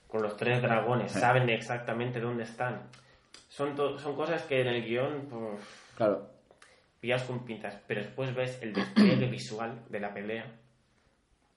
con 0.08 0.22
los 0.22 0.36
tres 0.36 0.60
dragones, 0.62 1.12
saben 1.12 1.48
exactamente 1.50 2.20
dónde 2.20 2.44
están. 2.44 2.82
Son, 3.48 3.74
to- 3.74 3.98
son 3.98 4.16
cosas 4.16 4.42
que 4.44 4.60
en 4.60 4.68
el 4.68 4.84
guion 4.84 5.26
pues, 5.28 5.60
Claro, 5.96 6.28
pillas 7.04 7.24
con 7.24 7.44
pinzas, 7.44 7.76
pero 7.86 8.00
después 8.00 8.34
ves 8.34 8.58
el 8.62 8.72
despliegue 8.72 9.26
visual 9.26 9.84
de 9.90 10.00
la 10.00 10.14
pelea, 10.14 10.46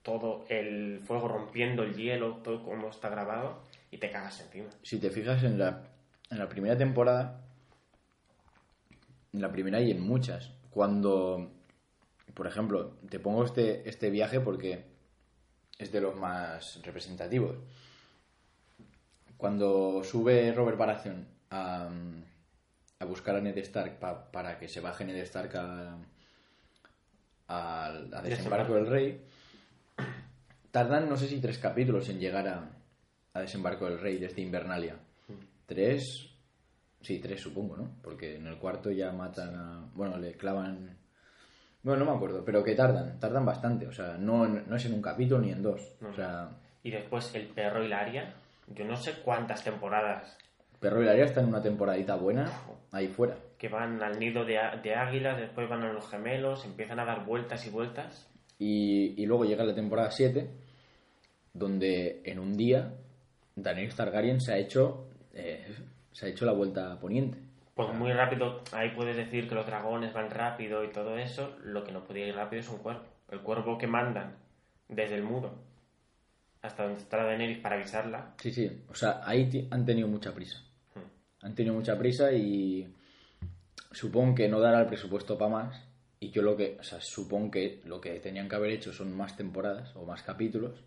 todo 0.02 0.44
el 0.50 1.00
fuego 1.06 1.26
rompiendo 1.26 1.84
el 1.84 1.94
hielo, 1.94 2.42
todo 2.44 2.62
como 2.62 2.90
está 2.90 3.08
grabado, 3.08 3.62
y 3.90 3.96
te 3.96 4.10
cagas 4.10 4.42
encima. 4.42 4.68
si 4.82 4.98
te 4.98 5.08
fijas 5.08 5.42
en 5.44 5.58
la, 5.58 5.88
en 6.28 6.38
la 6.38 6.50
primera 6.50 6.76
temporada, 6.76 7.40
en 9.32 9.40
la 9.40 9.50
primera 9.50 9.80
y 9.80 9.90
en 9.90 10.02
muchas, 10.02 10.52
cuando, 10.68 11.50
por 12.34 12.46
ejemplo, 12.46 12.98
te 13.08 13.18
pongo 13.18 13.42
este, 13.42 13.88
este 13.88 14.10
viaje 14.10 14.40
porque 14.40 14.84
es 15.78 15.90
de 15.90 16.02
los 16.02 16.14
más 16.14 16.78
representativos. 16.82 17.56
Cuando 19.38 20.04
sube 20.04 20.52
Robert 20.52 20.76
Baratheon 20.76 21.26
a, 21.48 21.88
a 23.00 23.04
buscar 23.04 23.36
a 23.36 23.40
Ned 23.40 23.56
Stark 23.58 23.98
pa- 24.00 24.30
para 24.32 24.58
que 24.58 24.66
se 24.68 24.80
baje 24.80 25.04
Ned 25.04 25.16
Stark 25.22 25.54
a, 25.56 25.96
a, 27.46 27.86
a 27.86 28.22
desembarco 28.22 28.74
del 28.74 28.86
rey, 28.88 29.20
tardan 30.70 31.08
no 31.08 31.16
sé 31.16 31.28
si 31.28 31.40
tres 31.40 31.58
capítulos 31.58 32.08
en 32.08 32.18
llegar 32.18 32.48
a, 32.48 32.68
a 33.34 33.40
desembarco 33.40 33.86
del 33.88 34.00
rey 34.00 34.18
desde 34.18 34.42
Invernalia. 34.42 34.96
Tres, 35.66 36.28
sí, 37.00 37.20
tres 37.20 37.40
supongo, 37.40 37.76
¿no? 37.76 37.88
Porque 38.02 38.36
en 38.36 38.46
el 38.46 38.56
cuarto 38.56 38.90
ya 38.90 39.12
matan 39.12 39.54
a... 39.54 39.88
Bueno, 39.94 40.16
le 40.18 40.32
clavan... 40.32 40.96
Bueno, 41.82 42.04
no 42.04 42.10
me 42.10 42.16
acuerdo, 42.16 42.44
pero 42.44 42.64
que 42.64 42.74
tardan, 42.74 43.20
tardan 43.20 43.46
bastante, 43.46 43.86
o 43.86 43.92
sea, 43.92 44.16
no, 44.18 44.48
no 44.48 44.76
es 44.76 44.84
en 44.86 44.94
un 44.94 45.02
capítulo 45.02 45.40
ni 45.40 45.52
en 45.52 45.62
dos, 45.62 45.80
o 46.02 46.12
sea, 46.12 46.50
Y 46.82 46.90
después 46.90 47.32
el 47.36 47.46
perro 47.46 47.84
y 47.84 47.88
la 47.88 48.00
aria, 48.00 48.34
yo 48.66 48.84
no 48.84 48.96
sé 48.96 49.20
cuántas 49.22 49.62
temporadas 49.62 50.36
Perro 50.80 51.02
y 51.02 51.06
la 51.06 51.12
Aria 51.12 51.24
está 51.24 51.40
en 51.40 51.48
una 51.48 51.62
temporadita 51.62 52.14
buena, 52.16 52.50
ahí 52.92 53.08
fuera. 53.08 53.36
que 53.58 53.68
van 53.68 54.02
al 54.02 54.18
nido 54.18 54.44
de, 54.44 54.58
de 54.82 54.94
águilas, 54.94 55.38
después 55.38 55.68
van 55.68 55.82
a 55.82 55.92
los 55.92 56.08
gemelos, 56.08 56.64
empiezan 56.64 57.00
a 57.00 57.04
dar 57.04 57.24
vueltas 57.24 57.66
y 57.66 57.70
vueltas. 57.70 58.28
Y, 58.58 59.14
y 59.20 59.26
luego 59.26 59.44
llega 59.44 59.64
la 59.64 59.74
temporada 59.74 60.10
7, 60.10 60.48
donde 61.52 62.22
en 62.24 62.38
un 62.38 62.56
día 62.56 62.92
Daenerys 63.56 63.96
Targaryen 63.96 64.40
se 64.40 64.52
ha 64.52 64.58
hecho, 64.58 65.08
eh, 65.34 65.74
se 66.12 66.26
ha 66.26 66.28
hecho 66.28 66.44
la 66.44 66.52
vuelta 66.52 66.92
a 66.92 67.00
poniente. 67.00 67.38
Pues 67.74 67.92
muy 67.94 68.12
rápido, 68.12 68.62
ahí 68.72 68.90
puedes 68.90 69.16
decir 69.16 69.48
que 69.48 69.54
los 69.54 69.66
dragones 69.66 70.12
van 70.12 70.30
rápido 70.30 70.82
y 70.84 70.88
todo 70.88 71.16
eso, 71.16 71.56
lo 71.62 71.84
que 71.84 71.92
no 71.92 72.04
podía 72.04 72.26
ir 72.26 72.34
rápido 72.34 72.60
es 72.60 72.68
un 72.68 72.78
cuervo. 72.78 73.02
El 73.30 73.40
cuervo 73.40 73.78
que 73.78 73.86
mandan 73.86 74.34
desde 74.88 75.16
el 75.16 75.22
muro 75.22 75.54
hasta 76.62 76.84
donde 76.84 77.00
está 77.00 77.18
la 77.18 77.24
Daenerys 77.24 77.58
para 77.58 77.76
avisarla, 77.76 78.34
Sí, 78.38 78.50
sí, 78.50 78.82
o 78.88 78.94
sea, 78.94 79.20
ahí 79.24 79.68
han 79.70 79.84
tenido 79.84 80.08
mucha 80.08 80.34
prisa. 80.34 80.60
Han 81.42 81.54
tenido 81.54 81.74
mucha 81.74 81.98
prisa 81.98 82.32
y 82.32 82.92
supongo 83.92 84.34
que 84.34 84.48
no 84.48 84.60
dará 84.60 84.80
el 84.80 84.86
presupuesto 84.86 85.38
para 85.38 85.50
más. 85.50 85.84
Y 86.20 86.30
yo 86.30 86.42
lo 86.42 86.56
que, 86.56 86.76
o 86.80 86.82
sea, 86.82 87.00
supongo 87.00 87.52
que 87.52 87.80
lo 87.84 88.00
que 88.00 88.18
tenían 88.18 88.48
que 88.48 88.56
haber 88.56 88.72
hecho 88.72 88.92
son 88.92 89.16
más 89.16 89.36
temporadas 89.36 89.94
o 89.94 90.04
más 90.04 90.22
capítulos 90.22 90.82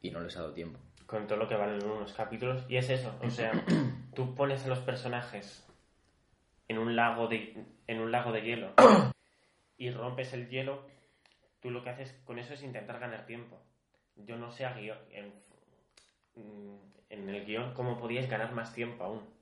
y 0.00 0.10
no 0.10 0.20
les 0.20 0.36
ha 0.36 0.42
dado 0.42 0.52
tiempo. 0.54 0.78
con 1.06 1.26
todo 1.26 1.38
lo 1.38 1.48
que 1.48 1.56
valen 1.56 1.82
unos 1.84 2.12
capítulos. 2.12 2.64
Y 2.68 2.76
es 2.76 2.88
eso, 2.88 3.12
o 3.20 3.30
sea, 3.30 3.52
tú 4.14 4.34
pones 4.36 4.64
a 4.64 4.68
los 4.68 4.78
personajes 4.78 5.66
en 6.68 6.78
un 6.78 6.94
lago 6.94 7.26
de, 7.26 7.64
en 7.88 7.98
un 8.00 8.12
lago 8.12 8.30
de 8.30 8.42
hielo 8.42 8.74
y 9.76 9.90
rompes 9.90 10.32
el 10.34 10.48
hielo, 10.48 10.86
tú 11.60 11.70
lo 11.70 11.82
que 11.82 11.90
haces 11.90 12.12
con 12.24 12.38
eso 12.38 12.54
es 12.54 12.62
intentar 12.62 13.00
ganar 13.00 13.26
tiempo. 13.26 13.58
Yo 14.14 14.36
no 14.36 14.52
sé 14.52 14.66
a 14.66 14.74
guion, 14.74 14.98
en, 15.10 15.32
en 17.08 17.28
el 17.28 17.44
guion 17.44 17.74
cómo 17.74 17.98
podíais 17.98 18.30
ganar 18.30 18.52
más 18.52 18.72
tiempo 18.72 19.02
aún. 19.02 19.39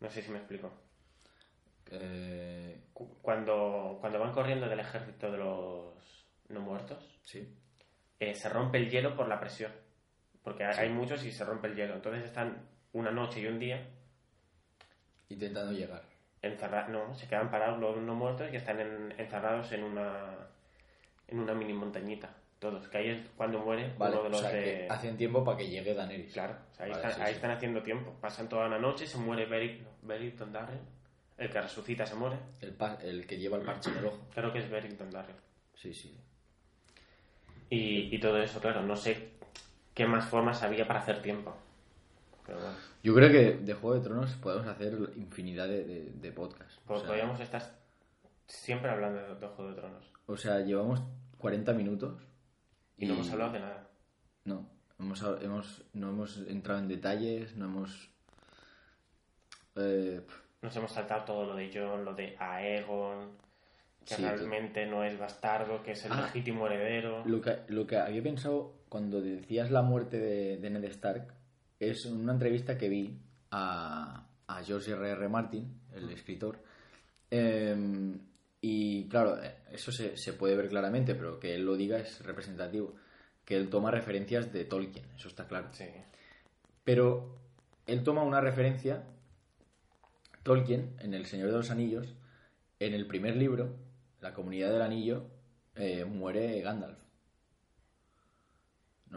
No 0.00 0.10
sé 0.10 0.22
si 0.22 0.30
me 0.30 0.38
explico. 0.38 0.70
Eh, 1.90 2.80
Cu- 2.92 3.18
Cuando, 3.22 3.98
cuando 4.00 4.18
van 4.18 4.32
corriendo 4.32 4.68
del 4.68 4.80
ejército 4.80 5.30
de 5.30 5.38
los 5.38 6.26
no 6.48 6.60
muertos, 6.60 7.18
sí. 7.24 7.56
eh, 8.20 8.34
se 8.34 8.48
rompe 8.48 8.78
el 8.78 8.90
hielo 8.90 9.16
por 9.16 9.28
la 9.28 9.40
presión. 9.40 9.72
Porque 10.42 10.64
hay, 10.64 10.76
hay 10.76 10.88
muchos 10.90 11.24
y 11.24 11.32
se 11.32 11.44
rompe 11.44 11.68
el 11.68 11.76
hielo. 11.76 11.94
Entonces 11.94 12.24
están 12.24 12.68
una 12.92 13.10
noche 13.10 13.40
y 13.40 13.46
un 13.46 13.58
día 13.58 13.86
Intentando 15.28 15.72
llegar. 15.72 16.02
encerrados. 16.42 16.90
No, 16.90 17.14
se 17.14 17.28
quedan 17.28 17.50
parados 17.50 17.78
los 17.80 17.96
no 17.98 18.14
muertos 18.14 18.48
y 18.52 18.56
están 18.56 18.80
en- 18.80 19.12
encerrados 19.18 19.70
en 19.72 19.84
una 19.84 20.46
en 21.26 21.40
una 21.40 21.52
mini 21.52 21.74
montañita. 21.74 22.34
Todos. 22.58 22.88
Que 22.88 22.98
ahí 22.98 23.08
es 23.10 23.20
cuando 23.36 23.60
muere 23.60 23.92
Vale, 23.96 24.14
uno 24.16 24.22
de 24.22 24.28
o 24.28 24.30
los 24.32 24.40
sea, 24.40 24.50
de. 24.50 24.64
que 24.64 24.86
hacen 24.90 25.16
tiempo 25.16 25.44
para 25.44 25.56
que 25.58 25.68
llegue 25.68 25.94
Daenerys. 25.94 26.32
Claro, 26.32 26.54
o 26.72 26.74
sea, 26.74 26.86
ahí, 26.86 26.90
Vale, 26.90 27.02
están, 27.02 27.14
sí, 27.16 27.20
ahí 27.22 27.28
sí. 27.32 27.34
están 27.36 27.50
haciendo 27.52 27.82
tiempo. 27.82 28.12
Pasan 28.20 28.48
toda 28.48 28.68
la 28.68 28.78
noche, 28.78 29.06
se 29.06 29.16
muere 29.18 29.46
Beric, 29.46 29.82
Beric 30.02 30.36
Dondarrion. 30.36 30.80
El 31.36 31.50
que 31.50 31.60
resucita 31.60 32.04
se 32.04 32.16
muere. 32.16 32.36
El, 32.60 32.72
pa- 32.72 32.98
el 33.02 33.24
que 33.26 33.38
lleva 33.38 33.58
el 33.58 33.62
parche 33.64 33.90
en 33.90 33.98
el 33.98 34.06
ojo. 34.06 34.18
Creo 34.34 34.52
que 34.52 34.58
es 34.58 34.68
Beric 34.68 34.92
Dondarrion. 34.98 35.38
Sí, 35.76 35.94
sí. 35.94 36.12
Y, 37.70 38.14
y 38.14 38.18
todo 38.18 38.38
eso, 38.42 38.60
claro, 38.60 38.82
no 38.82 38.96
sé 38.96 39.30
qué 39.94 40.06
más 40.06 40.28
formas 40.28 40.62
había 40.62 40.86
para 40.86 41.00
hacer 41.00 41.20
tiempo. 41.22 41.54
Pero 42.46 42.58
bueno. 42.60 42.76
Yo 43.02 43.14
creo 43.14 43.30
que 43.30 43.52
de 43.58 43.74
Juego 43.74 43.94
de 43.96 44.02
Tronos 44.02 44.32
podemos 44.36 44.66
hacer 44.66 44.94
infinidad 45.16 45.68
de, 45.68 45.84
de, 45.84 46.10
de 46.12 46.32
podcasts. 46.32 46.80
Pues 46.86 46.96
o, 46.96 47.00
sea, 47.00 47.08
podríamos 47.08 47.38
estar 47.40 47.62
siempre 48.46 48.90
hablando 48.90 49.20
de, 49.20 49.34
de 49.34 49.46
Juego 49.48 49.70
de 49.70 49.76
Tronos. 49.76 50.04
o 50.26 50.36
sea, 50.36 50.60
llevamos 50.60 51.02
40 51.38 51.72
minutos 51.74 52.14
Y, 52.98 53.06
no 53.06 53.14
hemos 53.14 53.30
hablado 53.30 53.52
de 53.52 53.60
nada. 53.60 53.88
No, 54.44 54.68
hemos, 54.98 55.22
hemos, 55.40 55.84
no 55.92 56.10
hemos 56.10 56.36
entrado 56.48 56.80
en 56.80 56.88
detalles, 56.88 57.54
no 57.56 57.66
hemos... 57.66 58.10
eh, 59.76 60.20
Nos 60.62 60.74
hemos 60.76 60.90
saltado 60.92 61.24
todo 61.24 61.46
lo 61.46 61.54
de 61.56 61.70
John, 61.72 62.04
lo 62.04 62.14
de 62.14 62.36
Aegon. 62.38 63.30
que 64.04 64.14
Sí, 64.14 64.22
realmente 64.22 64.86
no 64.86 65.04
es 65.04 65.18
bastardo, 65.18 65.82
que 65.82 65.92
es 65.92 66.04
el 66.06 66.12
Ah. 66.12 66.22
legítimo 66.22 66.66
heredero. 66.66 67.24
Lo 67.26 67.40
que, 67.40 67.58
lo 67.68 67.86
que 67.86 67.96
había 67.98 68.22
pensado 68.22 68.74
cuando 68.88 69.20
decías 69.20 69.70
la 69.70 69.82
muerte 69.82 70.18
de, 70.18 70.56
de 70.56 70.70
Ned 70.70 70.84
Stark 70.84 71.34
es 71.78 72.06
una 72.06 72.32
entrevista 72.32 72.78
que 72.78 72.88
vi 72.88 73.20
a, 73.50 74.26
a 74.46 74.62
George 74.64 74.92
R. 74.92 75.10
R. 75.10 75.28
Martin, 75.28 75.80
el 75.94 76.10
escritor. 76.10 76.58
eh, 77.30 77.76
y 78.60 79.08
claro, 79.08 79.42
eh, 79.42 79.54
eso 79.72 79.92
se, 79.92 80.16
se 80.16 80.32
puede 80.32 80.56
ver 80.56 80.68
claramente, 80.68 81.14
pero 81.14 81.38
que 81.38 81.54
él 81.54 81.64
lo 81.64 81.76
diga 81.76 81.98
es 81.98 82.24
representativo. 82.24 82.94
Que 83.44 83.56
él 83.56 83.68
toma 83.70 83.90
referencias 83.90 84.52
de 84.52 84.64
Tolkien, 84.64 85.04
eso 85.16 85.28
está 85.28 85.46
claro. 85.46 85.68
Sí. 85.72 85.84
Pero 86.84 87.36
él 87.86 88.02
toma 88.02 88.22
una 88.22 88.40
referencia, 88.40 89.04
Tolkien, 90.42 90.94
en 91.00 91.14
El 91.14 91.26
Señor 91.26 91.48
de 91.50 91.56
los 91.56 91.70
Anillos, 91.70 92.14
en 92.80 92.94
el 92.94 93.06
primer 93.06 93.36
libro, 93.36 93.74
La 94.20 94.34
Comunidad 94.34 94.70
del 94.72 94.82
Anillo, 94.82 95.24
eh, 95.76 96.04
muere 96.04 96.60
Gandalf. 96.60 96.98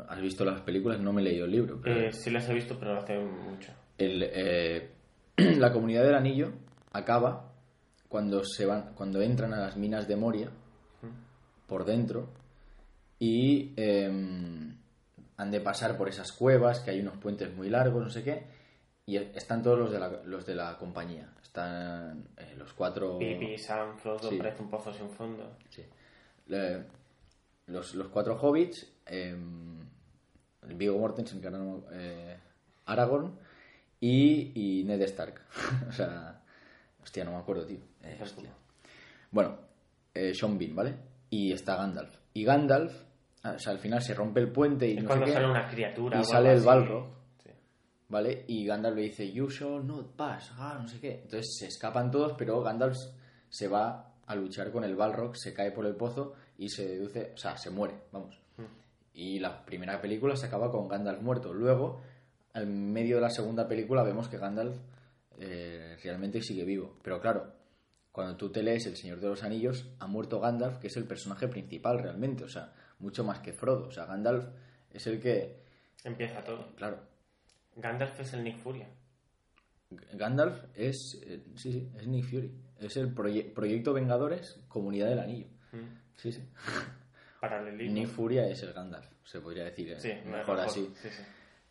¿Has 0.07 0.21
visto 0.21 0.45
las 0.45 0.61
películas? 0.61 0.99
No 1.01 1.11
me 1.11 1.21
he 1.21 1.25
leído 1.25 1.45
el 1.45 1.51
libro. 1.51 1.81
pero 1.81 1.99
Eh, 1.99 2.13
sí 2.13 2.29
las 2.29 2.47
he 2.47 2.53
visto, 2.53 2.77
pero 2.79 2.97
hace 2.97 3.19
mucho. 3.19 3.73
el, 3.97 4.23
eh, 4.23 4.89
la 5.37 5.73
Comunidad 5.73 6.03
del 6.05 6.15
Anillo 6.15 6.53
acaba 6.93 7.50
cuando, 8.11 8.43
se 8.43 8.65
van, 8.65 8.91
cuando 8.93 9.21
entran 9.21 9.53
a 9.53 9.61
las 9.61 9.77
minas 9.77 10.05
de 10.05 10.17
Moria, 10.17 10.49
por 11.65 11.85
dentro, 11.85 12.27
y 13.17 13.71
eh, 13.77 14.05
han 15.37 15.51
de 15.51 15.61
pasar 15.61 15.97
por 15.97 16.09
esas 16.09 16.33
cuevas, 16.33 16.81
que 16.81 16.91
hay 16.91 16.99
unos 16.99 17.15
puentes 17.17 17.55
muy 17.55 17.69
largos, 17.69 18.03
no 18.03 18.09
sé 18.09 18.21
qué, 18.21 18.43
y 19.05 19.15
están 19.15 19.63
todos 19.63 19.79
los 19.79 19.91
de 19.93 19.99
la, 19.99 20.09
los 20.25 20.45
de 20.45 20.55
la 20.55 20.77
compañía. 20.77 21.33
Están 21.41 22.27
eh, 22.35 22.53
los 22.57 22.73
cuatro... 22.73 23.17
Pipi, 23.17 23.57
Sam, 23.57 23.97
Frodo, 23.97 24.29
Sí. 24.29 24.37
parece 24.37 24.61
un 24.61 24.69
pozo 24.69 24.93
sin 24.93 25.09
fondo. 25.09 25.55
Sí. 25.69 25.85
Los, 27.67 27.95
los 27.95 28.07
cuatro 28.09 28.37
hobbits, 28.41 28.91
eh, 29.05 29.37
el 30.67 30.75
Viggo 30.75 30.97
Mortensen, 30.99 31.39
que 31.39 31.49
eh, 31.93 32.37
Aragorn 32.87 33.39
y, 34.01 34.51
y 34.53 34.83
Ned 34.83 35.01
Stark. 35.03 35.41
o 35.87 35.93
sea, 35.93 36.41
hostia, 37.01 37.23
no 37.23 37.31
me 37.31 37.37
acuerdo, 37.37 37.65
tío. 37.65 37.90
Eh, 38.03 38.17
hostia. 38.21 38.51
Bueno, 39.31 39.57
eh, 40.13 40.33
Sean 40.33 40.57
Bean, 40.57 40.75
¿vale? 40.75 40.95
Y 41.29 41.51
está 41.53 41.75
Gandalf. 41.77 42.15
Y 42.33 42.43
Gandalf, 42.43 42.93
ah, 43.43 43.53
o 43.55 43.59
sea, 43.59 43.73
al 43.73 43.79
final 43.79 44.01
se 44.01 44.13
rompe 44.13 44.39
el 44.41 44.51
puente 44.51 44.87
y 44.87 44.97
Es 44.97 45.03
no 45.03 45.07
cuando 45.07 45.25
sé 45.25 45.31
qué, 45.31 45.37
sale 45.37 45.51
una 45.51 45.67
criatura. 45.67 46.17
y 46.17 46.21
o 46.21 46.23
sale 46.23 46.53
el. 46.53 46.61
Balrog. 46.61 47.07
Sí. 47.43 47.49
¿vale? 48.09 48.43
Y 48.47 48.65
Gandalf 48.65 48.95
le 48.95 49.03
dice, 49.03 49.31
you 49.31 49.47
shall 49.49 49.85
not 49.85 50.15
pass, 50.15 50.51
ah, 50.57 50.77
no 50.81 50.87
sé 50.87 50.99
qué. 50.99 51.21
Entonces 51.23 51.55
se 51.59 51.67
escapan 51.67 52.11
todos, 52.11 52.33
pero 52.37 52.61
Gandalf 52.61 52.97
se 53.49 53.67
va 53.67 54.13
a 54.25 54.35
luchar 54.35 54.71
con 54.71 54.83
el 54.83 54.95
Balrog, 54.95 55.35
se 55.35 55.53
cae 55.53 55.71
por 55.71 55.85
el 55.85 55.95
pozo 55.95 56.33
y 56.57 56.69
se 56.69 56.87
deduce, 56.87 57.31
o 57.33 57.37
sea, 57.37 57.57
se 57.57 57.69
muere, 57.69 57.95
vamos. 58.11 58.37
Y 59.13 59.39
la 59.39 59.65
primera 59.65 59.99
película 59.99 60.37
se 60.37 60.45
acaba 60.45 60.71
con 60.71 60.87
Gandalf 60.87 61.21
muerto. 61.21 61.53
Luego, 61.53 62.01
al 62.53 62.65
medio 62.67 63.15
de 63.17 63.21
la 63.21 63.29
segunda 63.29 63.67
película, 63.67 64.03
vemos 64.03 64.29
que 64.29 64.37
Gandalf 64.37 64.77
eh, 65.37 65.97
realmente 66.01 66.41
sigue 66.41 66.63
vivo. 66.63 66.95
Pero 67.03 67.19
claro, 67.19 67.51
cuando 68.11 68.35
tú 68.37 68.51
te 68.51 68.61
lees 68.63 68.85
El 68.87 68.97
Señor 68.97 69.19
de 69.19 69.27
los 69.29 69.43
Anillos, 69.43 69.89
ha 69.99 70.07
muerto 70.07 70.39
Gandalf, 70.39 70.77
que 70.79 70.87
es 70.87 70.97
el 70.97 71.05
personaje 71.05 71.47
principal 71.47 71.99
realmente, 71.99 72.43
o 72.43 72.49
sea, 72.49 72.73
mucho 72.99 73.23
más 73.23 73.39
que 73.39 73.53
Frodo. 73.53 73.87
O 73.87 73.91
sea, 73.91 74.05
Gandalf 74.05 74.45
es 74.91 75.07
el 75.07 75.19
que, 75.19 75.61
Empieza 76.03 76.43
todo. 76.43 76.73
claro, 76.75 76.99
Gandalf 77.75 78.19
es 78.19 78.33
el 78.33 78.43
Nick 78.43 78.57
Furia. 78.57 78.89
Gandalf 80.13 80.63
es, 80.75 81.21
eh, 81.25 81.43
sí, 81.55 81.71
sí, 81.71 81.89
es 81.97 82.07
Nick 82.07 82.25
Fury. 82.25 82.51
Es 82.79 82.95
el 82.97 83.13
proye- 83.13 83.53
proyecto 83.53 83.93
Vengadores, 83.93 84.59
Comunidad 84.67 85.09
del 85.09 85.19
Anillo. 85.19 85.47
Mm. 85.73 85.97
Sí, 86.15 86.31
sí. 86.31 86.41
Paralelismo. 87.39 87.93
Nick 87.93 88.07
Furia 88.07 88.47
es 88.47 88.61
el 88.63 88.73
Gandalf, 88.73 89.07
se 89.23 89.41
podría 89.41 89.65
decir. 89.65 89.91
eh, 89.91 89.99
Sí, 89.99 90.13
mejor, 90.29 90.59
así. 90.59 90.91
Sí, 91.01 91.09
sí. 91.09 91.21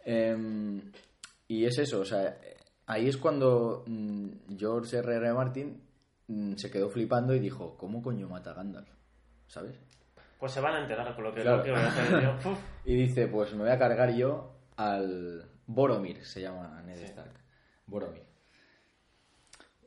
Eh, 0.04 0.82
y 1.48 1.64
es 1.64 1.78
eso, 1.78 2.00
o 2.00 2.04
sea, 2.04 2.38
ahí 2.86 3.08
es 3.08 3.16
cuando 3.16 3.84
mm, 3.86 4.56
George 4.58 4.98
R. 4.98 5.14
R. 5.16 5.32
Martin 5.32 5.82
mm, 6.30 6.54
se 6.56 6.70
quedó 6.70 6.88
flipando 6.90 7.34
y 7.34 7.38
dijo, 7.40 7.76
¿cómo 7.76 8.02
coño 8.02 8.28
mata 8.28 8.50
a 8.52 8.54
Gandalf? 8.54 8.88
¿Sabes? 9.46 9.78
Pues 10.38 10.52
se 10.52 10.60
van 10.60 10.74
a 10.76 10.80
enterar 10.82 11.14
con 11.14 11.24
lo 11.24 11.34
que, 11.34 11.42
Claro. 11.42 11.58
lo 11.58 11.64
que 11.64 11.70
voy 11.72 11.80
a 11.80 11.86
hacer 11.88 12.22
yo. 12.22 12.32
Uf. 12.50 12.58
Y 12.84 12.94
dice, 12.94 13.26
pues 13.28 13.52
me 13.52 13.62
voy 13.64 13.70
a 13.70 13.78
cargar 13.78 14.14
yo 14.14 14.52
al 14.76 15.50
Boromir, 15.66 16.24
se 16.24 16.40
llama 16.40 16.80
Ned 16.82 16.96
Sí. 16.96 17.04
Stark. 17.04 17.34
Boromir. 17.86 18.22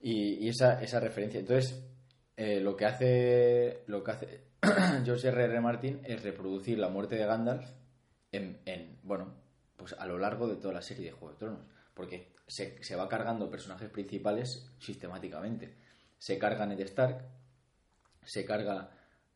Y, 0.01 0.45
y 0.45 0.49
esa, 0.49 0.81
esa 0.81 0.99
referencia. 0.99 1.39
Entonces, 1.39 1.83
eh, 2.35 2.59
lo 2.59 2.75
que 2.75 2.85
hace 2.85 3.83
lo 3.87 4.03
que 4.03 4.11
hace 4.11 4.43
George 5.05 5.27
R. 5.29 5.43
R. 5.45 5.61
Martin 5.61 6.01
es 6.03 6.21
reproducir 6.23 6.77
la 6.77 6.89
muerte 6.89 7.15
de 7.15 7.25
Gandalf 7.25 7.65
en, 8.31 8.61
en, 8.65 8.99
bueno, 9.03 9.33
pues 9.77 9.93
a 9.97 10.05
lo 10.05 10.17
largo 10.17 10.47
de 10.47 10.55
toda 10.57 10.73
la 10.73 10.81
serie 10.81 11.05
de 11.05 11.11
Juego 11.11 11.33
de 11.33 11.39
Tronos. 11.39 11.65
Porque 11.93 12.33
se, 12.47 12.83
se 12.83 12.95
va 12.95 13.07
cargando 13.07 13.49
personajes 13.49 13.89
principales 13.89 14.73
sistemáticamente. 14.79 15.77
Se 16.24 16.38
carga 16.38 16.65
Ned 16.65 16.80
Stark, 16.80 17.21
se 18.24 18.45
carga 18.45 18.89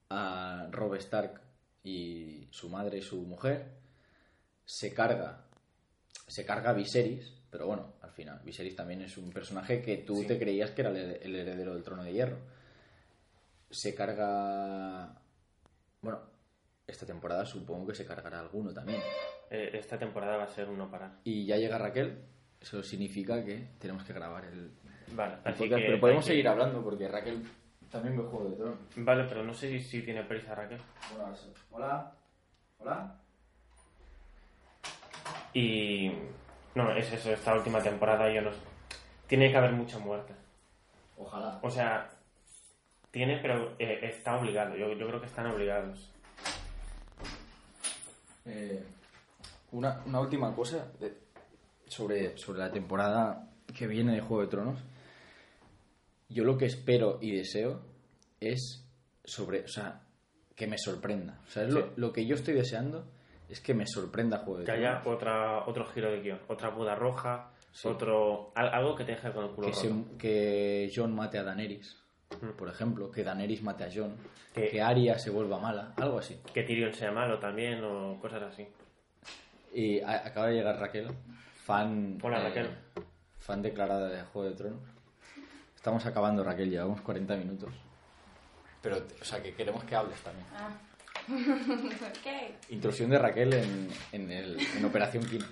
a 0.09 0.69
Robb 0.71 0.95
Stark 0.95 1.41
y 1.83 2.47
su 2.49 2.69
madre 2.69 2.99
y 2.99 3.01
su 3.01 3.23
mujer, 3.23 3.73
se 4.63 4.93
carga 4.93 5.43
se 6.27 6.45
carga 6.45 6.69
a 6.69 6.73
Viserys, 6.73 7.33
pero 7.49 7.67
bueno, 7.67 7.95
al 8.01 8.11
final 8.11 8.39
Viserys 8.45 8.77
también 8.77 9.01
es 9.01 9.17
un 9.17 9.31
personaje 9.31 9.81
que 9.81 9.97
tú 9.97 10.21
Sí. 10.21 10.27
te 10.27 10.39
creías 10.39 10.71
que 10.71 10.81
era 10.81 10.91
el 10.91 11.35
heredero 11.35 11.73
del 11.73 11.83
trono 11.83 12.03
de 12.03 12.13
hierro. 12.13 12.37
Se 13.69 13.93
carga 13.93 15.13
bueno, 16.01 16.21
esta 16.87 17.05
temporada 17.05 17.45
supongo 17.45 17.87
que 17.87 17.95
se 17.95 18.05
cargará 18.05 18.39
alguno 18.39 18.71
también. 18.73 19.01
Eh, 19.49 19.71
esta 19.73 19.99
temporada 19.99 20.37
va 20.37 20.43
a 20.45 20.55
ser 20.55 20.69
un 20.69 20.77
no 20.77 20.89
parar. 20.89 21.19
Y 21.25 21.45
ya 21.45 21.57
llega 21.57 21.77
Raquel, 21.77 22.23
eso 22.61 22.81
significa 22.81 23.43
que 23.43 23.71
tenemos 23.77 24.05
que 24.05 24.13
grabar 24.13 24.45
el, 24.45 24.71
Vale, 25.13 25.35
así 25.45 25.59
podcast, 25.63 25.81
que 25.81 25.87
pero 25.87 25.99
podemos 25.99 26.23
que- 26.25 26.31
seguir 26.31 26.47
hablando 26.47 26.83
porque 26.83 27.07
Raquel 27.07 27.43
también 27.91 28.17
ve 28.17 28.23
Juego 28.23 28.49
de 28.49 28.55
Tronos. 28.57 28.77
Vale, 28.97 29.23
pero 29.25 29.43
no 29.43 29.53
sé 29.53 29.69
si, 29.69 29.79
si 29.81 30.01
tiene 30.01 30.23
prisa 30.23 30.53
Raquel. 30.55 30.81
Hola. 31.71 32.11
Hola. 32.79 33.15
Y 35.53 36.11
no, 36.75 36.91
es 36.95 37.11
eso, 37.11 37.31
esta 37.31 37.55
última 37.55 37.81
temporada 37.81 38.31
yo 38.31 38.41
no 38.41 38.51
sé. 38.51 38.59
Tiene 39.27 39.49
que 39.51 39.57
haber 39.57 39.71
mucha 39.71 39.97
muerte. 39.99 40.33
Ojalá. 41.17 41.59
O 41.63 41.69
sea, 41.71 42.09
tiene, 43.11 43.37
pero 43.41 43.73
eh, 43.79 43.99
está 44.03 44.37
obligado. 44.37 44.75
Yo, 44.75 44.93
yo 44.93 45.07
creo 45.07 45.19
que 45.19 45.25
están 45.27 45.47
obligados. 45.47 46.11
Eh, 48.45 48.83
una, 49.71 50.01
una 50.05 50.19
última 50.19 50.55
cosa 50.55 50.85
de- 50.99 51.17
sobre, 51.87 52.37
sobre 52.37 52.59
la 52.59 52.71
temporada 52.71 53.47
que 53.75 53.87
viene 53.87 54.13
de 54.13 54.21
Juego 54.21 54.43
de 54.43 54.47
Tronos. 54.49 54.79
Yo 56.29 56.43
lo 56.43 56.57
que 56.57 56.65
espero 56.65 57.19
y 57.21 57.31
deseo 57.35 57.81
es 58.39 58.85
sobre, 59.23 59.61
o 59.63 59.67
sea, 59.67 60.01
que 60.55 60.67
me 60.67 60.77
sorprenda. 60.77 61.39
O 61.47 61.49
sea, 61.49 61.63
lo, 61.63 61.93
lo 61.95 62.11
que 62.11 62.25
yo 62.25 62.35
estoy 62.35 62.53
deseando 62.53 63.07
es 63.49 63.61
que 63.61 63.73
me 63.73 63.85
sorprenda 63.87 64.39
Juego 64.39 64.59
de 64.59 64.65
Que 64.65 64.71
haya 64.71 65.01
otra, 65.05 65.65
otro 65.67 65.85
giro 65.85 66.11
de 66.11 66.21
guion. 66.21 66.39
Otra 66.47 66.69
boda 66.69 66.95
roja, 66.95 67.51
Sí. 67.71 67.87
otro 67.87 68.51
al- 68.55 68.73
algo 68.73 68.95
que 68.95 69.03
te 69.05 69.11
deje 69.11 69.31
con 69.31 69.45
el 69.45 69.51
culo 69.51 69.67
que, 69.67 69.73
roto. 69.73 69.87
se- 70.11 70.17
que 70.17 70.91
Jon 70.93 71.13
mate 71.15 71.37
a 71.37 71.43
Daenerys, 71.43 71.95
por 72.57 72.67
ejemplo, 72.69 73.11
que 73.11 73.23
Daenerys 73.23 73.61
mate 73.61 73.83
a 73.83 73.89
Jon, 73.93 74.15
Que- 74.53 74.67
que 74.69 74.81
Arya 74.81 75.17
se 75.19 75.29
vuelva 75.29 75.59
mala, 75.59 75.93
algo 75.97 76.17
así. 76.19 76.39
Que 76.53 76.63
Tyrion 76.63 76.93
sea 76.93 77.11
malo 77.11 77.37
también 77.39 77.83
o 77.83 78.19
cosas 78.19 78.41
así. 78.43 78.67
Y 79.73 79.99
a- 80.01 80.25
acaba 80.27 80.47
de 80.47 80.55
llegar 80.55 80.79
Raquel, 80.79 81.07
fan. 81.63 82.17
Hola, 82.23 82.39
eh, 82.39 82.43
Raquel. 82.49 82.69
Fan 83.37 83.61
declarada 83.61 84.09
de 84.09 84.21
Juego 84.23 84.49
de 84.49 84.55
Tronos. 84.55 84.81
Estamos 85.77 86.05
acabando, 86.05 86.43
Raquel, 86.43 86.69
llevamos 86.69 86.99
40 87.01 87.35
minutos. 87.37 87.73
Pero, 88.81 88.97
o 89.21 89.23
sea, 89.25 89.41
que 89.41 89.53
queremos 89.53 89.83
que 89.85 89.95
hables 89.95 90.19
también. 90.21 90.45
Ah. 90.53 90.69
¿Qué? 92.23 92.55
Intrusión 92.69 93.09
de 93.09 93.19
Raquel 93.19 93.53
en, 93.53 93.89
en, 94.11 94.31
el- 94.31 94.59
en 94.59 94.85
Operación 94.85 95.23
Kino. 95.25 95.45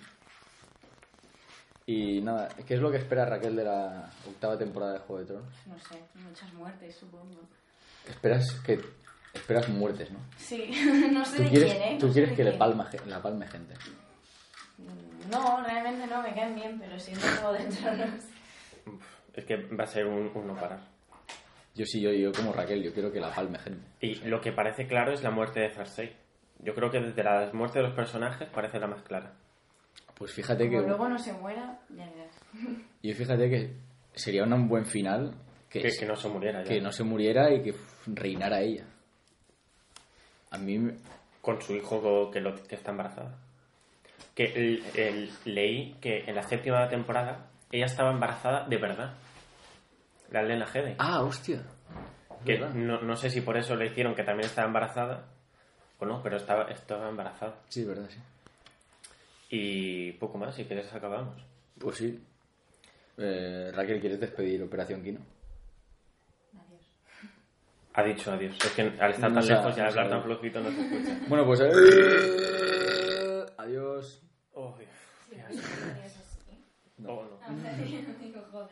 Y 1.87 2.21
nada, 2.21 2.49
¿qué 2.65 2.73
es 2.75 2.79
lo 2.81 2.89
que 2.91 2.97
espera 2.97 3.25
Raquel 3.25 3.55
de 3.55 3.63
la 3.63 4.09
octava 4.27 4.57
temporada 4.57 4.93
de 4.93 4.99
Juego 4.99 5.19
de 5.21 5.25
Tronos? 5.27 5.53
No 5.67 5.77
sé, 5.79 6.01
muchas 6.15 6.51
muertes, 6.53 6.95
supongo. 6.95 7.41
Esperas 8.07 8.51
que 8.65 8.79
esperas 9.33 9.69
muertes, 9.69 10.09
¿no? 10.11 10.19
Sí, 10.37 10.69
no 11.11 11.23
sé 11.25 11.37
Tú 11.37 11.43
de 11.43 11.49
quieres, 11.49 11.73
quién, 11.73 11.83
¿eh? 11.93 11.97
tú 11.99 12.07
No 12.07 12.13
quieres 12.13 12.35
que 12.35 12.43
le 12.43 12.51
palma, 12.53 12.89
la 13.05 13.21
palme 13.21 13.47
gente. 13.47 13.73
No, 15.29 15.63
realmente 15.63 16.07
no, 16.07 16.21
me 16.21 16.33
caen 16.33 16.55
bien, 16.55 16.79
pero 16.79 16.99
si 16.99 17.11
no 17.13 17.19
juego 17.21 17.53
de 17.53 17.63
tronos. 17.65 18.23
Es 19.35 19.45
que 19.45 19.55
va 19.57 19.83
a 19.83 19.87
ser 19.87 20.05
un, 20.07 20.31
un 20.33 20.47
no 20.47 20.55
parar. 20.55 20.79
Yo 21.75 21.85
sí, 21.85 21.99
yo, 22.01 22.11
yo 22.13 22.31
como 22.31 22.53
Raquel, 22.53 22.81
yo 22.81 22.93
quiero 22.93 23.11
que 23.11 23.19
la 23.19 23.33
palme 23.33 23.59
gente. 23.59 23.85
Y 23.99 24.15
lo 24.27 24.39
que 24.39 24.53
parece 24.53 24.87
claro 24.87 25.11
es 25.11 25.21
la 25.23 25.31
muerte 25.31 25.59
de 25.59 25.69
Cersei. 25.71 26.13
Yo 26.59 26.73
creo 26.73 26.89
que 26.89 27.01
desde 27.01 27.21
las 27.23 27.53
muertes 27.53 27.75
de 27.81 27.87
los 27.89 27.93
personajes 27.95 28.47
parece 28.49 28.79
la 28.79 28.87
más 28.87 29.01
clara. 29.03 29.33
Pues 30.17 30.31
fíjate 30.31 30.67
Como 30.67 30.79
que 30.81 30.87
luego 30.87 31.09
no 31.09 31.17
se 31.19 31.33
muera, 31.33 31.77
ya 31.89 32.05
verás. 32.09 32.39
Y 33.01 33.13
fíjate 33.13 33.49
que 33.49 33.73
sería 34.13 34.43
un 34.45 34.69
buen 34.69 34.85
final 34.85 35.33
que, 35.69 35.81
Que, 35.81 35.89
que 35.89 36.05
no 36.05 36.15
se 36.15 36.29
muriera 36.29 36.63
ya. 36.63 36.69
que 36.69 36.79
no 36.81 36.91
se 36.93 37.03
muriera 37.03 37.53
y 37.53 37.61
que 37.61 37.75
reinara 38.07 38.61
ella. 38.61 38.85
A 40.51 40.57
mí, 40.57 40.79
me- 40.79 40.95
Con 41.41 41.61
su 41.61 41.75
hijo 41.75 42.31
que, 42.31 42.39
lo- 42.39 42.55
que 42.55 42.75
está 42.75 42.91
embarazada. 42.91 43.37
Que 44.33 44.45
el- 44.45 44.83
el- 44.95 45.29
leí 45.43 45.93
que 46.01 46.19
en 46.25 46.35
la 46.35 46.43
séptima 46.43 46.87
temporada 46.87 47.47
ella 47.71 47.85
estaba 47.85 48.11
embarazada 48.11 48.65
de 48.67 48.77
verdad. 48.77 49.13
La 50.31 50.43
Lena 50.43 50.65
Headey. 50.73 50.95
ah, 50.99 51.21
hostia. 51.23 51.61
que 52.45 52.57
no, 52.59 53.01
no 53.01 53.15
sé 53.15 53.29
si 53.29 53.41
por 53.41 53.57
eso 53.57 53.75
le 53.75 53.87
hicieron 53.87 54.15
que 54.15 54.23
también 54.23 54.47
estaba 54.47 54.67
embarazada 54.67 55.25
o 55.99 56.05
no, 56.05 56.21
pero 56.21 56.37
estaba, 56.37 56.69
estaba 56.71 57.09
embarazada. 57.09 57.55
Sí, 57.69 57.83
verdad, 57.85 58.07
sí. 58.09 58.19
Y 59.49 60.11
poco 60.13 60.37
más, 60.37 60.55
si 60.55 60.65
quieres 60.65 60.91
acabamos. 60.93 61.41
Pues 61.79 61.97
sí. 61.97 62.19
Eh, 63.17 63.71
Raquel, 63.73 63.99
¿quieres 64.01 64.19
despedir 64.19 64.61
Operación 64.63 65.01
Kino? 65.03 65.19
Adiós. 66.53 66.81
Ha 67.93 68.03
dicho 68.03 68.31
adiós. 68.33 68.57
Es 68.63 68.71
que 68.71 68.81
al 68.81 69.11
estar 69.11 69.31
No 69.31 69.39
tan 69.39 69.47
lejos 69.47 69.77
y 69.77 69.79
al 69.79 69.85
no 69.85 69.89
hablar 69.91 70.09
tan 70.09 70.23
flojito 70.23 70.59
no 70.61 70.69
se 70.71 70.81
escucha. 70.81 71.19
Bueno, 71.29 71.45
pues... 71.45 71.61
eh, 71.61 73.45
Adiós. 73.57 74.21
Oh, 74.53 74.75
Dios. 74.77 74.89
Sí, 75.29 75.35
adiós 75.39 75.63
así. 76.17 76.65
Oh, 77.07 77.23
no. 77.23 77.39
Ah, 77.41 77.49
digo, 78.21 78.41
joder. 78.51 78.69